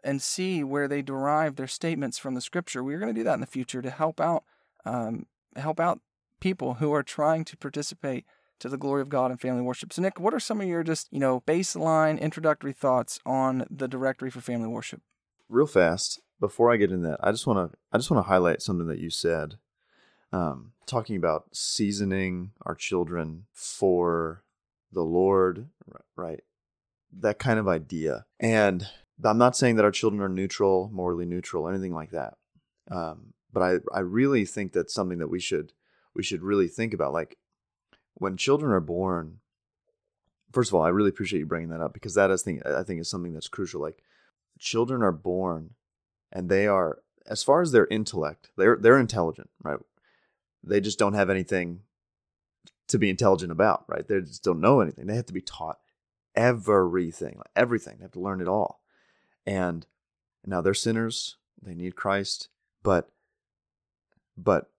and 0.06 0.22
see 0.22 0.64
where 0.64 0.88
they 0.88 1.02
derive 1.02 1.56
their 1.56 1.68
statements 1.68 2.18
from 2.18 2.36
the 2.36 2.42
scripture. 2.42 2.84
We're 2.84 3.00
going 3.00 3.14
to 3.14 3.20
do 3.20 3.24
that 3.24 3.36
in 3.36 3.40
the 3.40 3.48
future 3.48 3.82
to 3.82 3.90
help 3.90 4.20
out 4.20 4.44
um, 4.86 5.26
help 5.56 5.80
out 5.80 6.02
people 6.40 6.76
who 6.76 6.94
are 6.94 7.04
trying 7.04 7.46
to 7.46 7.58
participate 7.58 8.26
to 8.60 8.70
the 8.70 8.78
glory 8.78 9.02
of 9.02 9.10
God 9.10 9.32
in 9.32 9.38
family 9.38 9.62
worship. 9.62 9.92
So, 9.92 10.02
Nick, 10.02 10.20
what 10.20 10.34
are 10.34 10.40
some 10.40 10.62
of 10.62 10.68
your 10.68 10.84
just 10.84 11.08
you 11.12 11.20
know 11.20 11.42
baseline 11.42 12.20
introductory 12.20 12.74
thoughts 12.74 13.20
on 13.26 13.66
the 13.70 13.88
directory 13.88 14.30
for 14.30 14.42
family 14.42 14.68
worship? 14.68 15.02
Real 15.50 15.68
fast 15.68 16.22
before 16.44 16.74
I 16.74 16.76
get 16.76 16.92
in 16.92 17.04
that, 17.04 17.22
I 17.24 17.32
just 17.32 17.48
want 17.48 17.72
to 17.72 17.78
I 17.94 17.98
just 17.98 18.12
want 18.12 18.22
to 18.22 18.28
highlight 18.30 18.62
something 18.62 18.88
that 18.88 19.00
you 19.00 19.10
said 19.10 19.56
um, 20.34 20.74
talking 20.86 21.16
about 21.16 21.46
seasoning 21.56 22.52
our 22.64 22.76
children 22.76 23.46
for 23.54 24.44
the 24.92 25.04
Lord, 25.04 25.70
right? 26.18 26.42
That 27.18 27.40
kind 27.40 27.60
of 27.60 27.70
idea. 27.70 28.26
And 28.42 28.86
I'm 29.24 29.38
not 29.38 29.56
saying 29.56 29.78
that 29.78 29.86
our 29.86 29.92
children 29.92 30.22
are 30.22 30.28
neutral, 30.28 30.90
morally 30.92 31.26
neutral, 31.26 31.70
anything 31.70 31.94
like 31.94 32.12
that. 32.12 32.34
Um, 32.92 33.34
but 33.54 33.64
I, 33.64 33.98
I 33.98 34.02
really 34.02 34.44
think 34.44 34.74
that's 34.74 34.94
something 34.94 35.20
that 35.20 35.30
we 35.30 35.40
should 35.40 35.72
we 36.14 36.24
should 36.24 36.44
really 36.44 36.68
think 36.68 36.94
about. 36.94 37.14
Like 37.14 37.38
when 38.16 38.36
children 38.36 38.74
are 38.74 38.82
born, 38.82 39.40
first 40.52 40.72
of 40.72 40.76
all, 40.76 40.84
I 40.84 40.90
really 40.90 41.08
appreciate 41.08 41.40
you 41.40 41.46
bringing 41.46 41.70
that 41.70 41.80
up 41.80 41.94
because 41.94 42.16
that 42.16 42.32
is 42.32 42.42
thing 42.42 42.62
I 42.66 42.84
think 42.84 43.00
is 43.00 43.10
something 43.10 43.32
that's 43.32 43.48
crucial. 43.48 43.80
Like 43.80 44.04
children 44.60 45.02
are 45.04 45.14
born 45.14 45.76
and 46.34 46.50
they 46.50 46.68
are 46.68 47.00
as 47.26 47.44
far 47.44 47.62
as 47.62 47.72
their 47.72 47.88
intellect, 47.88 48.50
they're 48.58 48.78
they're 48.78 49.00
intelligent, 49.00 49.50
right? 49.64 49.80
They 50.62 50.82
just 50.82 51.00
don't 51.00 51.14
have 51.14 51.30
anything 51.30 51.82
to 52.90 52.98
be 52.98 53.10
intelligent 53.10 53.52
about, 53.52 53.86
right? 53.88 54.06
They 54.06 54.20
just 54.20 54.44
don't 54.44 54.60
know 54.60 54.82
anything. 54.82 55.08
They 55.08 55.16
have 55.16 55.28
to 55.28 55.34
be 55.34 55.42
taught 55.42 55.78
everything, 56.36 57.40
everything. 57.56 57.98
They 57.98 58.04
have 58.04 58.12
to 58.14 58.20
learn 58.20 58.42
it 58.42 58.48
all. 58.48 58.82
And 59.46 59.86
now 60.46 60.60
they're 60.60 60.74
sinners. 60.74 61.38
They 61.62 61.76
need 61.76 61.96
Christ, 61.96 62.50
but 62.82 63.10
but 64.36 64.70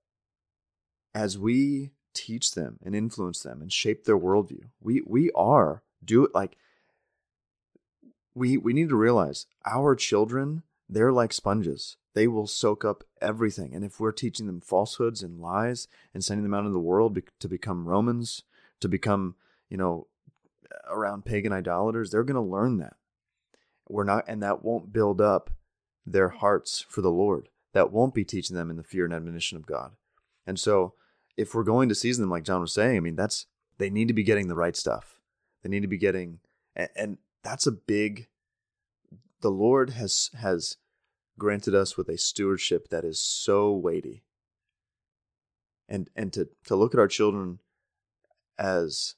as 1.15 1.39
we 1.39 1.93
teach 2.13 2.53
them 2.53 2.79
and 2.85 2.95
influence 2.95 3.43
them 3.43 3.63
and 3.63 3.73
shape 3.73 4.05
their 4.05 4.19
worldview, 4.19 4.65
we 4.83 5.03
we 5.07 5.31
are 5.35 5.83
do 6.05 6.25
it 6.25 6.35
like 6.35 6.57
we 8.35 8.59
we 8.59 8.73
need 8.73 8.91
to 8.91 8.97
realize 8.97 9.47
our 9.65 9.95
children 9.95 10.63
they're 10.95 11.13
like 11.13 11.33
sponges. 11.33 11.97
They 12.15 12.29
will 12.29 12.47
soak 12.47 12.85
up 12.85 13.05
everything. 13.21 13.75
And 13.75 13.85
if 13.85 13.99
we're 13.99 14.13
teaching 14.13 14.47
them 14.47 14.61
falsehoods 14.61 15.23
and 15.23 15.41
lies 15.41 15.89
and 16.13 16.25
sending 16.25 16.45
them 16.45 16.55
out 16.55 16.61
into 16.61 16.71
the 16.71 16.79
world 16.79 17.19
to 17.41 17.49
become 17.49 17.89
romans 17.89 18.43
to 18.81 18.89
become 18.89 19.35
you 19.69 19.77
know 19.77 20.07
around 20.89 21.25
pagan 21.25 21.53
idolaters 21.53 22.11
they're 22.11 22.23
going 22.23 22.35
to 22.35 22.41
learn 22.41 22.79
that. 22.79 22.95
We're 23.89 24.05
not 24.05 24.25
and 24.29 24.43
that 24.43 24.65
won't 24.65 24.93
build 24.93 25.21
up 25.21 25.51
their 26.07 26.29
hearts 26.29 26.85
for 26.89 27.01
the 27.01 27.11
lord. 27.11 27.49
That 27.73 27.91
won't 27.91 28.15
be 28.15 28.25
teaching 28.25 28.57
them 28.57 28.71
in 28.71 28.77
the 28.77 28.85
fear 28.85 29.05
and 29.05 29.13
admonition 29.13 29.59
of 29.59 29.67
god. 29.67 29.93
And 30.47 30.59
so 30.59 30.95
if 31.37 31.55
we're 31.55 31.65
going 31.65 31.89
to 31.89 31.95
season 31.95 32.23
them 32.23 32.31
like 32.31 32.45
john 32.45 32.61
was 32.61 32.73
saying 32.73 32.97
i 32.97 33.01
mean 33.01 33.17
that's 33.17 33.47
they 33.79 33.91
need 33.91 34.07
to 34.07 34.15
be 34.15 34.23
getting 34.23 34.47
the 34.47 34.55
right 34.55 34.77
stuff. 34.77 35.19
They 35.63 35.69
need 35.69 35.83
to 35.83 35.89
be 35.89 35.99
getting 35.99 36.39
and, 36.77 36.89
and 36.95 37.19
that's 37.43 37.67
a 37.67 37.73
big 37.73 38.29
the 39.41 39.51
Lord 39.51 39.91
has 39.91 40.31
has 40.39 40.79
granted 41.39 41.75
us 41.75 41.97
with 41.97 42.09
a 42.09 42.19
stewardship 42.19 42.89
that 42.89 43.05
is 43.05 43.21
so 43.21 43.73
weighty. 43.73 44.25
And 45.89 46.09
and 46.17 46.33
to, 46.33 46.49
to 46.67 46.77
look 46.77 46.95
at 46.95 47.01
our 47.01 47.09
children 47.09 47.61
as 48.59 49.17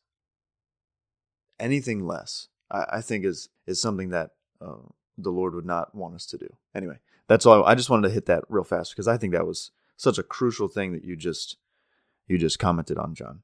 anything 1.60 2.04
less, 2.06 2.48
I, 2.70 2.86
I 2.94 3.00
think 3.00 3.24
is 3.24 3.48
is 3.66 3.80
something 3.80 4.10
that 4.10 4.32
uh, 4.60 4.88
the 5.16 5.30
Lord 5.30 5.54
would 5.54 5.66
not 5.66 5.94
want 5.94 6.16
us 6.16 6.26
to 6.26 6.38
do. 6.38 6.48
Anyway, 6.74 6.98
that's 7.28 7.46
all. 7.46 7.64
I 7.64 7.74
just 7.76 7.88
wanted 7.88 8.08
to 8.08 8.14
hit 8.14 8.26
that 8.26 8.44
real 8.48 8.64
fast 8.64 8.92
because 8.92 9.06
I 9.06 9.16
think 9.16 9.32
that 9.32 9.46
was 9.46 9.70
such 9.96 10.18
a 10.18 10.24
crucial 10.24 10.66
thing 10.66 10.92
that 10.92 11.04
you 11.04 11.14
just 11.14 11.56
you 12.26 12.36
just 12.36 12.58
commented 12.58 12.98
on, 12.98 13.14
John. 13.14 13.42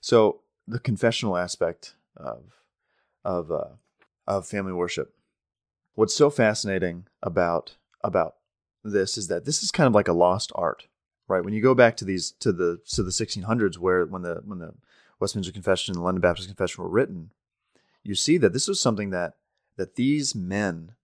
So 0.00 0.40
the 0.68 0.78
confessional 0.78 1.38
aspect 1.38 1.94
of 2.14 2.52
of 3.24 3.50
uh, 3.50 3.76
of 4.26 4.46
family 4.46 4.74
worship 4.74 5.14
what's 5.94 6.14
so 6.14 6.30
fascinating 6.30 7.06
about 7.22 7.76
about 8.04 8.34
this 8.84 9.16
is 9.16 9.28
that 9.28 9.44
this 9.44 9.62
is 9.62 9.70
kind 9.70 9.86
of 9.86 9.94
like 9.94 10.08
a 10.08 10.12
lost 10.12 10.52
art, 10.54 10.88
right? 11.28 11.44
When 11.44 11.54
you 11.54 11.62
go 11.62 11.74
back 11.74 11.96
to 11.98 12.04
these 12.04 12.32
to 12.40 12.52
the 12.52 12.80
to 12.90 13.02
the 13.02 13.10
1600s, 13.10 13.78
where 13.78 14.04
when 14.06 14.22
the 14.22 14.42
when 14.44 14.58
the 14.58 14.74
Westminster 15.20 15.52
Confession 15.52 15.92
and 15.92 16.00
the 16.00 16.04
London 16.04 16.20
Baptist 16.20 16.48
Confession 16.48 16.82
were 16.82 16.90
written, 16.90 17.32
you 18.02 18.14
see 18.14 18.38
that 18.38 18.52
this 18.52 18.68
was 18.68 18.80
something 18.80 19.10
that 19.10 19.34
that 19.76 19.96
these 19.96 20.34
men 20.34 20.94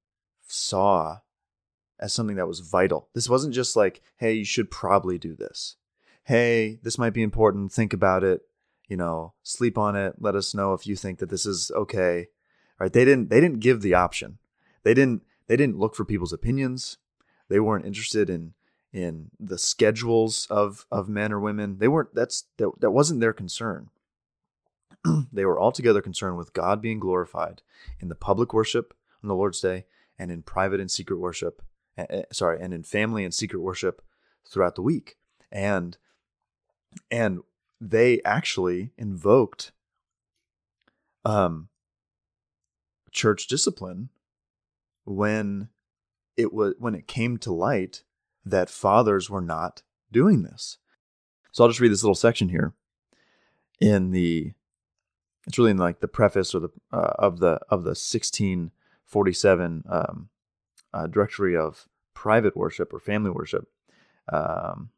saw 0.47 1.19
as 2.01 2.13
something 2.13 2.37
that 2.37 2.49
was 2.49 2.61
vital. 2.61 3.09
This 3.15 3.29
wasn't 3.29 3.55
just 3.55 3.77
like, 3.77 4.03
hey, 4.19 4.35
you 4.35 4.45
should 4.45 4.71
probably 4.71 5.19
do 5.19 5.35
this. 5.35 5.77
Hey, 6.25 6.79
this 6.83 6.99
might 6.99 7.15
be 7.15 7.23
important. 7.23 7.73
Think 7.73 7.93
about 7.93 8.23
it. 8.23 8.43
You 8.89 8.97
know, 8.97 9.35
sleep 9.43 9.77
on 9.77 9.97
it. 9.97 10.15
Let 10.19 10.35
us 10.35 10.55
know 10.55 10.75
if 10.75 10.87
you 10.87 10.97
think 10.97 11.19
that 11.19 11.31
this 11.31 11.47
is 11.47 11.71
okay. 11.75 12.29
Right? 12.79 12.93
They 12.93 13.05
didn't. 13.05 13.31
They 13.31 13.41
didn't 13.41 13.61
give 13.61 13.83
the 13.83 13.95
option. 13.95 14.39
They 14.85 14.95
didn't 14.95 15.23
they 15.49 15.57
didn't 15.57 15.79
look 15.79 15.95
for 15.95 16.05
people's 16.05 16.33
opinions. 16.33 16.99
They 17.49 17.59
weren't 17.61 17.87
interested 17.87 18.31
in 18.31 18.55
in 18.93 19.31
the 19.39 19.59
schedules 19.59 20.47
of 20.51 20.87
of 20.91 21.09
men 21.09 21.33
or 21.33 21.41
women. 21.41 21.79
They 21.79 21.89
weren't 21.89 22.15
that's 22.15 22.45
that, 22.59 22.71
that 22.81 22.91
wasn't 22.91 23.21
their 23.21 23.33
concern. 23.33 23.91
they 25.33 25.45
were 25.45 25.61
altogether 25.61 26.03
concerned 26.03 26.37
with 26.37 26.53
God 26.53 26.81
being 26.81 27.01
glorified 27.01 27.63
in 28.01 28.09
the 28.09 28.15
public 28.15 28.53
worship 28.53 28.95
on 29.23 29.29
the 29.29 29.35
Lord's 29.35 29.61
day 29.61 29.87
and 30.19 30.31
in 30.31 30.43
private 30.43 30.81
and 30.81 30.91
secret 30.91 31.19
worship. 31.19 31.63
Uh, 31.97 32.23
sorry, 32.33 32.59
and 32.61 32.73
in 32.73 32.83
family 32.83 33.25
and 33.25 33.35
secret 33.35 33.61
worship 33.61 34.03
throughout 34.49 34.75
the 34.75 34.83
week. 34.83 35.17
And 35.51 35.97
and 37.11 37.41
they 37.81 38.21
actually 38.25 38.93
invoked 38.99 39.73
um 41.25 41.69
church 43.11 43.47
discipline 43.47 44.11
when 45.09 45.69
it 46.37 46.53
was 46.53 46.75
when 46.79 46.95
it 46.95 47.07
came 47.07 47.37
to 47.39 47.53
light 47.53 48.05
that 48.45 48.71
fathers 48.71 49.29
were 49.29 49.41
not 49.41 49.83
doing 50.11 50.43
this. 50.43 50.79
So 51.53 51.65
I'll 51.65 51.71
just 51.71 51.81
read 51.81 51.93
this 51.93 52.03
little 52.03 52.15
section 52.15 52.49
here 52.49 52.75
in 53.81 54.11
the 54.11 54.53
it's 55.47 55.59
really 55.59 55.71
in 55.71 55.79
like 55.79 56.01
the 56.01 56.09
preface 56.09 56.55
or 56.55 56.61
the 56.61 56.71
uh, 56.93 57.15
of 57.19 57.39
the 57.41 57.61
of 57.69 57.83
the 57.83 57.91
1647 57.91 59.85
um, 59.89 60.29
uh, 60.93 61.07
directory 61.07 61.57
of 61.57 61.89
private 62.15 62.57
worship 62.57 62.93
or 62.93 63.01
family 63.01 63.31
worship. 63.31 63.69
Um, 64.31 64.91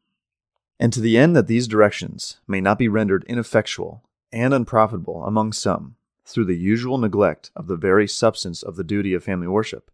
and 0.79 0.91
to 0.93 0.99
the 0.99 1.17
end 1.17 1.35
that 1.35 1.47
these 1.47 1.67
directions 1.67 2.39
may 2.47 2.59
not 2.59 2.79
be 2.79 2.89
rendered 2.89 3.23
ineffectual 3.27 4.03
and 4.31 4.53
unprofitable 4.53 5.23
among 5.25 5.53
some 5.53 5.95
through 6.25 6.45
the 6.45 6.57
usual 6.57 6.97
neglect 6.97 7.51
of 7.55 7.67
the 7.67 7.75
very 7.75 8.07
substance 8.07 8.63
of 8.63 8.75
the 8.75 8.83
duty 8.83 9.13
of 9.13 9.23
family 9.23 9.47
worship, 9.47 9.91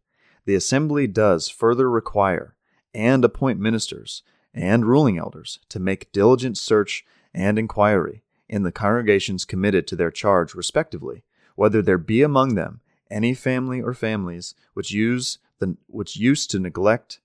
the 0.47 0.55
assembly 0.55 1.07
does 1.07 1.49
further 1.49 1.91
require 1.91 2.55
and 2.93 3.25
appoint 3.25 3.59
ministers 3.59 4.23
and 4.53 4.85
ruling 4.85 5.17
elders 5.17 5.59
to 5.67 5.77
make 5.77 6.11
diligent 6.13 6.57
search 6.57 7.05
and 7.33 7.59
inquiry 7.59 8.23
in 8.47 8.63
the 8.63 8.71
congregations 8.71 9.43
committed 9.43 9.85
to 9.85 9.95
their 9.97 10.09
charge 10.09 10.55
respectively, 10.55 11.25
whether 11.55 11.81
there 11.81 11.97
be 11.97 12.21
among 12.21 12.55
them 12.55 12.79
any 13.11 13.33
family 13.33 13.81
or 13.81 13.93
families 13.93 14.55
which 14.73 14.89
use 14.89 15.37
the 15.59 15.75
which 15.87 16.15
used 16.15 16.49
to 16.49 16.59
neglect 16.59 17.19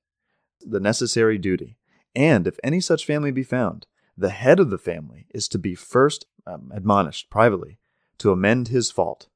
the 0.60 0.80
necessary 0.80 1.38
duty, 1.38 1.76
and 2.16 2.48
if 2.48 2.58
any 2.64 2.80
such 2.80 3.06
family 3.06 3.30
be 3.30 3.44
found, 3.44 3.86
the 4.18 4.30
head 4.30 4.58
of 4.58 4.68
the 4.68 4.78
family 4.78 5.26
is 5.32 5.46
to 5.46 5.58
be 5.58 5.76
first 5.76 6.26
um, 6.44 6.72
admonished 6.74 7.30
privately 7.30 7.78
to 8.18 8.32
amend 8.32 8.68
his 8.68 8.90
fault, 8.90 9.28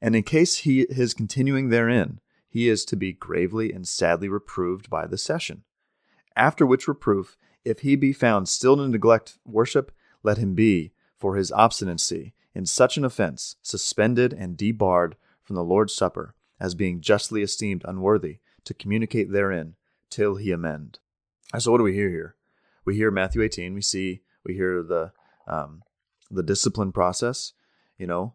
and 0.00 0.14
in 0.14 0.22
case 0.22 0.58
he 0.58 0.82
is 0.82 1.14
continuing 1.14 1.70
therein, 1.70 2.20
he 2.54 2.68
is 2.68 2.84
to 2.84 2.94
be 2.94 3.12
gravely 3.12 3.72
and 3.72 3.86
sadly 3.86 4.28
reproved 4.28 4.88
by 4.88 5.08
the 5.08 5.18
session. 5.18 5.64
After 6.36 6.64
which 6.64 6.86
reproof, 6.86 7.36
if 7.64 7.80
he 7.80 7.96
be 7.96 8.12
found 8.12 8.48
still 8.48 8.76
to 8.76 8.86
neglect 8.86 9.38
worship, 9.44 9.90
let 10.22 10.38
him 10.38 10.54
be, 10.54 10.92
for 11.16 11.34
his 11.34 11.50
obstinacy 11.50 12.32
in 12.54 12.64
such 12.64 12.96
an 12.96 13.04
offense, 13.04 13.56
suspended 13.60 14.32
and 14.32 14.56
debarred 14.56 15.16
from 15.42 15.56
the 15.56 15.64
Lord's 15.64 15.96
Supper, 15.96 16.36
as 16.60 16.76
being 16.76 17.00
justly 17.00 17.42
esteemed 17.42 17.82
unworthy 17.86 18.38
to 18.62 18.72
communicate 18.72 19.32
therein, 19.32 19.74
till 20.08 20.36
he 20.36 20.52
amend. 20.52 21.00
So, 21.58 21.72
what 21.72 21.78
do 21.78 21.84
we 21.84 21.94
hear 21.94 22.08
here? 22.08 22.36
We 22.84 22.94
hear 22.94 23.10
Matthew 23.10 23.42
18. 23.42 23.74
We 23.74 23.82
see, 23.82 24.22
we 24.44 24.54
hear 24.54 24.80
the 24.80 25.10
um, 25.48 25.82
the 26.30 26.44
discipline 26.44 26.92
process, 26.92 27.52
you 27.98 28.06
know, 28.06 28.34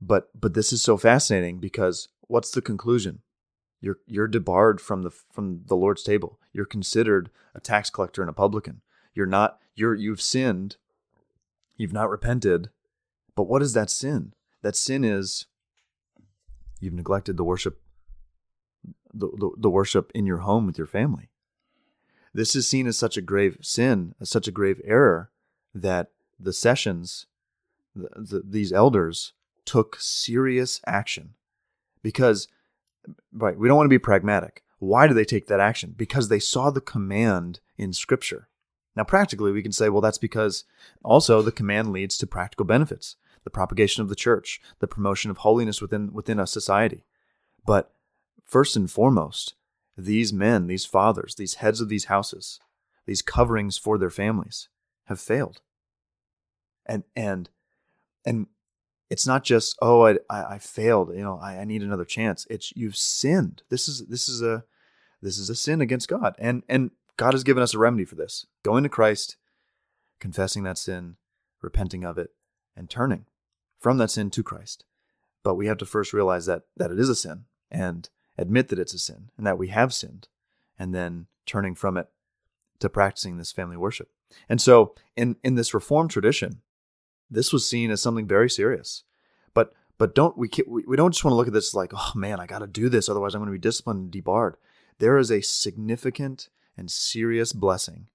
but 0.00 0.30
but 0.34 0.54
this 0.54 0.72
is 0.72 0.80
so 0.80 0.96
fascinating 0.96 1.58
because 1.60 2.08
what's 2.22 2.52
the 2.52 2.62
conclusion? 2.62 3.20
You're 3.80 3.98
you're 4.06 4.28
debarred 4.28 4.80
from 4.80 5.02
the 5.02 5.10
from 5.10 5.62
the 5.66 5.76
Lord's 5.76 6.02
table. 6.02 6.38
You're 6.52 6.66
considered 6.66 7.30
a 7.54 7.60
tax 7.60 7.90
collector 7.90 8.22
and 8.22 8.30
a 8.30 8.34
publican. 8.34 8.82
You're 9.14 9.26
not 9.26 9.58
you're 9.74 9.94
you've 9.94 10.20
sinned. 10.20 10.76
You've 11.76 11.92
not 11.92 12.10
repented. 12.10 12.70
But 13.34 13.44
what 13.44 13.62
is 13.62 13.72
that 13.72 13.88
sin? 13.88 14.34
That 14.62 14.76
sin 14.76 15.02
is 15.04 15.46
you've 16.78 16.92
neglected 16.92 17.36
the 17.36 17.44
worship 17.44 17.80
the, 19.12 19.28
the, 19.28 19.50
the 19.56 19.70
worship 19.70 20.12
in 20.14 20.26
your 20.26 20.38
home 20.38 20.66
with 20.66 20.78
your 20.78 20.86
family. 20.86 21.30
This 22.32 22.54
is 22.54 22.68
seen 22.68 22.86
as 22.86 22.96
such 22.96 23.16
a 23.16 23.22
grave 23.22 23.58
sin, 23.60 24.14
as 24.20 24.30
such 24.30 24.46
a 24.46 24.52
grave 24.52 24.80
error 24.84 25.30
that 25.74 26.10
the 26.38 26.52
sessions, 26.52 27.26
the, 27.94 28.08
the, 28.14 28.42
these 28.48 28.72
elders 28.72 29.32
took 29.64 29.96
serious 29.98 30.80
action 30.86 31.34
because 32.02 32.48
right, 33.32 33.58
we 33.58 33.68
don't 33.68 33.76
want 33.76 33.86
to 33.86 33.90
be 33.90 33.98
pragmatic. 33.98 34.62
Why 34.78 35.06
do 35.06 35.14
they 35.14 35.24
take 35.24 35.46
that 35.46 35.60
action? 35.60 35.94
Because 35.96 36.28
they 36.28 36.38
saw 36.38 36.70
the 36.70 36.80
command 36.80 37.60
in 37.76 37.92
Scripture. 37.92 38.48
Now, 38.96 39.04
practically, 39.04 39.52
we 39.52 39.62
can 39.62 39.72
say, 39.72 39.88
well, 39.88 40.00
that's 40.00 40.18
because 40.18 40.64
also 41.04 41.42
the 41.42 41.52
command 41.52 41.92
leads 41.92 42.18
to 42.18 42.26
practical 42.26 42.66
benefits 42.66 43.16
the 43.42 43.50
propagation 43.50 44.02
of 44.02 44.10
the 44.10 44.14
church, 44.14 44.60
the 44.80 44.86
promotion 44.86 45.30
of 45.30 45.38
holiness 45.38 45.80
within, 45.80 46.12
within 46.12 46.38
a 46.38 46.46
society. 46.46 47.06
But 47.64 47.90
first 48.44 48.76
and 48.76 48.90
foremost, 48.90 49.54
these 49.96 50.32
men, 50.32 50.66
these 50.66 50.84
fathers, 50.84 51.36
these 51.36 51.54
heads 51.54 51.80
of 51.80 51.88
these 51.88 52.04
houses, 52.06 52.60
these 53.06 53.22
coverings 53.22 53.78
for 53.78 53.96
their 53.96 54.10
families 54.10 54.68
have 55.06 55.20
failed. 55.20 55.62
And, 56.84 57.04
and, 57.16 57.48
and 58.26 58.46
it's 59.10 59.26
not 59.26 59.42
just, 59.42 59.76
oh, 59.82 60.06
I, 60.06 60.18
I, 60.30 60.54
I 60.54 60.58
failed, 60.58 61.10
you 61.14 61.22
know, 61.22 61.38
I, 61.42 61.58
I 61.58 61.64
need 61.64 61.82
another 61.82 62.04
chance. 62.04 62.46
It's 62.48 62.72
you've 62.76 62.96
sinned. 62.96 63.62
This 63.68 63.88
is, 63.88 64.06
this 64.06 64.28
is 64.28 64.40
a, 64.40 64.64
this 65.20 65.36
is 65.36 65.50
a 65.50 65.56
sin 65.56 65.80
against 65.80 66.08
God. 66.08 66.36
And, 66.38 66.62
and 66.68 66.92
God 67.16 67.34
has 67.34 67.44
given 67.44 67.62
us 67.62 67.74
a 67.74 67.78
remedy 67.78 68.04
for 68.04 68.14
this 68.14 68.46
going 68.62 68.84
to 68.84 68.88
Christ, 68.88 69.36
confessing 70.20 70.62
that 70.62 70.78
sin, 70.78 71.16
repenting 71.60 72.04
of 72.04 72.16
it, 72.16 72.30
and 72.76 72.88
turning 72.88 73.26
from 73.78 73.98
that 73.98 74.10
sin 74.10 74.30
to 74.30 74.42
Christ. 74.42 74.84
But 75.42 75.56
we 75.56 75.66
have 75.66 75.78
to 75.78 75.86
first 75.86 76.12
realize 76.12 76.46
that, 76.46 76.62
that 76.76 76.92
it 76.92 76.98
is 76.98 77.08
a 77.08 77.14
sin 77.14 77.46
and 77.70 78.08
admit 78.38 78.68
that 78.68 78.78
it's 78.78 78.94
a 78.94 78.98
sin 78.98 79.30
and 79.36 79.46
that 79.46 79.58
we 79.58 79.68
have 79.68 79.92
sinned, 79.92 80.28
and 80.78 80.94
then 80.94 81.26
turning 81.46 81.74
from 81.74 81.96
it 81.96 82.08
to 82.78 82.88
practicing 82.88 83.36
this 83.36 83.52
family 83.52 83.76
worship. 83.76 84.08
And 84.48 84.60
so, 84.60 84.94
in, 85.16 85.36
in 85.42 85.56
this 85.56 85.74
Reformed 85.74 86.10
tradition, 86.10 86.62
this 87.30 87.52
was 87.52 87.68
seen 87.68 87.90
as 87.90 88.00
something 88.00 88.26
very 88.26 88.50
serious. 88.50 89.04
But 89.54 89.72
but 89.98 90.14
don't 90.14 90.36
we 90.36 90.50
we 90.66 90.96
don't 90.96 91.12
just 91.12 91.24
want 91.24 91.32
to 91.32 91.36
look 91.36 91.46
at 91.46 91.52
this 91.52 91.74
like 91.74 91.92
oh 91.94 92.12
man 92.14 92.40
I 92.40 92.46
got 92.46 92.60
to 92.60 92.66
do 92.66 92.88
this 92.88 93.08
otherwise 93.08 93.34
I'm 93.34 93.40
going 93.40 93.52
to 93.52 93.58
be 93.58 93.58
disciplined 93.58 94.00
and 94.00 94.10
debarred. 94.10 94.56
There 94.98 95.18
is 95.18 95.30
a 95.30 95.40
significant 95.40 96.48
and 96.76 96.90
serious 96.90 97.52
blessing 97.52 98.08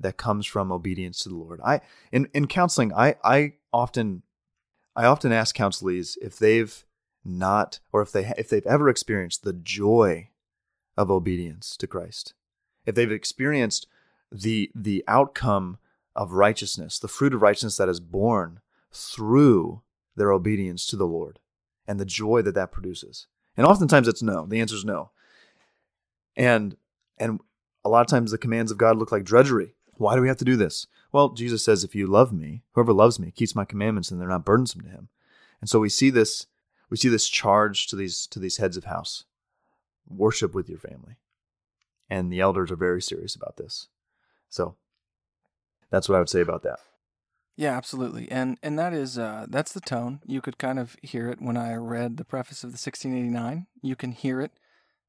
that 0.00 0.16
comes 0.16 0.46
from 0.46 0.70
obedience 0.70 1.20
to 1.20 1.28
the 1.28 1.36
Lord. 1.36 1.60
I 1.64 1.80
in 2.12 2.28
in 2.32 2.46
counseling, 2.46 2.92
I 2.94 3.16
I 3.22 3.54
often 3.72 4.22
I 4.96 5.04
often 5.04 5.32
ask 5.32 5.56
counselees 5.56 6.16
if 6.20 6.38
they've 6.38 6.84
not 7.24 7.80
or 7.92 8.02
if 8.02 8.12
they 8.12 8.32
if 8.38 8.48
they've 8.48 8.66
ever 8.66 8.88
experienced 8.88 9.42
the 9.44 9.52
joy 9.52 10.30
of 10.96 11.10
obedience 11.10 11.76
to 11.76 11.86
Christ. 11.86 12.34
If 12.86 12.94
they've 12.94 13.12
experienced 13.12 13.86
the 14.32 14.70
the 14.74 15.04
outcome 15.06 15.78
of 16.18 16.32
righteousness, 16.32 16.98
the 16.98 17.06
fruit 17.06 17.32
of 17.32 17.42
righteousness 17.42 17.76
that 17.76 17.88
is 17.88 18.00
born 18.00 18.60
through 18.92 19.82
their 20.16 20.32
obedience 20.32 20.84
to 20.84 20.96
the 20.96 21.06
Lord 21.06 21.38
and 21.86 22.00
the 22.00 22.04
joy 22.04 22.42
that 22.42 22.56
that 22.56 22.72
produces. 22.72 23.28
And 23.56 23.64
oftentimes 23.64 24.08
it's 24.08 24.22
no. 24.22 24.44
The 24.44 24.60
answer 24.60 24.74
is 24.74 24.84
no. 24.84 25.10
And 26.36 26.76
and 27.18 27.38
a 27.84 27.88
lot 27.88 28.00
of 28.00 28.08
times 28.08 28.32
the 28.32 28.38
commands 28.38 28.72
of 28.72 28.78
God 28.78 28.98
look 28.98 29.12
like 29.12 29.22
drudgery. 29.22 29.74
Why 29.94 30.16
do 30.16 30.20
we 30.20 30.28
have 30.28 30.36
to 30.38 30.44
do 30.44 30.56
this? 30.56 30.88
Well, 31.12 31.30
Jesus 31.30 31.64
says, 31.64 31.84
if 31.84 31.94
you 31.94 32.06
love 32.08 32.32
me, 32.32 32.62
whoever 32.72 32.92
loves 32.92 33.20
me 33.20 33.30
keeps 33.30 33.54
my 33.54 33.64
commandments 33.64 34.10
and 34.10 34.20
they're 34.20 34.28
not 34.28 34.44
burdensome 34.44 34.82
to 34.82 34.88
him. 34.88 35.08
And 35.60 35.70
so 35.70 35.78
we 35.78 35.88
see 35.88 36.10
this, 36.10 36.46
we 36.90 36.96
see 36.96 37.08
this 37.08 37.28
charge 37.28 37.86
to 37.88 37.96
these 37.96 38.26
to 38.26 38.40
these 38.40 38.56
heads 38.56 38.76
of 38.76 38.84
house. 38.84 39.24
Worship 40.08 40.52
with 40.52 40.68
your 40.68 40.78
family. 40.80 41.16
And 42.10 42.32
the 42.32 42.40
elders 42.40 42.72
are 42.72 42.76
very 42.76 43.02
serious 43.02 43.36
about 43.36 43.56
this. 43.56 43.86
So 44.48 44.74
that's 45.90 46.08
what 46.08 46.16
I 46.16 46.18
would 46.18 46.28
say 46.28 46.40
about 46.40 46.62
that. 46.62 46.78
Yeah, 47.56 47.76
absolutely. 47.76 48.30
And 48.30 48.56
and 48.62 48.78
that 48.78 48.92
is 48.92 49.18
uh, 49.18 49.46
that's 49.48 49.72
the 49.72 49.80
tone. 49.80 50.20
You 50.24 50.40
could 50.40 50.58
kind 50.58 50.78
of 50.78 50.96
hear 51.02 51.28
it 51.28 51.40
when 51.40 51.56
I 51.56 51.74
read 51.74 52.16
the 52.16 52.24
preface 52.24 52.62
of 52.62 52.70
the 52.70 52.74
1689. 52.74 53.66
You 53.82 53.96
can 53.96 54.12
hear 54.12 54.40
it 54.40 54.52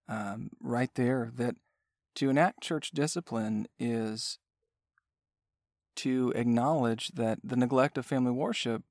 um, 0.07 0.49
right 0.59 0.89
there 0.95 1.31
that 1.35 1.55
to 2.15 2.29
enact 2.29 2.63
church 2.63 2.91
discipline 2.91 3.67
is 3.77 4.39
to 5.97 6.33
acknowledge 6.35 7.09
that 7.09 7.39
the 7.43 7.55
neglect 7.55 7.97
of 7.97 8.05
family 8.05 8.31
worship 8.31 8.83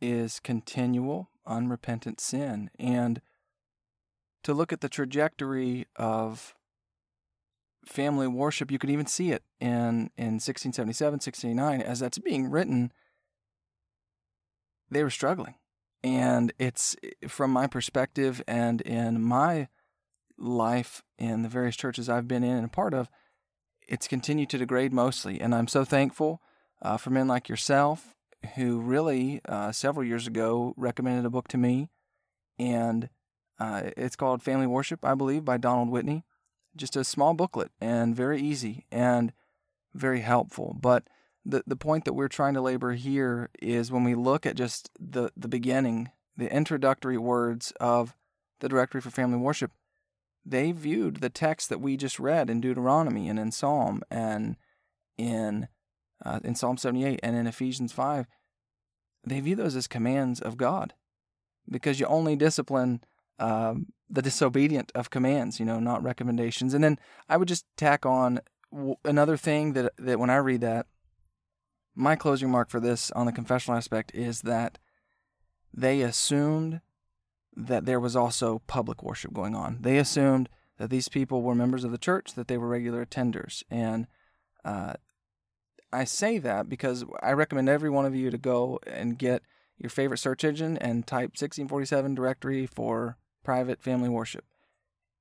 is 0.00 0.40
continual, 0.40 1.30
unrepentant 1.46 2.20
sin. 2.20 2.70
And 2.78 3.20
to 4.42 4.54
look 4.54 4.72
at 4.72 4.80
the 4.80 4.88
trajectory 4.88 5.86
of 5.96 6.54
family 7.84 8.26
worship, 8.26 8.70
you 8.70 8.78
could 8.78 8.90
even 8.90 9.06
see 9.06 9.32
it 9.32 9.42
in, 9.60 10.10
in 10.16 10.38
1677, 10.38 11.14
1689, 11.14 11.82
as 11.82 12.00
that's 12.00 12.18
being 12.18 12.50
written, 12.50 12.92
they 14.90 15.02
were 15.02 15.10
struggling. 15.10 15.54
And 16.02 16.52
it's 16.58 16.96
from 17.28 17.50
my 17.50 17.66
perspective 17.66 18.42
and 18.46 18.80
in 18.80 19.22
my 19.22 19.68
life 20.38 21.02
in 21.18 21.42
the 21.42 21.48
various 21.48 21.76
churches 21.76 22.08
I've 22.08 22.28
been 22.28 22.42
in 22.42 22.56
and 22.56 22.64
a 22.64 22.68
part 22.68 22.94
of, 22.94 23.08
it's 23.86 24.08
continued 24.08 24.48
to 24.50 24.58
degrade 24.58 24.92
mostly. 24.92 25.40
And 25.40 25.54
I'm 25.54 25.68
so 25.68 25.84
thankful 25.84 26.40
uh, 26.80 26.96
for 26.96 27.10
men 27.10 27.28
like 27.28 27.48
yourself 27.48 28.14
who 28.54 28.80
really, 28.80 29.40
uh, 29.46 29.72
several 29.72 30.06
years 30.06 30.26
ago, 30.26 30.74
recommended 30.76 31.26
a 31.26 31.30
book 31.30 31.48
to 31.48 31.58
me. 31.58 31.90
And 32.58 33.10
uh, 33.58 33.90
it's 33.96 34.16
called 34.16 34.42
Family 34.42 34.66
Worship, 34.66 35.04
I 35.04 35.14
believe, 35.14 35.44
by 35.44 35.58
Donald 35.58 35.90
Whitney. 35.90 36.24
Just 36.76 36.96
a 36.96 37.04
small 37.04 37.34
booklet 37.34 37.70
and 37.80 38.14
very 38.14 38.40
easy 38.40 38.86
and 38.90 39.32
very 39.94 40.20
helpful. 40.20 40.76
But 40.80 41.04
the, 41.44 41.62
the 41.66 41.76
point 41.76 42.04
that 42.04 42.12
we're 42.12 42.28
trying 42.28 42.54
to 42.54 42.60
labor 42.60 42.92
here 42.92 43.50
is 43.60 43.90
when 43.90 44.04
we 44.04 44.14
look 44.14 44.46
at 44.46 44.56
just 44.56 44.90
the, 44.98 45.30
the 45.36 45.48
beginning, 45.48 46.10
the 46.36 46.52
introductory 46.52 47.18
words 47.18 47.72
of 47.80 48.14
the 48.60 48.68
Directory 48.68 49.00
for 49.00 49.10
Family 49.10 49.38
Worship, 49.38 49.72
they 50.44 50.72
viewed 50.72 51.16
the 51.16 51.30
text 51.30 51.68
that 51.68 51.80
we 51.80 51.96
just 51.96 52.18
read 52.18 52.48
in 52.48 52.60
Deuteronomy 52.60 53.28
and 53.28 53.38
in 53.38 53.50
Psalm 53.50 54.02
and 54.10 54.56
in 55.18 55.68
uh, 56.24 56.40
in 56.44 56.54
Psalm 56.54 56.76
78 56.76 57.20
and 57.22 57.36
in 57.36 57.46
Ephesians 57.46 57.92
5. 57.92 58.26
They 59.24 59.40
view 59.40 59.56
those 59.56 59.76
as 59.76 59.86
commands 59.86 60.40
of 60.40 60.56
God 60.56 60.94
because 61.68 62.00
you 62.00 62.06
only 62.06 62.36
discipline 62.36 63.02
um, 63.40 63.86
the 64.08 64.22
disobedient 64.22 64.92
of 64.94 65.10
commands, 65.10 65.58
you 65.58 65.66
know, 65.66 65.80
not 65.80 66.02
recommendations. 66.02 66.74
And 66.74 66.84
then 66.84 66.98
I 67.28 67.36
would 67.36 67.48
just 67.48 67.64
tack 67.76 68.06
on 68.06 68.40
w- 68.72 68.96
another 69.04 69.36
thing 69.36 69.72
that 69.72 69.92
that 69.98 70.18
when 70.18 70.30
I 70.30 70.36
read 70.36 70.60
that, 70.60 70.86
my 71.94 72.16
closing 72.16 72.50
mark 72.50 72.70
for 72.70 72.80
this 72.80 73.10
on 73.12 73.26
the 73.26 73.32
confessional 73.32 73.76
aspect 73.76 74.12
is 74.14 74.42
that 74.42 74.78
they 75.72 76.02
assumed 76.02 76.80
that 77.56 77.84
there 77.84 78.00
was 78.00 78.14
also 78.14 78.62
public 78.66 79.02
worship 79.02 79.32
going 79.32 79.54
on. 79.54 79.78
They 79.80 79.98
assumed 79.98 80.48
that 80.78 80.90
these 80.90 81.08
people 81.08 81.42
were 81.42 81.54
members 81.54 81.84
of 81.84 81.90
the 81.90 81.98
church, 81.98 82.34
that 82.34 82.48
they 82.48 82.56
were 82.56 82.68
regular 82.68 83.04
attenders. 83.04 83.62
And 83.70 84.06
uh, 84.64 84.94
I 85.92 86.04
say 86.04 86.38
that 86.38 86.68
because 86.68 87.04
I 87.22 87.32
recommend 87.32 87.68
every 87.68 87.90
one 87.90 88.06
of 88.06 88.14
you 88.14 88.30
to 88.30 88.38
go 88.38 88.78
and 88.86 89.18
get 89.18 89.42
your 89.78 89.90
favorite 89.90 90.18
search 90.18 90.44
engine 90.44 90.76
and 90.78 91.06
type 91.06 91.30
1647 91.30 92.14
directory 92.14 92.66
for 92.66 93.16
private 93.42 93.82
family 93.82 94.08
worship 94.08 94.44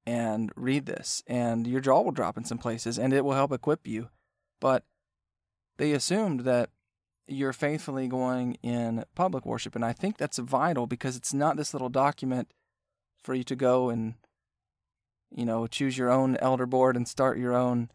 and 0.06 0.52
read 0.56 0.86
this. 0.86 1.24
And 1.28 1.68
your 1.68 1.82
jaw 1.82 2.02
will 2.02 2.12
drop 2.12 2.38
in 2.38 2.44
some 2.44 2.58
places 2.58 2.98
and 2.98 3.14
it 3.14 3.24
will 3.24 3.34
help 3.34 3.52
equip 3.52 3.88
you. 3.88 4.10
But 4.60 4.84
they 5.78 5.94
assumed 5.94 6.42
that 6.42 6.70
you're 7.28 7.54
faithfully 7.54 8.08
going 8.08 8.56
in 8.64 9.06
public 9.16 9.46
worship. 9.46 9.76
And 9.76 9.86
I 9.86 9.94
think 9.94 10.18
that's 10.18 10.40
vital 10.40 10.88
because 10.88 11.16
it's 11.16 11.34
not 11.34 11.58
this 11.58 11.74
little 11.74 11.90
document 11.90 12.52
for 13.22 13.34
you 13.34 13.44
to 13.44 13.56
go 13.56 13.90
and, 13.90 14.16
you 15.30 15.46
know, 15.46 15.68
choose 15.68 15.98
your 15.98 16.10
own 16.10 16.38
elder 16.38 16.66
board 16.66 16.96
and 16.96 17.08
start 17.08 17.38
your 17.38 17.54
own, 17.56 17.92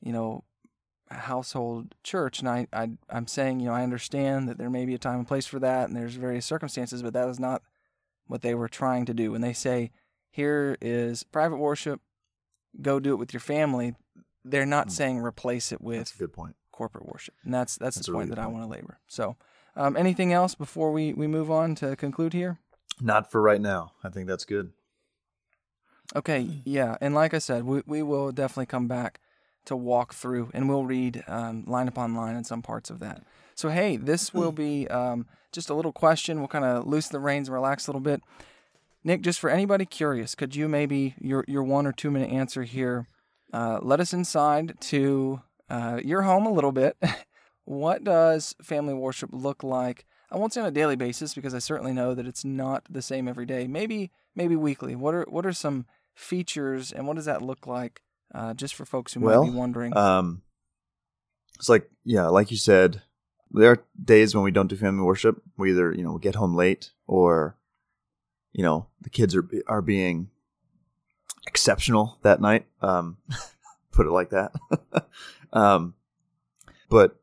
you 0.00 0.12
know, 0.12 0.44
household 1.10 1.94
church. 2.02 2.40
And 2.40 2.48
I, 2.48 2.66
I, 2.72 2.90
I'm 3.10 3.26
saying, 3.26 3.60
you 3.60 3.66
know, 3.66 3.74
I 3.74 3.82
understand 3.82 4.48
that 4.48 4.58
there 4.58 4.70
may 4.70 4.86
be 4.86 4.94
a 4.94 4.98
time 4.98 5.18
and 5.18 5.28
place 5.28 5.46
for 5.46 5.58
that 5.58 5.88
and 5.88 5.96
there's 5.96 6.14
various 6.14 6.46
circumstances, 6.46 7.02
but 7.02 7.12
that 7.12 7.28
is 7.28 7.38
not 7.38 7.62
what 8.28 8.42
they 8.42 8.54
were 8.54 8.68
trying 8.68 9.04
to 9.06 9.14
do. 9.14 9.32
When 9.32 9.40
they 9.40 9.52
say, 9.52 9.90
here 10.30 10.76
is 10.80 11.24
private 11.24 11.56
worship, 11.56 12.00
go 12.80 13.00
do 13.00 13.12
it 13.12 13.16
with 13.16 13.32
your 13.32 13.40
family, 13.40 13.94
they're 14.44 14.64
not 14.66 14.88
mm. 14.88 14.92
saying 14.92 15.18
replace 15.18 15.72
it 15.72 15.80
with 15.80 15.98
That's 15.98 16.14
a 16.14 16.18
good 16.18 16.32
point 16.32 16.54
corporate 16.70 17.06
worship. 17.06 17.34
And 17.44 17.52
that's 17.52 17.76
that's, 17.76 17.96
that's 17.96 18.06
the 18.06 18.12
point 18.12 18.28
really 18.28 18.36
that 18.36 18.44
point. 18.44 18.56
I 18.56 18.60
want 18.60 18.70
to 18.70 18.76
labor. 18.76 19.00
So, 19.08 19.36
um, 19.74 19.96
anything 19.96 20.32
else 20.32 20.54
before 20.54 20.92
we, 20.92 21.12
we 21.12 21.26
move 21.26 21.50
on 21.50 21.74
to 21.76 21.96
conclude 21.96 22.32
here? 22.32 22.60
Not 23.00 23.30
for 23.30 23.42
right 23.42 23.60
now. 23.60 23.92
I 24.04 24.10
think 24.10 24.28
that's 24.28 24.44
good. 24.44 24.70
Okay, 26.16 26.62
yeah. 26.64 26.96
And 27.00 27.14
like 27.14 27.34
I 27.34 27.38
said, 27.38 27.64
we, 27.64 27.82
we 27.86 28.02
will 28.02 28.32
definitely 28.32 28.66
come 28.66 28.88
back 28.88 29.20
to 29.68 29.76
walk 29.76 30.12
through 30.12 30.50
and 30.52 30.68
we'll 30.68 30.84
read 30.84 31.24
um, 31.26 31.64
line 31.66 31.88
upon 31.88 32.14
line 32.14 32.36
in 32.36 32.44
some 32.44 32.62
parts 32.62 32.90
of 32.90 32.98
that. 33.00 33.22
So, 33.54 33.70
hey, 33.70 33.96
this 33.96 34.32
will 34.34 34.52
be 34.52 34.86
um, 34.88 35.26
just 35.52 35.70
a 35.70 35.74
little 35.74 35.92
question. 35.92 36.38
We'll 36.38 36.48
kind 36.48 36.64
of 36.64 36.86
loosen 36.86 37.12
the 37.12 37.20
reins 37.20 37.48
and 37.48 37.54
relax 37.54 37.86
a 37.86 37.90
little 37.90 38.00
bit. 38.00 38.22
Nick, 39.02 39.22
just 39.22 39.40
for 39.40 39.50
anybody 39.50 39.86
curious, 39.86 40.34
could 40.34 40.54
you 40.54 40.68
maybe 40.68 41.14
your 41.20 41.44
your 41.48 41.62
one 41.62 41.86
or 41.86 41.92
two 41.92 42.10
minute 42.10 42.30
answer 42.30 42.64
here 42.64 43.08
uh, 43.52 43.78
let 43.82 44.00
us 44.00 44.12
inside 44.12 44.80
to 44.80 45.40
uh, 45.70 46.00
your 46.04 46.22
home 46.22 46.46
a 46.46 46.52
little 46.52 46.72
bit. 46.72 46.96
what 47.64 48.04
does 48.04 48.54
family 48.62 48.94
worship 48.94 49.30
look 49.32 49.62
like? 49.62 50.06
I 50.30 50.36
won't 50.36 50.52
say 50.52 50.60
on 50.60 50.66
a 50.66 50.70
daily 50.70 50.96
basis 50.96 51.34
because 51.34 51.54
I 51.54 51.58
certainly 51.58 51.92
know 51.92 52.14
that 52.14 52.26
it's 52.26 52.44
not 52.44 52.84
the 52.90 53.00
same 53.02 53.28
every 53.28 53.46
day. 53.46 53.66
Maybe 53.66 54.10
maybe 54.34 54.56
weekly. 54.56 54.94
What 54.94 55.14
are 55.14 55.26
what 55.28 55.46
are 55.46 55.52
some 55.52 55.86
features 56.14 56.92
and 56.92 57.06
what 57.06 57.16
does 57.16 57.24
that 57.24 57.42
look 57.42 57.66
like? 57.66 58.02
Uh, 58.34 58.54
just 58.54 58.74
for 58.74 58.84
folks 58.84 59.14
who 59.14 59.20
well, 59.20 59.44
might 59.44 59.50
be 59.50 59.56
wondering. 59.56 59.96
Um, 59.96 60.42
it's 61.56 61.68
like 61.68 61.90
yeah, 62.04 62.26
like 62.26 62.50
you 62.50 62.56
said, 62.56 63.02
there 63.50 63.70
are 63.70 63.84
days 64.02 64.34
when 64.34 64.44
we 64.44 64.50
don't 64.50 64.68
do 64.68 64.76
family 64.76 65.02
worship. 65.02 65.42
We 65.56 65.70
either 65.70 65.92
you 65.92 66.02
know 66.02 66.18
get 66.18 66.34
home 66.34 66.54
late 66.54 66.90
or 67.06 67.56
you 68.52 68.62
know 68.62 68.86
the 69.00 69.10
kids 69.10 69.34
are 69.34 69.48
are 69.66 69.82
being 69.82 70.30
exceptional 71.46 72.18
that 72.22 72.40
night. 72.40 72.66
Um, 72.82 73.16
put 73.92 74.06
it 74.06 74.10
like 74.10 74.30
that. 74.30 74.52
um, 75.52 75.94
but 76.88 77.16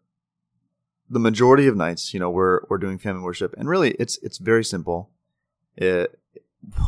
the 1.10 1.20
majority 1.20 1.68
of 1.68 1.76
nights, 1.76 2.14
you 2.14 2.20
know, 2.20 2.30
we're 2.30 2.62
we're 2.70 2.78
doing 2.78 2.98
family 2.98 3.24
worship, 3.24 3.54
and 3.58 3.70
really, 3.70 3.92
it's 3.92 4.18
it's 4.18 4.38
very 4.38 4.64
simple. 4.64 5.10
It, 5.78 6.18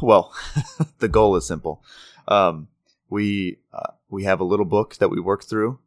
well, 0.02 0.34
the 1.00 1.08
goal 1.08 1.36
is 1.36 1.48
simple. 1.48 1.84
Um, 2.28 2.68
we 3.10 3.60
uh, 3.74 3.92
we 4.10 4.24
have 4.24 4.40
a 4.40 4.46
little 4.46 4.66
book 4.66 4.96
that 4.98 5.10
we 5.10 5.20
work 5.20 5.44
through, 5.44 5.80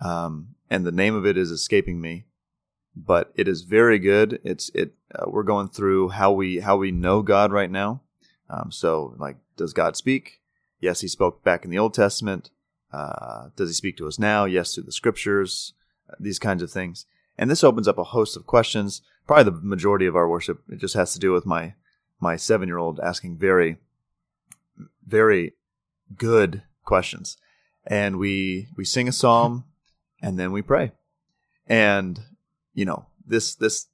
um, 0.00 0.54
and 0.70 0.84
the 0.84 0.92
name 0.92 1.14
of 1.14 1.26
it 1.26 1.36
is 1.36 1.50
escaping 1.50 2.00
me, 2.00 2.26
but 2.94 3.32
it 3.34 3.48
is 3.48 3.62
very 3.62 3.98
good. 3.98 4.40
It's 4.44 4.70
it. 4.74 4.94
Uh, 5.14 5.24
we're 5.28 5.42
going 5.42 5.68
through 5.68 6.10
how 6.10 6.32
we 6.32 6.60
how 6.60 6.76
we 6.76 6.90
know 6.90 7.22
God 7.22 7.52
right 7.52 7.70
now. 7.70 8.02
Um, 8.48 8.70
so, 8.70 9.14
like, 9.18 9.36
does 9.56 9.72
God 9.72 9.96
speak? 9.96 10.40
Yes, 10.80 11.00
He 11.00 11.08
spoke 11.08 11.42
back 11.42 11.64
in 11.64 11.70
the 11.70 11.78
Old 11.78 11.94
Testament. 11.94 12.50
Uh, 12.92 13.48
does 13.56 13.70
He 13.70 13.74
speak 13.74 13.96
to 13.98 14.06
us 14.06 14.18
now? 14.18 14.44
Yes, 14.44 14.74
through 14.74 14.84
the 14.84 14.92
Scriptures. 14.92 15.72
Uh, 16.08 16.14
these 16.20 16.38
kinds 16.38 16.62
of 16.62 16.70
things, 16.70 17.06
and 17.36 17.50
this 17.50 17.64
opens 17.64 17.88
up 17.88 17.98
a 17.98 18.04
host 18.04 18.36
of 18.36 18.46
questions. 18.46 19.02
Probably 19.26 19.44
the 19.44 19.60
majority 19.60 20.06
of 20.06 20.14
our 20.14 20.28
worship 20.28 20.62
it 20.68 20.78
just 20.78 20.94
has 20.94 21.12
to 21.14 21.18
do 21.18 21.32
with 21.32 21.44
my 21.44 21.74
my 22.20 22.36
seven 22.36 22.68
year 22.68 22.78
old 22.78 23.00
asking 23.00 23.38
very 23.38 23.78
very 25.04 25.54
good 26.16 26.62
questions, 26.84 27.36
and 27.86 28.18
we 28.18 28.68
we 28.76 28.84
sing 28.84 29.08
a 29.08 29.12
psalm, 29.12 29.64
and 30.22 30.38
then 30.38 30.52
we 30.52 30.62
pray, 30.62 30.92
and 31.66 32.20
you 32.74 32.84
know 32.84 33.06
this 33.26 33.54
this 33.54 33.86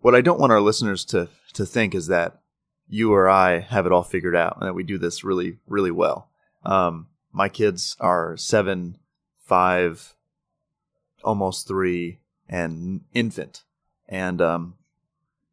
what 0.00 0.14
I 0.14 0.20
don't 0.20 0.40
want 0.40 0.52
our 0.52 0.60
listeners 0.60 1.04
to 1.06 1.28
to 1.54 1.66
think 1.66 1.94
is 1.94 2.06
that 2.06 2.40
you 2.88 3.12
or 3.12 3.28
I 3.28 3.58
have 3.58 3.86
it 3.86 3.92
all 3.92 4.02
figured 4.02 4.36
out 4.36 4.56
and 4.58 4.66
that 4.66 4.74
we 4.74 4.82
do 4.82 4.98
this 4.98 5.24
really 5.24 5.58
really 5.66 5.90
well. 5.90 6.30
Um, 6.64 7.08
my 7.32 7.48
kids 7.48 7.96
are 8.00 8.36
seven, 8.36 8.98
five, 9.44 10.14
almost 11.22 11.68
three, 11.68 12.20
and 12.48 13.02
infant, 13.12 13.64
and 14.08 14.40
um, 14.40 14.74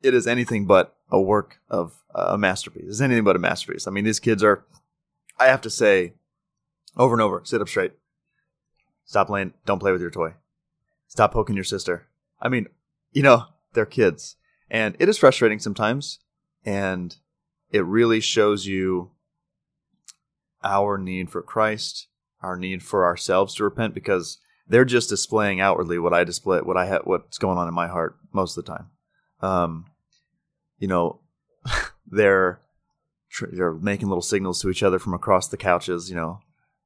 it 0.01 0.13
is 0.13 0.27
anything 0.27 0.65
but 0.65 0.95
a 1.11 1.19
work 1.19 1.59
of 1.69 2.01
uh, 2.13 2.27
a 2.29 2.37
masterpiece. 2.37 2.85
It's 2.87 3.01
anything 3.01 3.23
but 3.23 3.35
a 3.35 3.39
masterpiece. 3.39 3.87
I 3.87 3.91
mean, 3.91 4.05
these 4.05 4.19
kids 4.19 4.43
are. 4.43 4.65
I 5.37 5.47
have 5.47 5.61
to 5.61 5.69
say, 5.69 6.13
over 6.95 7.13
and 7.13 7.21
over, 7.21 7.41
sit 7.43 7.61
up 7.61 7.69
straight. 7.69 7.93
Stop 9.05 9.27
playing. 9.27 9.53
Don't 9.65 9.79
play 9.79 9.91
with 9.91 10.01
your 10.01 10.11
toy. 10.11 10.33
Stop 11.07 11.33
poking 11.33 11.55
your 11.55 11.63
sister. 11.63 12.07
I 12.41 12.49
mean, 12.49 12.67
you 13.11 13.23
know, 13.23 13.45
they're 13.73 13.85
kids, 13.85 14.35
and 14.69 14.95
it 14.99 15.09
is 15.09 15.17
frustrating 15.17 15.59
sometimes, 15.59 16.19
and 16.65 17.15
it 17.71 17.85
really 17.85 18.19
shows 18.19 18.65
you 18.65 19.11
our 20.63 20.97
need 20.97 21.29
for 21.29 21.41
Christ, 21.41 22.07
our 22.41 22.57
need 22.57 22.81
for 22.81 23.05
ourselves 23.05 23.55
to 23.55 23.63
repent, 23.63 23.93
because 23.93 24.39
they're 24.67 24.85
just 24.85 25.09
displaying 25.09 25.59
outwardly 25.59 25.99
what 25.99 26.13
I 26.13 26.23
display, 26.23 26.59
what 26.59 26.77
I 26.77 26.85
have, 26.85 27.01
what's 27.03 27.37
going 27.37 27.57
on 27.57 27.67
in 27.67 27.73
my 27.73 27.87
heart 27.87 28.17
most 28.33 28.57
of 28.57 28.65
the 28.65 28.71
time. 28.71 28.87
Um, 29.41 29.85
you 30.79 30.87
know, 30.87 31.21
they're 32.07 32.61
they're 33.51 33.73
making 33.73 34.07
little 34.07 34.21
signals 34.21 34.61
to 34.61 34.69
each 34.69 34.83
other 34.83 34.99
from 34.99 35.13
across 35.13 35.47
the 35.47 35.57
couches. 35.57 36.09
You 36.09 36.15
know, 36.15 36.39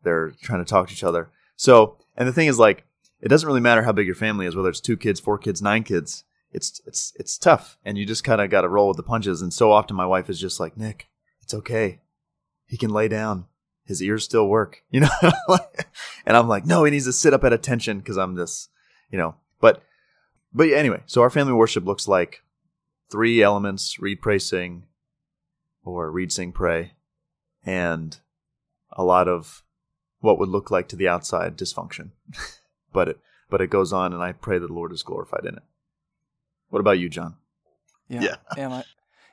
they're 0.03 0.33
trying 0.41 0.63
to 0.63 0.69
talk 0.69 0.87
to 0.87 0.93
each 0.93 1.03
other. 1.03 1.29
So, 1.55 1.97
and 2.15 2.27
the 2.27 2.33
thing 2.33 2.47
is, 2.47 2.59
like, 2.59 2.85
it 3.21 3.27
doesn't 3.27 3.47
really 3.47 3.59
matter 3.59 3.83
how 3.83 3.91
big 3.91 4.05
your 4.05 4.15
family 4.15 4.45
is, 4.45 4.55
whether 4.55 4.69
it's 4.69 4.79
two 4.79 4.97
kids, 4.97 5.19
four 5.19 5.37
kids, 5.37 5.61
nine 5.61 5.83
kids. 5.83 6.23
It's 6.51 6.81
it's 6.85 7.13
it's 7.17 7.37
tough, 7.37 7.77
and 7.85 7.97
you 7.97 8.05
just 8.05 8.23
kind 8.23 8.41
of 8.41 8.49
got 8.49 8.61
to 8.61 8.69
roll 8.69 8.87
with 8.87 8.97
the 8.97 9.03
punches. 9.03 9.41
And 9.41 9.53
so 9.53 9.71
often, 9.71 9.95
my 9.95 10.05
wife 10.05 10.29
is 10.29 10.39
just 10.39 10.59
like, 10.59 10.77
Nick, 10.77 11.07
it's 11.43 11.53
okay. 11.53 11.99
He 12.65 12.77
can 12.77 12.89
lay 12.89 13.07
down. 13.07 13.45
His 13.85 14.01
ears 14.01 14.23
still 14.23 14.47
work, 14.47 14.83
you 14.89 15.01
know. 15.01 15.09
and 16.25 16.37
I'm 16.37 16.47
like, 16.47 16.65
no, 16.65 16.83
he 16.83 16.91
needs 16.91 17.05
to 17.05 17.13
sit 17.13 17.33
up 17.33 17.43
at 17.43 17.53
attention 17.53 17.99
because 17.99 18.17
I'm 18.17 18.35
this, 18.35 18.69
you 19.11 19.17
know. 19.17 19.35
But 19.59 19.83
but 20.53 20.69
anyway, 20.69 21.03
so 21.05 21.21
our 21.21 21.29
family 21.29 21.53
worship 21.53 21.85
looks 21.85 22.07
like 22.07 22.41
three 23.11 23.43
elements: 23.43 23.99
read, 23.99 24.21
pray, 24.21 24.39
sing, 24.39 24.83
or 25.91 26.11
read, 26.11 26.31
sing, 26.31 26.51
pray, 26.51 26.93
and 27.65 28.17
a 28.91 29.03
lot 29.03 29.27
of 29.27 29.63
what 30.19 30.39
would 30.39 30.49
look 30.49 30.71
like 30.71 30.87
to 30.89 30.95
the 30.95 31.07
outside 31.07 31.57
dysfunction. 31.57 32.11
but 32.93 33.09
it 33.09 33.19
but 33.49 33.61
it 33.61 33.69
goes 33.69 33.91
on, 33.91 34.13
and 34.13 34.21
I 34.21 34.31
pray 34.31 34.59
that 34.59 34.67
the 34.67 34.73
Lord 34.73 34.91
is 34.91 35.03
glorified 35.03 35.45
in 35.45 35.55
it. 35.55 35.63
What 36.69 36.79
about 36.79 36.99
you, 36.99 37.09
John? 37.09 37.35
Yeah. 38.07 38.21
Yeah. 38.21 38.35
and 38.57 38.73
I, 38.73 38.83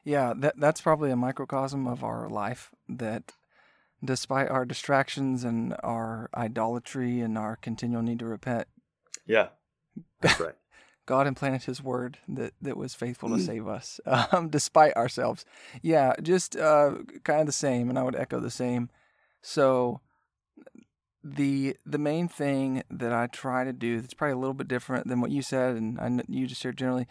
yeah, 0.05 0.33
that 0.37 0.55
that's 0.59 0.81
probably 0.81 1.11
a 1.11 1.17
microcosm 1.17 1.87
of 1.87 2.05
our 2.05 2.29
life 2.29 2.71
that 2.89 3.33
despite 4.05 4.49
our 4.49 4.65
distractions 4.65 5.45
and 5.45 5.75
our 5.83 6.31
idolatry 6.35 7.21
and 7.21 7.37
our 7.37 7.57
continual 7.57 8.03
need 8.03 8.21
to 8.21 8.27
repent, 8.27 8.69
Yeah, 9.27 9.49
that's 10.21 10.41
right. 10.41 10.55
God 11.07 11.27
implanted 11.27 11.65
His 11.65 11.83
word 11.83 12.19
that, 12.29 12.53
that 12.61 12.77
was 12.77 12.95
faithful 12.95 13.29
to 13.31 13.41
save 13.41 13.67
us, 13.67 14.01
um, 14.33 14.49
despite 14.49 14.97
ourselves. 14.97 15.45
Yeah, 15.83 16.15
just 16.21 16.57
uh, 16.57 16.97
kind 17.25 17.41
of 17.41 17.47
the 17.47 17.53
same, 17.53 17.89
and 17.89 17.99
I 17.99 18.03
would 18.03 18.17
echo 18.17 18.41
the 18.41 18.51
same. 18.51 18.91
So, 19.41 20.01
the 21.23 21.77
the 21.85 21.99
main 21.99 22.29
thing 22.29 22.83
that 22.91 23.13
I 23.13 23.27
try 23.27 23.65
to 23.65 23.73
do 23.73 24.01
that's 24.01 24.15
probably 24.15 24.35
a 24.35 24.39
little 24.39 24.55
bit 24.55 24.69
different 24.69 25.09
than 25.09 25.21
what 25.21 25.31
you 25.31 25.43
said, 25.43 25.77
and 25.77 25.99
I, 26.01 26.25
you 26.29 26.47
just 26.47 26.61
shared 26.61 26.77
generally, 26.77 27.07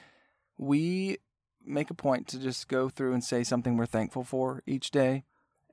we 0.57 1.17
make 1.65 1.89
a 1.89 1.95
point 1.95 2.27
to 2.27 2.39
just 2.39 2.67
go 2.67 2.89
through 2.89 3.13
and 3.13 3.23
say 3.23 3.43
something 3.43 3.75
we're 3.75 3.85
thankful 3.85 4.23
for 4.23 4.61
each 4.65 4.91
day. 4.91 5.23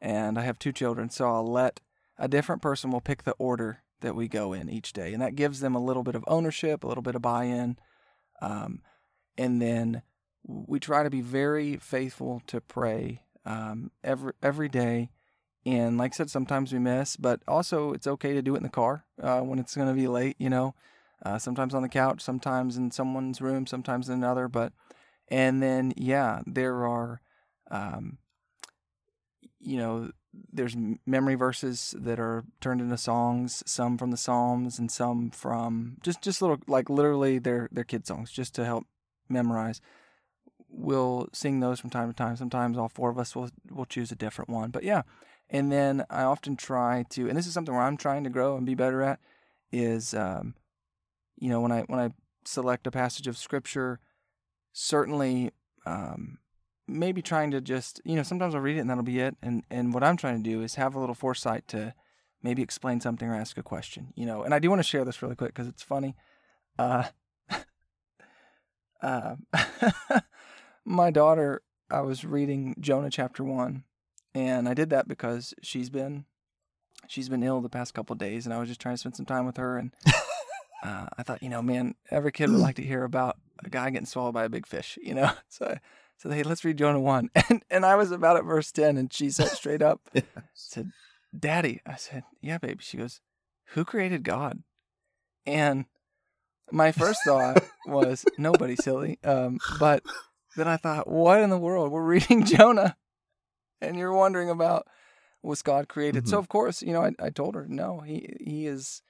And 0.01 0.39
I 0.39 0.43
have 0.43 0.59
two 0.59 0.73
children, 0.73 1.11
so 1.11 1.27
I'll 1.27 1.47
let 1.47 1.81
a 2.19 2.27
different 2.27 2.63
person 2.63 2.91
will 2.91 3.01
pick 3.01 3.23
the 3.23 3.37
order 3.39 3.83
that 4.01 4.17
we 4.17 4.29
go 4.29 4.53
in 4.53 4.69
each 4.69 4.93
day, 4.93 5.13
and 5.13 5.23
that 5.23 5.37
gives 5.37 5.61
them 5.61 5.75
a 5.75 5.83
little 5.83 6.03
bit 6.03 6.15
of 6.15 6.25
ownership, 6.27 6.83
a 6.83 6.89
little 6.89 7.03
bit 7.03 7.15
of 7.15 7.23
buy-in. 7.23 7.79
Um, 8.43 8.83
and 9.39 9.63
then 9.63 10.03
we 10.45 10.81
try 10.81 11.03
to 11.03 11.11
be 11.11 11.21
very 11.21 11.77
faithful 11.77 12.43
to 12.49 12.61
pray 12.61 13.23
um, 13.47 13.91
every 14.05 14.33
every 14.43 14.69
day. 14.69 15.11
And 15.65 15.97
like 15.97 16.13
I 16.13 16.17
said, 16.17 16.31
sometimes 16.31 16.73
we 16.73 16.81
miss, 16.81 17.17
but 17.17 17.41
also 17.47 17.93
it's 17.93 18.09
okay 18.09 18.33
to 18.35 18.43
do 18.43 18.55
it 18.55 18.59
in 18.59 18.63
the 18.65 18.69
car 18.69 19.05
uh, 19.23 19.41
when 19.41 19.61
it's 19.61 19.77
going 19.77 19.89
to 19.89 19.95
be 19.95 20.09
late. 20.09 20.37
You 20.39 20.51
know, 20.51 20.75
uh, 21.25 21.39
sometimes 21.39 21.73
on 21.73 21.83
the 21.83 21.89
couch, 21.89 22.21
sometimes 22.21 22.77
in 22.77 22.91
someone's 22.91 23.41
room, 23.41 23.67
sometimes 23.67 24.09
in 24.09 24.17
another. 24.17 24.49
But 24.49 24.73
and 25.29 25.63
then 25.63 25.95
yeah, 25.97 26.43
there 26.47 26.85
are, 26.85 27.21
um, 27.71 28.19
you 29.61 29.79
know, 29.79 30.11
there's 30.53 30.77
memory 31.07 31.35
verses 31.35 31.95
that 31.99 32.19
are 32.19 32.45
turned 32.61 32.81
into 32.81 32.97
songs, 32.97 33.63
some 33.67 33.99
from 33.99 34.11
the 34.11 34.17
Psalms 34.17 34.79
and 34.79 34.91
some 34.91 35.31
from 35.31 35.99
just 36.03 36.23
just 36.23 36.41
little 36.41 36.59
like 36.67 36.89
literally 36.89 37.39
they're 37.39 37.69
they're 37.73 37.85
kid 37.85 38.07
songs 38.07 38.31
just 38.31 38.55
to 38.55 38.65
help 38.65 38.87
memorize. 39.29 39.81
We'll 40.69 41.29
sing 41.33 41.61
those 41.61 41.81
from 41.81 41.91
time 41.91 42.09
to 42.09 42.17
time. 42.17 42.37
Sometimes 42.37 42.79
all 42.79 42.89
four 42.89 43.11
of 43.11 43.19
us 43.19 43.37
will 43.37 43.51
will 43.71 43.85
choose 43.85 44.11
a 44.11 44.17
different 44.17 44.49
one. 44.49 44.71
But 44.71 44.85
yeah, 44.85 45.03
and 45.51 45.71
then 45.71 46.05
I 46.09 46.23
often 46.23 46.57
try 46.57 47.05
to, 47.11 47.29
and 47.29 47.37
this 47.37 47.47
is 47.47 47.53
something 47.53 47.75
where 47.75 47.85
I'm 47.85 47.99
trying 47.99 48.25
to 48.25 48.31
grow 48.31 48.57
and 48.57 48.65
be 48.65 48.75
better 48.75 49.03
at, 49.03 49.21
is 49.71 50.15
um, 50.15 50.55
you 51.39 51.51
know 51.51 51.61
when 51.61 51.73
I 51.73 51.83
when 51.83 52.01
I 52.01 52.11
select 52.45 52.87
a 52.87 52.91
passage 52.91 53.27
of 53.27 53.37
scripture, 53.37 54.01
certainly 54.73 55.51
um, 55.85 56.39
maybe 56.93 57.23
trying 57.23 57.51
to 57.53 57.61
just 57.61 58.01
you 58.05 58.17
know 58.17 58.23
sometimes 58.23 58.55
I'll 58.55 58.61
read 58.61 58.77
it 58.77 58.81
and 58.81 58.91
that'll 58.91 59.03
be 59.03 59.21
it, 59.21 59.37
and 59.43 59.65
and 59.71 59.93
what 59.93 60.05
I'm 60.05 60.17
trying 60.17 60.43
to 60.43 60.51
do 60.51 60.63
is 60.63 60.77
have 60.77 60.95
a 60.95 61.01
little 61.01 61.15
foresight 61.15 61.69
to 61.69 61.95
maybe 62.43 62.63
explain 62.63 63.01
something 63.01 63.29
or 63.29 63.35
ask 63.35 63.57
a 63.57 63.63
question, 63.63 64.13
you 64.17 64.27
know. 64.27 64.43
And 64.43 64.55
I 64.55 64.59
do 64.59 64.69
want 64.69 64.81
to 64.81 64.89
share 64.89 65.05
this 65.05 65.23
really 65.23 65.37
quick 65.37 65.55
because 65.55 65.69
it's 65.69 65.83
funny. 65.83 66.17
Uh, 66.79 67.05
uh, 69.03 69.37
my 70.85 71.11
daughter, 71.11 71.63
I 71.91 72.01
was 72.01 72.25
reading 72.25 72.75
Jonah 72.81 73.11
chapter 73.11 73.45
one, 73.45 73.85
and 74.35 74.69
I 74.69 74.75
did 74.75 74.91
that 74.91 75.09
because 75.09 75.55
she's 75.63 75.91
been 75.91 76.25
she's 77.07 77.29
been 77.29 77.43
ill 77.43 77.61
the 77.61 77.69
past 77.69 77.95
couple 77.95 78.15
of 78.15 78.19
days, 78.19 78.47
and 78.47 78.55
I 78.55 78.59
was 78.59 78.69
just 78.69 78.81
trying 78.81 78.95
to 78.95 78.99
spend 78.99 79.17
some 79.17 79.27
time 79.27 79.47
with 79.47 79.57
her. 79.57 79.79
And 79.79 79.93
uh, 80.83 81.07
I 81.17 81.23
thought, 81.23 81.43
you 81.43 81.49
know, 81.49 81.63
man, 81.63 81.95
every 82.11 82.33
kid 82.33 82.51
would 82.51 82.61
like 82.61 82.77
to 82.77 82.83
hear 82.83 83.05
about 83.05 83.39
a 83.65 83.71
guy 83.71 83.91
getting 83.91 84.07
swallowed 84.07 84.35
by 84.35 84.45
a 84.45 84.49
big 84.49 84.67
fish, 84.67 84.99
you 85.03 85.15
know. 85.15 85.31
So 85.49 85.77
Said, 86.23 86.35
hey, 86.35 86.43
let's 86.45 86.65
read 86.65 86.77
Jonah 86.79 87.01
one, 87.01 87.31
and 87.49 87.65
and 87.69 87.85
I 87.85 87.97
was 87.97 88.13
about 88.13 88.37
at 88.37 88.45
verse 88.45 88.71
ten, 88.71 88.97
and 88.97 89.13
she 89.13 89.29
sat 89.29 89.57
straight 89.57 89.83
up, 89.83 90.09
said, 90.55 90.93
"Daddy," 91.37 91.81
I 91.85 91.97
said, 91.97 92.23
"Yeah, 92.41 92.59
baby." 92.59 92.79
She 92.81 92.97
goes, 92.97 93.21
"Who 93.71 93.85
created 93.85 94.23
God?" 94.23 94.63
And 95.47 95.87
my 96.71 96.93
first 96.93 97.25
thought 97.25 97.59
was 97.85 98.25
nobody 98.39 98.77
silly, 98.77 99.19
um, 99.25 99.59
but 99.69 100.05
then 100.55 100.69
I 100.69 100.77
thought, 100.77 101.09
what 101.09 101.41
in 101.41 101.51
the 101.51 101.59
world? 101.59 101.91
We're 101.91 102.05
reading 102.05 102.45
Jonah, 102.47 102.97
and 103.81 103.97
you're 103.99 104.13
wondering 104.13 104.49
about 104.49 104.87
was 105.43 105.63
God 105.63 105.89
created? 105.89 106.29
So 106.29 106.37
Mhm. 106.37 106.39
of 106.39 106.49
course, 106.49 106.83
you 106.83 106.93
know, 106.93 107.03
I, 107.03 107.11
I 107.19 107.31
told 107.31 107.57
her 107.57 107.67
no. 107.69 107.99
He 107.99 108.37
he 108.41 108.67
is 108.69 109.03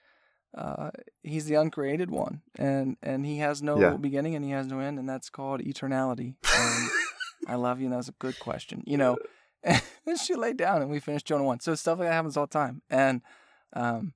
uh, 0.56 0.90
he's 1.22 1.46
the 1.46 1.54
uncreated 1.54 2.10
one, 2.10 2.42
and 2.58 2.96
and 3.02 3.24
he 3.24 3.38
has 3.38 3.62
no 3.62 3.78
Yeah. 3.80 3.96
beginning 3.96 4.34
and 4.34 4.44
he 4.44 4.50
has 4.50 4.66
no 4.66 4.80
end, 4.80 4.98
and 4.98 5.08
that's 5.08 5.30
called 5.30 5.60
eternality. 5.62 6.34
I 7.48 7.54
love 7.56 7.80
you, 7.80 7.86
and 7.86 7.94
that's 7.94 8.08
a 8.08 8.14
good 8.18 8.38
question. 8.38 8.82
You 8.86 8.96
know, 8.98 9.18
and 9.64 10.18
she 10.20 10.34
laid 10.34 10.56
down, 10.56 10.82
and 10.82 10.90
we 10.90 11.00
finished 11.00 11.26
Jonah 11.26 11.44
one. 11.44 11.60
So 11.60 11.74
stuff 11.74 11.98
like 11.98 12.08
that 12.08 12.14
happens 12.14 12.36
all 12.36 12.46
the 12.46 12.52
time, 12.52 12.82
and 12.90 13.22
um, 13.72 14.12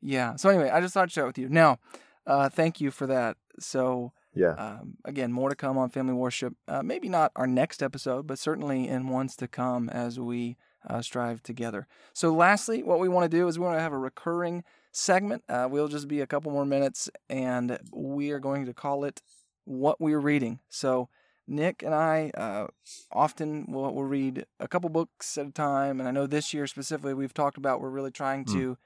yeah. 0.00 0.36
So 0.36 0.48
anyway, 0.48 0.70
I 0.70 0.80
just 0.80 0.94
thought 0.94 1.04
I'd 1.04 1.12
share 1.12 1.24
it 1.24 1.28
with 1.28 1.38
you. 1.38 1.48
Now, 1.48 1.78
uh, 2.26 2.48
thank 2.48 2.80
you 2.80 2.90
for 2.90 3.06
that. 3.06 3.36
So 3.58 4.12
Yeah. 4.34 4.54
um, 4.58 4.96
again, 5.04 5.32
more 5.32 5.48
to 5.48 5.56
come 5.56 5.76
on 5.78 5.90
family 5.90 6.14
worship. 6.14 6.54
Uh, 6.68 6.82
maybe 6.82 7.08
not 7.08 7.32
our 7.36 7.46
next 7.46 7.82
episode, 7.82 8.26
but 8.26 8.38
certainly 8.38 8.86
in 8.86 9.08
ones 9.08 9.34
to 9.36 9.48
come 9.48 9.88
as 9.88 10.20
we 10.20 10.56
uh, 10.88 11.02
strive 11.02 11.42
together. 11.42 11.86
So, 12.12 12.32
lastly, 12.32 12.82
what 12.82 13.00
we 13.00 13.08
want 13.08 13.30
to 13.30 13.36
do 13.36 13.48
is 13.48 13.58
we 13.58 13.64
want 13.64 13.76
to 13.78 13.82
have 13.82 13.92
a 13.92 13.98
recurring 13.98 14.62
segment. 14.92 15.44
Uh, 15.48 15.68
we'll 15.70 15.88
just 15.88 16.08
be 16.08 16.20
a 16.20 16.26
couple 16.26 16.52
more 16.52 16.64
minutes, 16.66 17.08
and 17.28 17.78
we 17.92 18.30
are 18.30 18.38
going 18.40 18.66
to 18.66 18.74
call 18.74 19.04
it 19.04 19.22
"What 19.64 20.00
We're 20.00 20.20
Reading." 20.20 20.60
So, 20.68 21.08
Nick 21.46 21.82
and 21.82 21.94
I 21.94 22.30
uh, 22.36 22.66
often 23.12 23.66
will, 23.68 23.94
will 23.94 24.04
read 24.04 24.46
a 24.58 24.68
couple 24.68 24.90
books 24.90 25.36
at 25.38 25.46
a 25.46 25.52
time, 25.52 26.00
and 26.00 26.08
I 26.08 26.12
know 26.12 26.26
this 26.26 26.52
year 26.54 26.66
specifically, 26.66 27.14
we've 27.14 27.34
talked 27.34 27.56
about 27.56 27.80
we're 27.80 27.90
really 27.90 28.10
trying 28.10 28.44
Mm. 28.44 28.52
to 28.52 28.78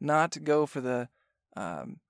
not 0.00 0.36
go 0.44 0.66
for 0.66 0.80
the 0.80 1.08
um, 1.56 2.00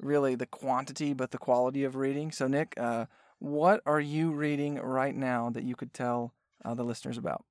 really 0.00 0.34
the 0.34 0.46
quantity 0.46 1.12
but 1.12 1.30
the 1.30 1.38
quality 1.38 1.84
of 1.84 1.96
reading. 1.96 2.32
So, 2.32 2.46
Nick, 2.46 2.74
uh, 2.76 3.06
what 3.38 3.82
are 3.86 4.00
you 4.00 4.32
reading 4.32 4.76
right 4.76 5.14
now 5.14 5.50
that 5.50 5.64
you 5.64 5.76
could 5.76 5.92
tell 5.92 6.32
uh, 6.64 6.74
the 6.74 6.84
listeners 6.84 7.18
about? 7.18 7.44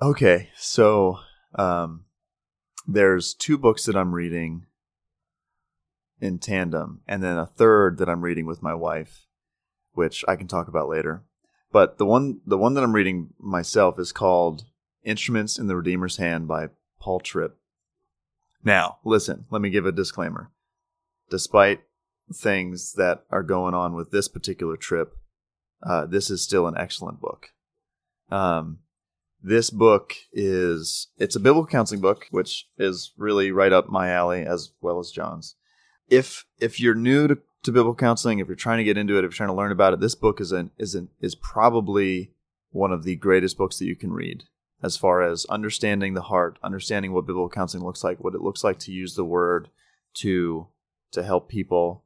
Okay, 0.00 0.50
so 0.56 1.18
um, 1.54 2.04
there's 2.86 3.34
two 3.34 3.58
books 3.58 3.84
that 3.86 3.96
I'm 3.96 4.14
reading 4.14 4.66
in 6.20 6.38
tandem, 6.38 7.00
and 7.06 7.22
then 7.22 7.36
a 7.36 7.46
third 7.46 7.98
that 7.98 8.08
I'm 8.08 8.22
reading 8.22 8.46
with 8.46 8.62
my 8.62 8.74
wife, 8.74 9.26
which 9.92 10.24
I 10.26 10.36
can 10.36 10.48
talk 10.48 10.68
about 10.68 10.88
later. 10.88 11.22
But 11.72 11.98
the 11.98 12.06
one 12.06 12.40
the 12.46 12.58
one 12.58 12.74
that 12.74 12.84
I'm 12.84 12.94
reading 12.94 13.30
myself 13.38 13.98
is 13.98 14.12
called 14.12 14.64
Instruments 15.04 15.58
in 15.58 15.66
the 15.66 15.76
Redeemer's 15.76 16.16
Hand 16.16 16.48
by 16.48 16.70
Paul 16.98 17.20
Tripp. 17.20 17.56
Now, 18.64 18.98
listen, 19.04 19.46
let 19.50 19.60
me 19.60 19.70
give 19.70 19.86
a 19.86 19.92
disclaimer. 19.92 20.50
Despite 21.30 21.80
things 22.32 22.94
that 22.94 23.24
are 23.30 23.42
going 23.42 23.74
on 23.74 23.94
with 23.94 24.10
this 24.10 24.28
particular 24.28 24.76
Tripp, 24.76 25.16
uh, 25.82 26.06
this 26.06 26.30
is 26.30 26.42
still 26.42 26.66
an 26.66 26.76
excellent 26.76 27.20
book. 27.20 27.50
Um, 28.30 28.78
this 29.42 29.70
book 29.70 30.14
is 30.32 31.08
it's 31.18 31.36
a 31.36 31.40
biblical 31.40 31.66
counseling 31.66 32.00
book 32.00 32.26
which 32.30 32.66
is 32.78 33.12
really 33.16 33.52
right 33.52 33.72
up 33.72 33.88
my 33.88 34.10
alley 34.10 34.44
as 34.44 34.72
well 34.80 34.98
as 34.98 35.10
john's 35.10 35.54
if 36.08 36.44
if 36.58 36.80
you're 36.80 36.94
new 36.94 37.28
to, 37.28 37.38
to 37.62 37.72
biblical 37.72 37.94
counseling 37.94 38.38
if 38.38 38.46
you're 38.46 38.56
trying 38.56 38.78
to 38.78 38.84
get 38.84 38.96
into 38.96 39.14
it 39.14 39.18
if 39.18 39.24
you're 39.24 39.30
trying 39.30 39.48
to 39.48 39.54
learn 39.54 39.72
about 39.72 39.92
it 39.92 40.00
this 40.00 40.14
book 40.14 40.40
is 40.40 40.52
an 40.52 40.70
is 40.78 40.94
an 40.94 41.08
is 41.20 41.34
probably 41.34 42.32
one 42.70 42.92
of 42.92 43.04
the 43.04 43.16
greatest 43.16 43.56
books 43.56 43.78
that 43.78 43.86
you 43.86 43.96
can 43.96 44.12
read 44.12 44.44
as 44.82 44.96
far 44.96 45.22
as 45.22 45.46
understanding 45.46 46.14
the 46.14 46.22
heart 46.22 46.58
understanding 46.62 47.12
what 47.12 47.26
biblical 47.26 47.48
counseling 47.48 47.84
looks 47.84 48.04
like 48.04 48.22
what 48.22 48.34
it 48.34 48.40
looks 48.40 48.62
like 48.62 48.78
to 48.78 48.92
use 48.92 49.14
the 49.14 49.24
word 49.24 49.68
to 50.14 50.68
to 51.10 51.22
help 51.22 51.48
people 51.48 52.04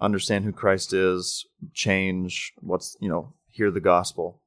understand 0.00 0.44
who 0.44 0.52
christ 0.52 0.92
is 0.92 1.46
change 1.74 2.52
what's 2.60 2.96
you 3.00 3.08
know 3.08 3.32
hear 3.56 3.70
the 3.70 3.80
gospel. 3.80 4.40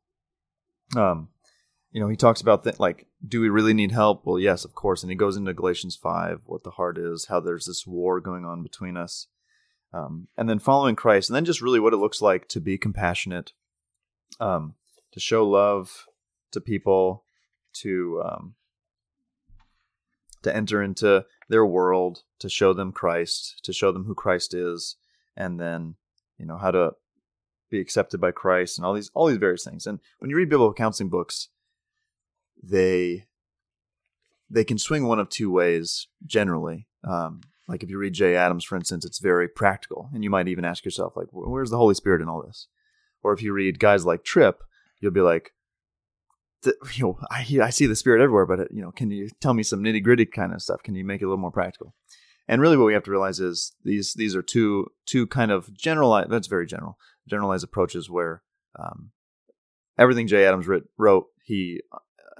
Um 0.95 1.29
you 1.91 1.99
know, 1.99 2.07
he 2.07 2.15
talks 2.15 2.41
about 2.41 2.79
like, 2.79 3.07
do 3.27 3.41
we 3.41 3.49
really 3.49 3.73
need 3.73 3.91
help? 3.91 4.25
Well, 4.25 4.39
yes, 4.39 4.63
of 4.63 4.73
course. 4.73 5.03
And 5.03 5.09
he 5.09 5.15
goes 5.15 5.35
into 5.35 5.53
Galatians 5.53 5.95
5, 5.95 6.43
what 6.45 6.63
the 6.63 6.71
heart 6.71 6.97
is, 6.97 7.25
how 7.25 7.39
there's 7.39 7.65
this 7.65 7.85
war 7.85 8.19
going 8.19 8.45
on 8.45 8.63
between 8.63 8.95
us. 8.95 9.27
Um, 9.91 10.27
and 10.37 10.47
then 10.47 10.59
following 10.59 10.95
Christ, 10.95 11.29
and 11.29 11.35
then 11.35 11.45
just 11.45 11.61
really 11.61 11.79
what 11.79 11.93
it 11.93 11.97
looks 11.97 12.21
like 12.21 12.47
to 12.49 12.59
be 12.59 12.77
compassionate, 12.77 13.53
um, 14.39 14.75
to 15.11 15.19
show 15.19 15.47
love 15.47 16.05
to 16.51 16.61
people, 16.61 17.23
to 17.73 18.21
um, 18.23 18.55
to 20.43 20.55
enter 20.55 20.83
into 20.83 21.25
their 21.49 21.65
world, 21.65 22.21
to 22.37 22.49
show 22.49 22.71
them 22.71 22.91
Christ, 22.91 23.63
to 23.63 23.73
show 23.73 23.91
them 23.91 24.05
who 24.05 24.13
Christ 24.13 24.53
is, 24.53 24.95
and 25.35 25.59
then 25.59 25.95
you 26.37 26.45
know 26.45 26.57
how 26.57 26.69
to 26.69 26.91
be 27.71 27.79
accepted 27.79 28.21
by 28.21 28.29
Christ, 28.29 28.77
and 28.77 28.85
all 28.85 28.93
these 28.93 29.09
all 29.15 29.25
these 29.25 29.37
various 29.37 29.63
things. 29.63 29.87
And 29.87 29.99
when 30.19 30.29
you 30.29 30.37
read 30.37 30.49
biblical 30.49 30.75
counseling 30.75 31.09
books, 31.09 31.49
they 32.61 33.25
they 34.49 34.63
can 34.63 34.77
swing 34.77 35.05
one 35.05 35.19
of 35.19 35.29
two 35.29 35.51
ways 35.51 36.07
generally. 36.25 36.87
Um, 37.07 37.41
like 37.67 37.83
if 37.83 37.89
you 37.89 37.99
read 37.99 38.13
Jay 38.13 38.35
Adams, 38.35 38.63
for 38.63 38.75
instance, 38.75 39.05
it's 39.05 39.19
very 39.19 39.47
practical, 39.47 40.09
and 40.13 40.23
you 40.23 40.29
might 40.29 40.47
even 40.47 40.65
ask 40.65 40.83
yourself, 40.83 41.15
like, 41.15 41.27
where's 41.31 41.69
the 41.69 41.77
Holy 41.77 41.93
Spirit 41.93 42.21
in 42.21 42.27
all 42.27 42.41
this? 42.41 42.67
Or 43.21 43.31
if 43.31 43.43
you 43.43 43.53
read 43.53 43.79
guys 43.79 44.05
like 44.05 44.23
Tripp, 44.23 44.63
you'll 44.99 45.11
be 45.11 45.21
like, 45.21 45.53
"Th- 46.63 46.75
you 46.93 47.03
know, 47.03 47.19
I 47.29 47.45
I 47.61 47.69
see 47.69 47.85
the 47.85 47.95
Spirit 47.95 48.23
everywhere, 48.23 48.45
but 48.45 48.59
uh, 48.59 48.65
you 48.71 48.81
know, 48.81 48.91
can 48.91 49.11
you 49.11 49.29
tell 49.39 49.53
me 49.53 49.63
some 49.63 49.83
nitty 49.83 50.03
gritty 50.03 50.25
kind 50.25 50.53
of 50.53 50.61
stuff? 50.61 50.83
Can 50.83 50.95
you 50.95 51.05
make 51.05 51.21
it 51.21 51.25
a 51.25 51.27
little 51.27 51.37
more 51.37 51.51
practical? 51.51 51.93
And 52.47 52.61
really, 52.61 52.77
what 52.77 52.85
we 52.85 52.93
have 52.93 53.03
to 53.03 53.11
realize 53.11 53.39
is 53.39 53.73
these 53.83 54.13
these 54.15 54.35
are 54.35 54.41
two 54.41 54.87
two 55.05 55.27
kind 55.27 55.51
of 55.51 55.71
generalized. 55.75 56.31
That's 56.31 56.47
very 56.47 56.65
general, 56.65 56.97
generalized 57.27 57.63
approaches 57.63 58.09
where 58.09 58.41
um, 58.77 59.11
everything 59.99 60.25
Jay 60.25 60.45
Adams 60.45 60.67
writ, 60.67 60.85
wrote, 60.97 61.27
he 61.43 61.81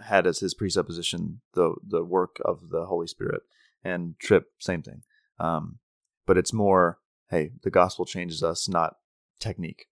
had 0.06 0.28
as 0.28 0.40
his 0.40 0.54
presupposition 0.54 1.42
the 1.54 1.76
the 1.86 2.04
work 2.04 2.38
of 2.44 2.70
the 2.70 2.86
Holy 2.86 3.08
Spirit, 3.08 3.42
and 3.84 4.16
Tripp 4.20 4.48
same 4.60 4.82
thing. 4.82 5.02
Um, 5.40 5.80
but 6.26 6.38
it's 6.38 6.54
more, 6.54 7.00
hey, 7.30 7.52
the 7.64 7.72
gospel 7.72 8.06
changes 8.06 8.44
us, 8.44 8.70
not 8.70 8.98
technique. 9.40 9.88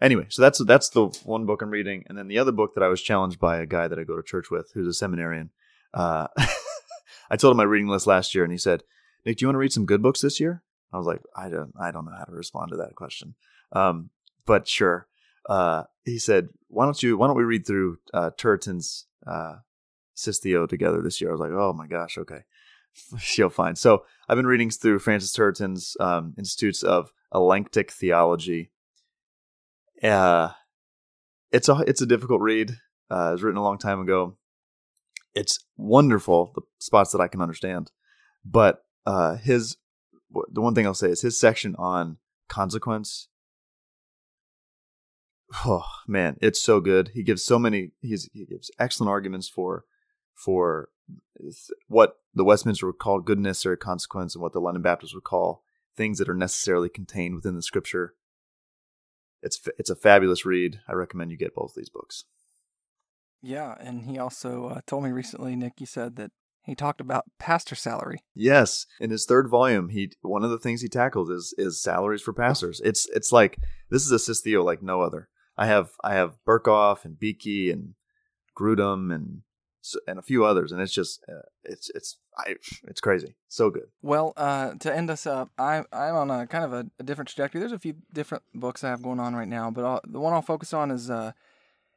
Anyway, 0.00 0.26
so 0.28 0.42
that's 0.42 0.64
that's 0.64 0.88
the 0.90 1.06
one 1.24 1.46
book 1.46 1.62
I'm 1.62 1.70
reading, 1.70 2.04
and 2.08 2.18
then 2.18 2.28
the 2.28 2.38
other 2.38 2.52
book 2.52 2.74
that 2.74 2.82
I 2.82 2.88
was 2.88 3.00
challenged 3.02 3.38
by 3.38 3.58
a 3.58 3.66
guy 3.66 3.88
that 3.88 3.98
I 3.98 4.04
go 4.04 4.16
to 4.16 4.22
church 4.22 4.50
with, 4.50 4.70
who's 4.74 4.86
a 4.88 4.92
seminarian. 4.92 5.50
Uh, 5.92 6.26
I 7.30 7.36
told 7.36 7.52
him 7.52 7.58
my 7.58 7.64
reading 7.64 7.88
list 7.88 8.06
last 8.06 8.34
year, 8.34 8.44
and 8.44 8.52
he 8.52 8.58
said, 8.58 8.82
"Nick, 9.24 9.36
do 9.36 9.44
you 9.44 9.48
want 9.48 9.54
to 9.54 9.60
read 9.60 9.72
some 9.72 9.86
good 9.86 10.02
books 10.02 10.20
this 10.20 10.40
year?" 10.40 10.62
I 10.92 10.98
was 10.98 11.06
like, 11.06 11.22
"I 11.36 11.48
don't, 11.48 11.72
I 11.80 11.90
don't 11.90 12.04
know 12.04 12.16
how 12.16 12.24
to 12.24 12.32
respond 12.32 12.70
to 12.70 12.76
that 12.78 12.96
question." 12.96 13.34
Um, 13.72 14.10
but 14.46 14.68
sure. 14.68 15.06
Uh, 15.48 15.84
he 16.04 16.18
said, 16.18 16.48
"Why 16.68 16.84
don't 16.84 17.02
you? 17.02 17.16
Why 17.16 17.26
don't 17.26 17.36
we 17.36 17.44
read 17.44 17.66
through 17.66 17.98
uh, 18.12 18.30
Turretin's 18.36 19.06
uh, 19.26 19.56
Sistio 20.16 20.68
together 20.68 21.02
this 21.02 21.20
year?" 21.20 21.30
I 21.30 21.32
was 21.32 21.40
like, 21.40 21.52
"Oh 21.52 21.72
my 21.72 21.86
gosh, 21.86 22.18
okay, 22.18 22.40
you'll 23.36 23.50
find." 23.50 23.76
So 23.76 24.04
I've 24.28 24.36
been 24.36 24.46
reading 24.46 24.70
through 24.70 24.98
Francis 25.00 25.32
Turretin's 25.32 25.96
um, 26.00 26.34
Institutes 26.38 26.82
of 26.82 27.12
Elenctic 27.34 27.90
Theology. 27.90 28.70
Uh, 30.02 30.50
it's 31.50 31.68
a 31.68 31.84
it's 31.86 32.02
a 32.02 32.06
difficult 32.06 32.40
read. 32.40 32.72
Uh, 33.10 33.28
it 33.28 33.32
was 33.32 33.42
written 33.42 33.58
a 33.58 33.62
long 33.62 33.78
time 33.78 34.00
ago. 34.00 34.36
It's 35.34 35.58
wonderful 35.76 36.52
the 36.54 36.62
spots 36.78 37.12
that 37.12 37.20
I 37.20 37.28
can 37.28 37.40
understand, 37.40 37.90
but 38.44 38.84
uh, 39.06 39.36
his 39.36 39.76
the 40.50 40.60
one 40.60 40.74
thing 40.74 40.86
I'll 40.86 40.94
say 40.94 41.10
is 41.10 41.20
his 41.20 41.38
section 41.38 41.74
on 41.76 42.18
consequence 42.48 43.28
oh 45.64 45.86
man 46.06 46.36
it's 46.40 46.60
so 46.60 46.80
good. 46.80 47.10
He 47.14 47.22
gives 47.22 47.42
so 47.42 47.58
many 47.58 47.92
he's, 48.00 48.28
he 48.32 48.44
gives 48.44 48.70
excellent 48.78 49.10
arguments 49.10 49.48
for 49.48 49.84
for 50.34 50.88
what 51.88 52.16
the 52.34 52.44
westminster 52.44 52.86
would 52.86 52.98
call 52.98 53.20
good 53.20 53.38
necessary 53.38 53.76
consequence 53.76 54.34
and 54.34 54.42
what 54.42 54.52
the 54.52 54.60
london 54.60 54.82
baptists 54.82 55.14
would 55.14 55.24
call 55.24 55.64
things 55.96 56.18
that 56.18 56.28
are 56.28 56.34
necessarily 56.34 56.88
contained 56.88 57.34
within 57.34 57.54
the 57.54 57.62
scripture. 57.62 58.14
It's 59.42 59.60
it's 59.78 59.90
a 59.90 59.96
fabulous 59.96 60.44
read. 60.44 60.80
I 60.88 60.94
recommend 60.94 61.30
you 61.30 61.36
get 61.36 61.54
both 61.54 61.70
of 61.70 61.76
these 61.76 61.90
books. 61.90 62.24
Yeah, 63.42 63.74
and 63.78 64.06
he 64.06 64.18
also 64.18 64.68
uh, 64.68 64.80
told 64.86 65.04
me 65.04 65.10
recently, 65.10 65.54
Nick, 65.54 65.74
you 65.78 65.86
said 65.86 66.16
that 66.16 66.30
he 66.64 66.74
talked 66.74 67.00
about 67.02 67.26
pastor 67.38 67.74
salary. 67.74 68.20
yes 68.34 68.86
in 68.98 69.10
his 69.10 69.26
third 69.26 69.50
volume 69.50 69.90
he 69.90 70.12
one 70.22 70.42
of 70.42 70.50
the 70.50 70.58
things 70.58 70.80
he 70.80 70.88
tackles 70.88 71.28
is 71.28 71.54
is 71.58 71.82
salaries 71.82 72.22
for 72.22 72.32
pastors. 72.32 72.80
It's 72.84 73.06
it's 73.10 73.32
like 73.32 73.58
this 73.90 74.04
is 74.08 74.12
a 74.12 74.16
sistio 74.32 74.64
like 74.64 74.82
no 74.82 75.02
other 75.02 75.28
i 75.56 75.66
have 75.66 75.90
i 76.02 76.14
have 76.14 76.36
Berkhof 76.46 77.04
and 77.04 77.18
Beeke 77.18 77.72
and 77.72 77.94
grudem 78.56 79.14
and 79.14 79.42
and 80.06 80.18
a 80.18 80.22
few 80.22 80.44
others 80.44 80.72
and 80.72 80.80
it's 80.80 80.92
just 80.92 81.22
uh, 81.28 81.42
it's 81.62 81.90
it's 81.90 82.18
I, 82.38 82.56
it's 82.88 83.00
crazy 83.00 83.36
so 83.48 83.70
good 83.70 83.88
Well, 84.02 84.32
uh, 84.36 84.74
to 84.80 84.92
end 84.92 85.10
us 85.10 85.26
up, 85.26 85.50
I, 85.56 85.84
I'm 85.92 86.16
on 86.16 86.30
a 86.30 86.46
kind 86.46 86.64
of 86.64 86.72
a, 86.72 86.86
a 86.98 87.04
different 87.04 87.28
trajectory. 87.28 87.60
There's 87.60 87.70
a 87.70 87.78
few 87.78 87.94
different 88.12 88.42
books 88.54 88.82
I 88.82 88.88
have 88.88 89.02
going 89.02 89.20
on 89.20 89.36
right 89.36 89.46
now, 89.46 89.70
but 89.70 89.84
I'll, 89.84 90.00
the 90.04 90.18
one 90.18 90.32
I'll 90.32 90.42
focus 90.42 90.72
on 90.72 90.90
is 90.90 91.10
uh, 91.10 91.30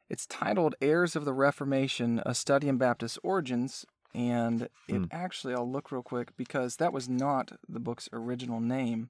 it's 0.08 0.26
titled 0.26 0.76
"Heirs 0.80 1.16
of 1.16 1.24
the 1.24 1.32
Reformation: 1.32 2.22
A 2.24 2.34
Study 2.34 2.68
in 2.68 2.78
Baptist 2.78 3.18
Origins," 3.24 3.84
and 4.14 4.68
it 4.86 4.96
Hmm. 4.96 5.04
actually 5.10 5.54
I'll 5.54 5.70
look 5.70 5.90
real 5.90 6.02
quick 6.02 6.36
because 6.36 6.76
that 6.76 6.92
was 6.92 7.08
not 7.08 7.52
the 7.68 7.80
book's 7.80 8.08
original 8.12 8.60
name. 8.60 9.08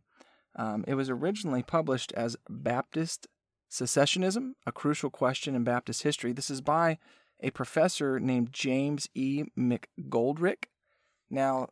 Um, 0.56 0.84
it 0.88 0.94
was 0.94 1.10
originally 1.10 1.62
published 1.62 2.12
as 2.12 2.36
Baptist 2.48 3.26
Successionism: 3.70 4.52
A 4.66 4.72
Crucial 4.72 5.10
Question 5.10 5.54
in 5.54 5.64
Baptist 5.64 6.02
History. 6.02 6.32
This 6.32 6.50
is 6.50 6.60
by 6.60 6.98
a 7.40 7.50
professor 7.50 8.18
named 8.18 8.52
James 8.52 9.08
E. 9.14 9.44
McGoldrick. 9.56 10.64
Now, 11.30 11.68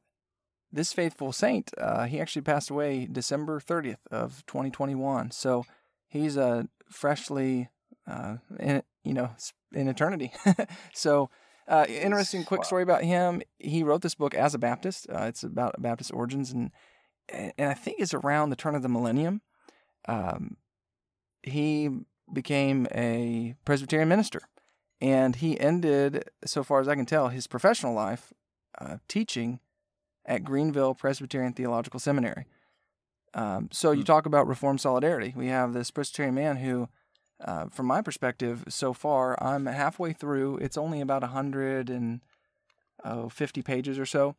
this 0.72 0.92
faithful 0.92 1.32
saint, 1.32 1.72
uh, 1.78 2.05
he 2.05 2.20
actually 2.20 2.42
passed 2.42 2.70
away 2.70 3.09
December 3.11 3.61
30th 3.61 4.07
of 4.11 4.44
2021. 4.47 5.30
So 5.30 5.64
he's 6.09 6.36
uh, 6.36 6.64
freshly, 6.90 7.70
uh, 8.07 8.36
in, 8.61 8.82
you 9.05 9.14
know, 9.14 9.30
in 9.72 9.88
eternity. 9.88 10.32
so 10.94 11.30
uh, 11.68 11.86
interesting 11.88 12.44
quick 12.44 12.64
story 12.64 12.82
about 12.82 13.03
him. 13.03 13.42
He 13.59 13.82
wrote 13.82 14.03
this 14.03 14.14
book 14.14 14.34
as 14.34 14.55
a 14.55 14.59
Baptist. 14.59 15.09
Uh, 15.11 15.24
it's 15.24 15.42
about 15.42 15.80
Baptist 15.80 16.12
origins, 16.12 16.53
and 16.53 16.70
and 17.28 17.53
I 17.59 17.74
think 17.74 17.99
it's 17.99 18.14
around 18.14 18.51
the 18.51 18.57
turn 18.57 18.76
of 18.76 18.82
the 18.82 18.88
millennium. 18.88 19.40
Um, 20.07 20.59
he 21.47 21.90
became 22.32 22.86
a 22.94 23.55
Presbyterian 23.64 24.09
minister, 24.09 24.40
and 25.01 25.36
he 25.36 25.59
ended, 25.59 26.28
so 26.44 26.62
far 26.62 26.80
as 26.80 26.88
I 26.88 26.94
can 26.94 27.07
tell, 27.07 27.28
his 27.28 27.47
professional 27.47 27.94
life 27.94 28.32
uh, 28.78 28.97
teaching 29.09 29.61
at 30.24 30.44
Greenville 30.44 30.94
Presbyterian 30.94 31.53
Theological 31.53 32.01
Seminary. 32.01 32.47
Um, 33.34 33.68
so 33.70 33.92
you 33.92 34.01
hmm. 34.01 34.07
talk 34.07 34.26
about 34.26 34.49
Reformed 34.49 34.80
solidarity. 34.80 35.32
We 35.36 35.49
have 35.49 35.72
this 35.72 35.90
Presbyterian 35.90 36.34
man 36.34 36.57
who, 36.57 36.88
uh, 37.44 37.66
from 37.66 37.86
my 37.86 38.03
perspective, 38.03 38.64
so 38.68 38.92
far 38.92 39.40
I'm 39.42 39.66
halfway 39.66 40.12
through. 40.12 40.57
It's 40.59 40.78
only 40.78 41.01
about 41.01 41.22
150 41.22 42.20
oh, 43.05 43.62
pages 43.62 43.99
or 43.99 44.07
so. 44.07 44.36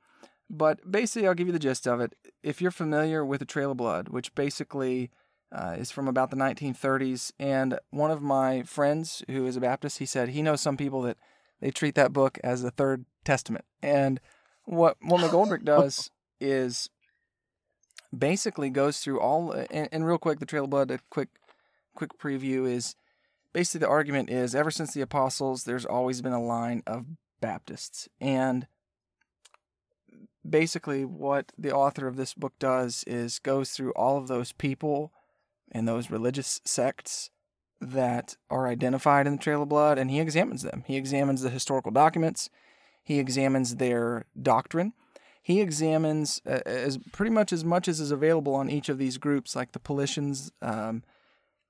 But 0.50 0.90
basically, 0.90 1.28
I'll 1.28 1.36
give 1.36 1.48
you 1.48 1.54
the 1.54 1.60
gist 1.60 1.88
of 1.88 2.00
it. 2.00 2.16
If 2.42 2.62
you're 2.62 2.72
familiar 2.72 3.26
with 3.26 3.40
the 3.40 3.46
Trail 3.46 3.72
of 3.72 3.78
Blood, 3.78 4.10
which 4.10 4.34
basically 4.34 5.12
uh, 5.52 5.76
is 5.78 5.92
from 5.92 6.08
about 6.08 6.30
the 6.30 6.38
1930s, 6.38 7.32
and 7.40 7.80
one 7.90 8.12
of 8.12 8.22
my 8.22 8.64
friends 8.64 9.24
who 9.30 9.46
is 9.46 9.56
a 9.56 9.62
Baptist, 9.62 10.00
he 10.00 10.06
said 10.06 10.30
he 10.30 10.42
knows 10.42 10.62
some 10.62 10.78
people 10.78 11.02
that 11.04 11.18
they 11.62 11.72
treat 11.72 11.96
that 11.96 12.14
book 12.14 12.38
as 12.44 12.62
the 12.62 12.72
Third 12.72 13.06
Testament. 13.24 13.66
And 13.82 14.20
what 14.66 14.98
what 15.02 15.22
McGoldrick 15.22 15.64
does 15.64 16.12
is 16.40 16.90
basically 18.18 18.70
goes 18.70 19.00
through 19.00 19.20
all 19.20 19.52
and, 19.52 19.90
and, 19.92 20.06
real 20.06 20.18
quick 20.18 20.40
the 20.40 20.46
Trail 20.46 20.66
of 20.66 20.70
Blood. 20.70 20.92
A 20.92 21.00
quick 21.10 21.30
quick 21.96 22.18
preview 22.20 22.70
is 22.70 22.96
basically 23.54 23.80
the 23.80 23.90
argument 23.90 24.30
is 24.30 24.54
ever 24.54 24.72
since 24.72 24.94
the 24.94 25.02
apostles, 25.02 25.64
there's 25.64 25.86
always 25.86 26.22
been 26.22 26.34
a 26.34 26.44
line 26.44 26.84
of 26.86 27.06
Baptists 27.40 28.10
and 28.20 28.68
basically 30.48 31.06
what 31.06 31.52
the 31.58 31.74
author 31.74 32.08
of 32.08 32.16
this 32.16 32.34
book 32.34 32.54
does 32.60 33.04
is 33.06 33.40
goes 33.40 33.72
through 33.72 33.92
all 33.92 34.18
of 34.18 34.28
those 34.28 34.52
people 34.54 35.12
and 35.72 35.88
those 35.88 36.10
religious 36.10 36.62
sects 36.66 37.30
that 37.80 38.36
are 38.50 38.68
identified 38.68 39.28
in 39.28 39.34
the 39.34 39.40
Trail 39.40 39.64
of 39.64 39.70
Blood 39.70 39.98
and 39.98 40.10
he 40.10 40.20
examines 40.20 40.64
them. 40.64 40.84
He 40.88 40.96
examines 40.96 41.42
the 41.42 41.50
historical 41.50 41.92
documents, 41.92 42.50
he 43.04 43.20
examines 43.20 43.76
their 43.76 44.26
doctrine. 44.42 44.94
He 45.42 45.62
examines 45.62 46.42
uh, 46.46 46.60
as 46.66 46.98
pretty 47.14 47.32
much 47.32 47.54
as 47.54 47.64
much 47.64 47.88
as 47.88 48.02
is 48.02 48.12
available 48.12 48.54
on 48.54 48.70
each 48.70 48.90
of 48.90 48.98
these 48.98 49.18
groups, 49.18 49.56
like 49.56 49.72
the 49.72 49.80
Paulicians. 49.80 50.52
Um, 50.62 51.04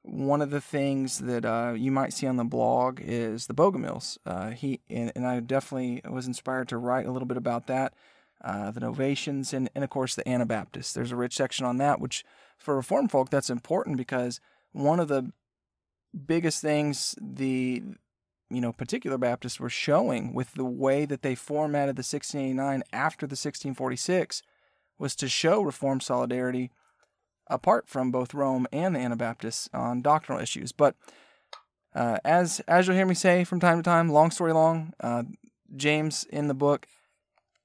one 0.02 0.42
of 0.42 0.50
the 0.50 0.62
things 0.62 1.20
that 1.20 1.46
uh, 1.46 1.74
you 1.78 1.92
might 1.92 2.12
see 2.12 2.26
on 2.26 2.38
the 2.38 2.44
blog 2.44 3.00
is 3.00 3.46
the 3.46 3.54
Bogomils. 3.54 4.18
Uh, 4.26 4.50
he 4.50 4.80
and, 4.90 5.12
and, 5.16 5.28
I 5.28 5.40
definitely 5.42 6.02
was 6.10 6.26
inspired 6.26 6.70
to 6.70 6.78
write 6.78 7.06
a 7.06 7.12
little 7.12 7.28
bit 7.28 7.38
about 7.38 7.68
that 7.68 7.94
uh, 8.44 8.72
the 8.72 8.82
Novatians, 8.82 9.54
and, 9.54 9.70
and 9.76 9.84
of 9.84 9.90
course 9.90 10.16
the 10.16 10.28
Anabaptists. 10.28 10.94
There's 10.94 11.12
a 11.12 11.16
rich 11.16 11.36
section 11.36 11.66
on 11.66 11.78
that, 11.78 12.00
which 12.00 12.24
for 12.58 12.76
Reformed 12.76 13.12
folk 13.12 13.30
that's 13.30 13.50
important 13.50 13.98
because 13.98 14.40
one 14.72 15.00
of 15.00 15.08
the 15.08 15.32
biggest 16.26 16.62
things 16.62 17.16
the 17.22 17.84
you 18.50 18.62
know 18.62 18.72
particular 18.72 19.18
Baptists 19.18 19.60
were 19.60 19.70
showing 19.70 20.34
with 20.34 20.54
the 20.54 20.66
way 20.66 21.06
that 21.06 21.22
they 21.22 21.36
formatted 21.36 21.96
the 21.96 22.00
1689 22.00 22.84
after 22.94 23.28
the 23.28 23.32
1646 23.32 24.42
was 24.98 25.16
to 25.16 25.28
show 25.28 25.62
Reformed 25.62 26.04
solidarity 26.04 26.72
apart 27.48 27.88
from 27.88 28.12
both 28.12 28.34
Rome 28.34 28.68
and 28.72 28.96
the 28.96 29.00
Anabaptists 29.00 29.70
on 29.74 30.02
doctrinal 30.02 30.42
issues. 30.42 30.72
But 30.72 30.96
uh, 31.96 32.18
as 32.24 32.60
as 32.68 32.88
you'll 32.88 32.96
hear 32.96 33.06
me 33.06 33.16
say 33.16 33.44
from 33.44 33.60
time 33.60 33.78
to 33.78 33.84
time, 33.84 34.10
long 34.10 34.32
story 34.32 34.54
long, 34.54 34.94
uh, 35.00 35.24
James 35.76 36.26
in 36.30 36.48
the 36.48 36.54
book 36.54 36.88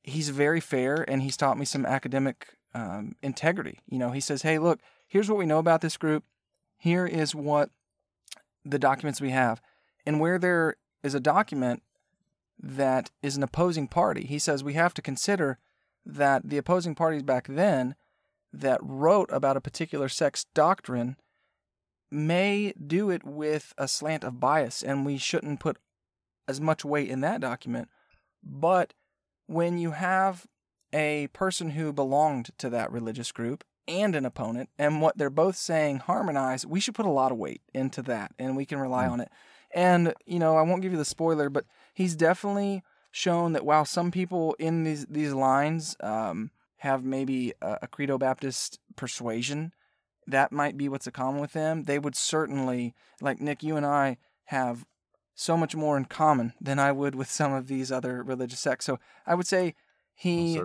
he's 0.03 0.29
very 0.31 0.61
fair 0.61 1.05
and 1.09 1.23
he's 1.23 1.37
taught 1.37 1.59
me 1.59 1.65
some 1.65 1.87
academic 1.87 2.57
um, 2.75 3.15
integrity. 3.23 3.81
You 3.89 3.99
know, 3.99 4.11
he 4.11 4.21
says, 4.21 4.43
hey, 4.43 4.59
look, 4.59 4.81
here's 5.07 5.29
what 5.29 5.39
we 5.39 5.47
know 5.47 5.59
about 5.59 5.81
this 5.81 5.97
group. 5.97 6.25
Here 6.77 7.07
is 7.07 7.35
what 7.35 7.71
the 8.65 8.79
documents 8.79 9.21
we 9.21 9.31
have. 9.31 9.61
And 10.05 10.21
where 10.21 10.39
there 10.39 10.77
is 11.03 11.15
a 11.15 11.21
document 11.21 11.83
that 12.61 13.11
is 13.23 13.37
an 13.37 13.43
opposing 13.43 13.89
party, 13.89 14.25
he 14.25 14.39
says 14.39 14.65
we 14.65 14.75
have 14.75 14.95
to 14.95 15.03
consider 15.03 15.59
that 16.05 16.49
the 16.49 16.59
opposing 16.59 16.95
parties 16.95 17.23
back 17.23 17.47
then 17.49 17.95
that 18.53 18.81
wrote 18.83 19.31
about 19.33 19.57
a 19.57 19.61
particular 19.61 20.09
sect's 20.09 20.45
doctrine 20.55 21.17
may 22.11 22.73
do 22.73 23.09
it 23.09 23.25
with 23.25 23.73
a 23.79 23.89
slant 23.89 24.23
of 24.23 24.39
bias, 24.39 24.83
and 24.83 25.07
we 25.07 25.17
shouldn't 25.17 25.61
put 25.61 25.79
as 26.47 26.61
much 26.61 26.85
weight 26.85 27.09
in 27.09 27.21
that 27.23 27.41
document. 27.41 27.89
But 28.43 28.93
when 29.47 29.79
you 29.79 29.93
have 29.93 30.47
a 30.93 31.29
person 31.29 31.71
who 31.71 31.93
belonged 31.93 32.51
to 32.59 32.69
that 32.71 32.93
religious 32.93 33.33
group 33.33 33.65
and 33.89 34.15
an 34.15 34.25
opponent, 34.25 34.69
and 34.79 35.01
what 35.01 35.19
they're 35.19 35.31
both 35.31 35.57
saying 35.57 35.99
harmonize, 35.99 36.65
we 36.65 36.81
should 36.81 36.95
put 36.95 37.07
a 37.07 37.11
lot 37.11 37.33
of 37.33 37.39
weight 37.39 37.63
into 37.75 38.03
that 38.03 38.33
and 38.39 38.57
we 38.57 38.65
can 38.65 38.79
rely 38.79 39.07
mm. 39.07 39.11
on 39.11 39.21
it. 39.21 39.29
And, 39.75 40.15
you 40.27 40.39
know, 40.39 40.57
I 40.57 40.63
won't 40.63 40.83
give 40.83 40.93
you 40.93 40.99
the 40.99 41.05
spoiler, 41.05 41.49
but 41.49 41.65
he's 41.95 42.15
definitely 42.15 42.83
shown 43.11 43.53
that 43.53 43.65
while 43.65 43.85
some 43.85 44.11
people 44.11 44.55
in 44.59 44.85
these, 44.85 45.07
these 45.07 45.33
lines 45.33 45.97
um, 46.01 46.51
have 46.79 47.05
maybe 47.05 47.55
a, 47.61 47.79
a 47.83 47.89
Credo 47.89 48.19
Baptist 48.19 48.79
persuasion, 48.97 49.73
that 50.27 50.53
might 50.53 50.77
be 50.77 50.89
what's 50.89 51.07
a 51.07 51.13
common 51.13 51.41
with 51.41 51.53
them. 51.53 51.85
They 51.85 51.99
would 51.99 52.15
certainly, 52.15 52.95
like 53.21 53.41
Nick, 53.41 53.63
you 53.63 53.77
and 53.77 53.87
I 53.87 54.19
have 54.45 54.85
so 55.35 55.57
much 55.57 55.75
more 55.75 55.97
in 55.97 56.05
common 56.05 56.53
than 56.61 56.79
I 56.79 56.93
would 56.93 57.15
with 57.15 57.31
some 57.31 57.53
of 57.53 57.67
these 57.67 57.91
other 57.91 58.23
religious 58.23 58.61
sects. 58.61 58.85
So 58.85 58.99
I 59.27 59.35
would 59.35 59.47
say 59.47 59.75
he, 60.15 60.61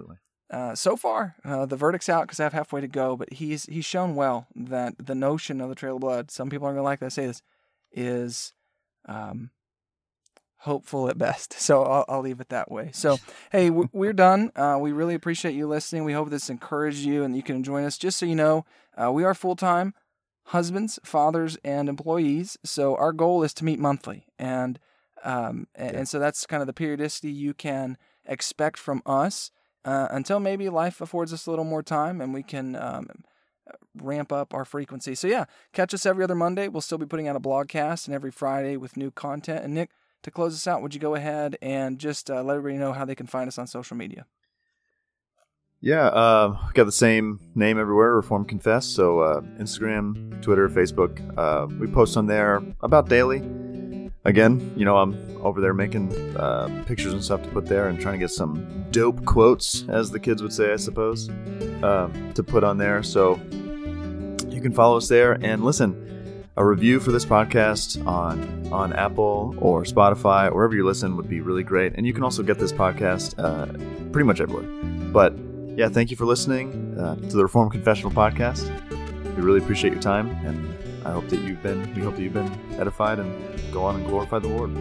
uh, 0.50 0.76
so 0.76 0.96
far, 0.96 1.36
uh, 1.44 1.66
the 1.66 1.76
verdict's 1.76 2.10
out 2.10 2.24
because 2.24 2.40
I 2.40 2.44
have 2.44 2.54
halfway 2.54 2.82
to 2.82 2.88
go, 2.88 3.16
but 3.16 3.34
he's 3.34 3.66
he's 3.66 3.86
shown 3.86 4.16
well 4.16 4.48
that 4.56 4.96
the 4.98 5.16
notion 5.16 5.62
of 5.62 5.70
the 5.70 5.76
Trail 5.76 5.96
of 5.96 6.02
Blood, 6.02 6.32
some 6.32 6.50
people 6.50 6.66
aren't 6.66 6.76
going 6.76 6.84
to 6.84 6.86
like 6.86 7.00
that 7.00 7.08
I 7.08 7.10
say 7.10 7.28
this, 7.28 7.42
is 7.92 8.54
um, 9.06 9.52
hopeful 10.58 11.10
at 11.10 11.18
best. 11.18 11.56
So 11.68 11.84
I'll, 11.84 12.06
I'll, 12.08 12.22
leave 12.22 12.40
it 12.40 12.50
that 12.50 12.72
way. 12.72 12.92
So, 12.94 13.18
hey, 13.52 13.70
we're 13.94 14.14
done. 14.14 14.52
Uh, 14.56 14.78
we 14.80 14.92
really 14.92 15.16
appreciate 15.16 15.54
you 15.54 15.68
listening. 15.68 16.06
We 16.06 16.14
hope 16.14 16.30
this 16.30 16.50
encouraged 16.50 17.00
you 17.00 17.24
and 17.24 17.36
you 17.36 17.44
can 17.44 17.64
join 17.64 17.84
us. 17.84 17.98
Just 17.98 18.18
so 18.18 18.26
you 18.26 18.36
know, 18.36 18.66
uh, 19.02 19.12
we 19.12 19.24
are 19.24 19.34
full 19.34 19.56
time 19.56 19.94
husbands, 20.48 21.00
fathers, 21.04 21.58
and 21.64 21.90
employees. 21.90 22.58
So 22.64 22.96
our 22.96 23.14
goal 23.14 23.44
is 23.44 23.54
to 23.56 23.66
meet 23.66 23.80
monthly, 23.80 24.26
and 24.38 24.80
um, 25.24 25.68
and, 25.76 25.92
yeah. 25.94 26.00
and, 26.00 26.08
so 26.08 26.20
that's 26.20 26.46
kind 26.46 26.62
of 26.62 26.68
the 26.68 26.74
periodicity 26.74 27.32
you 27.32 27.54
can 27.54 27.98
expect 28.26 28.78
from 28.78 29.02
us 29.06 29.52
uh, 29.84 30.08
until 30.12 30.40
maybe 30.40 30.70
life 30.70 31.02
affords 31.02 31.34
us 31.34 31.48
a 31.48 31.50
little 31.50 31.66
more 31.66 31.82
time 31.82 32.22
and 32.22 32.34
we 32.34 32.44
can 32.44 32.76
um, 32.76 33.10
ramp 33.96 34.32
up 34.32 34.54
our 34.54 34.66
frequency. 34.66 35.16
So 35.16 35.28
yeah, 35.28 35.46
catch 35.74 35.94
us 35.94 36.06
every 36.06 36.24
other 36.24 36.36
Monday. 36.36 36.68
We'll 36.68 36.82
still 36.82 36.98
be 36.98 37.06
putting 37.06 37.28
out 37.28 37.36
a 37.36 37.40
blogcast 37.40 38.06
and 38.06 38.14
every 38.14 38.32
Friday 38.32 38.78
with 38.78 38.98
new 38.98 39.12
content. 39.12 39.64
And 39.64 39.74
Nick, 39.74 39.92
to 40.24 40.32
close 40.32 40.54
us 40.54 40.68
out, 40.68 40.82
would 40.82 40.94
you 40.94 41.00
go 41.00 41.16
ahead 41.16 41.58
and 41.62 42.00
just 42.00 42.30
uh, 42.30 42.44
let 42.44 42.58
everybody 42.58 42.78
know 42.78 42.94
how 42.94 43.06
they 43.06 43.16
can 43.16 43.28
find 43.28 43.48
us 43.48 43.58
on 43.58 43.66
social 43.66 43.98
media? 43.98 44.26
Yeah, 45.80 46.08
uh, 46.08 46.58
got 46.74 46.86
the 46.86 46.92
same 46.92 47.40
name 47.54 47.80
everywhere, 47.80 48.16
Reform 48.16 48.46
Confess. 48.46 48.86
So 48.86 49.20
uh, 49.20 49.42
Instagram, 49.60 50.42
Twitter, 50.42 50.68
Facebook. 50.70 51.22
Uh, 51.38 51.68
we 51.80 51.86
post 51.88 52.18
on 52.18 52.26
there 52.26 52.64
about 52.82 53.10
daily. 53.10 53.38
Again, 54.26 54.74
you 54.76 54.86
know, 54.86 54.98
I'm 54.98 55.38
over 55.42 55.62
there 55.62 55.74
making 55.74 56.12
uh, 56.36 56.84
pictures 56.88 57.14
and 57.14 57.24
stuff 57.24 57.44
to 57.44 57.50
put 57.50 57.68
there 57.68 57.88
and 57.88 58.00
trying 58.00 58.16
to 58.16 58.20
get 58.20 58.32
some 58.32 58.86
dope 58.92 59.24
quotes, 59.26 59.88
as 59.88 60.10
the 60.10 60.20
kids 60.20 60.42
would 60.42 60.52
say, 60.52 60.74
I 60.74 60.78
suppose, 60.78 61.30
uh, 61.84 62.10
to 62.34 62.44
put 62.44 62.64
on 62.64 62.78
there. 62.78 63.04
So 63.04 63.36
you 64.50 64.60
can 64.62 64.74
follow 64.74 64.98
us 64.98 65.08
there 65.08 65.34
and 65.34 65.64
listen. 65.64 66.04
A 66.58 66.66
review 66.66 67.00
for 67.00 67.12
this 67.12 67.24
podcast 67.24 68.06
on 68.08 68.68
on 68.74 68.92
Apple 68.94 69.56
or 69.60 69.84
Spotify, 69.84 70.52
wherever 70.52 70.76
you 70.76 70.84
listen, 70.84 71.16
would 71.16 71.30
be 71.30 71.40
really 71.40 71.62
great. 71.62 71.94
And 71.96 72.08
you 72.08 72.14
can 72.14 72.24
also 72.24 72.42
get 72.42 72.58
this 72.58 72.74
podcast 72.74 73.36
uh, 73.38 73.68
pretty 74.12 74.26
much 74.26 74.42
everywhere. 74.42 74.68
But 75.12 75.38
yeah, 75.78 75.90
thank 75.90 76.10
you 76.10 76.18
for 76.18 76.26
listening 76.26 76.98
uh, 77.00 77.16
to 77.16 77.38
the 77.38 77.44
Reform 77.44 77.70
Confessional 77.70 78.12
podcast. 78.12 78.68
We 79.36 79.44
really 79.44 79.60
appreciate 79.60 79.94
your 79.94 80.02
time, 80.02 80.28
and 80.44 80.76
I 81.06 81.12
hope 81.12 81.30
that 81.30 81.40
you've 81.42 81.62
been. 81.62 81.94
We 81.94 82.02
hope 82.02 82.16
that 82.16 82.24
you've 82.24 82.34
been 82.34 82.52
edified 82.80 83.20
and 83.20 83.72
go 83.72 83.84
on 83.84 83.98
and 83.98 84.08
glorify 84.08 84.40
the 84.40 84.48
Lord. 84.48 84.72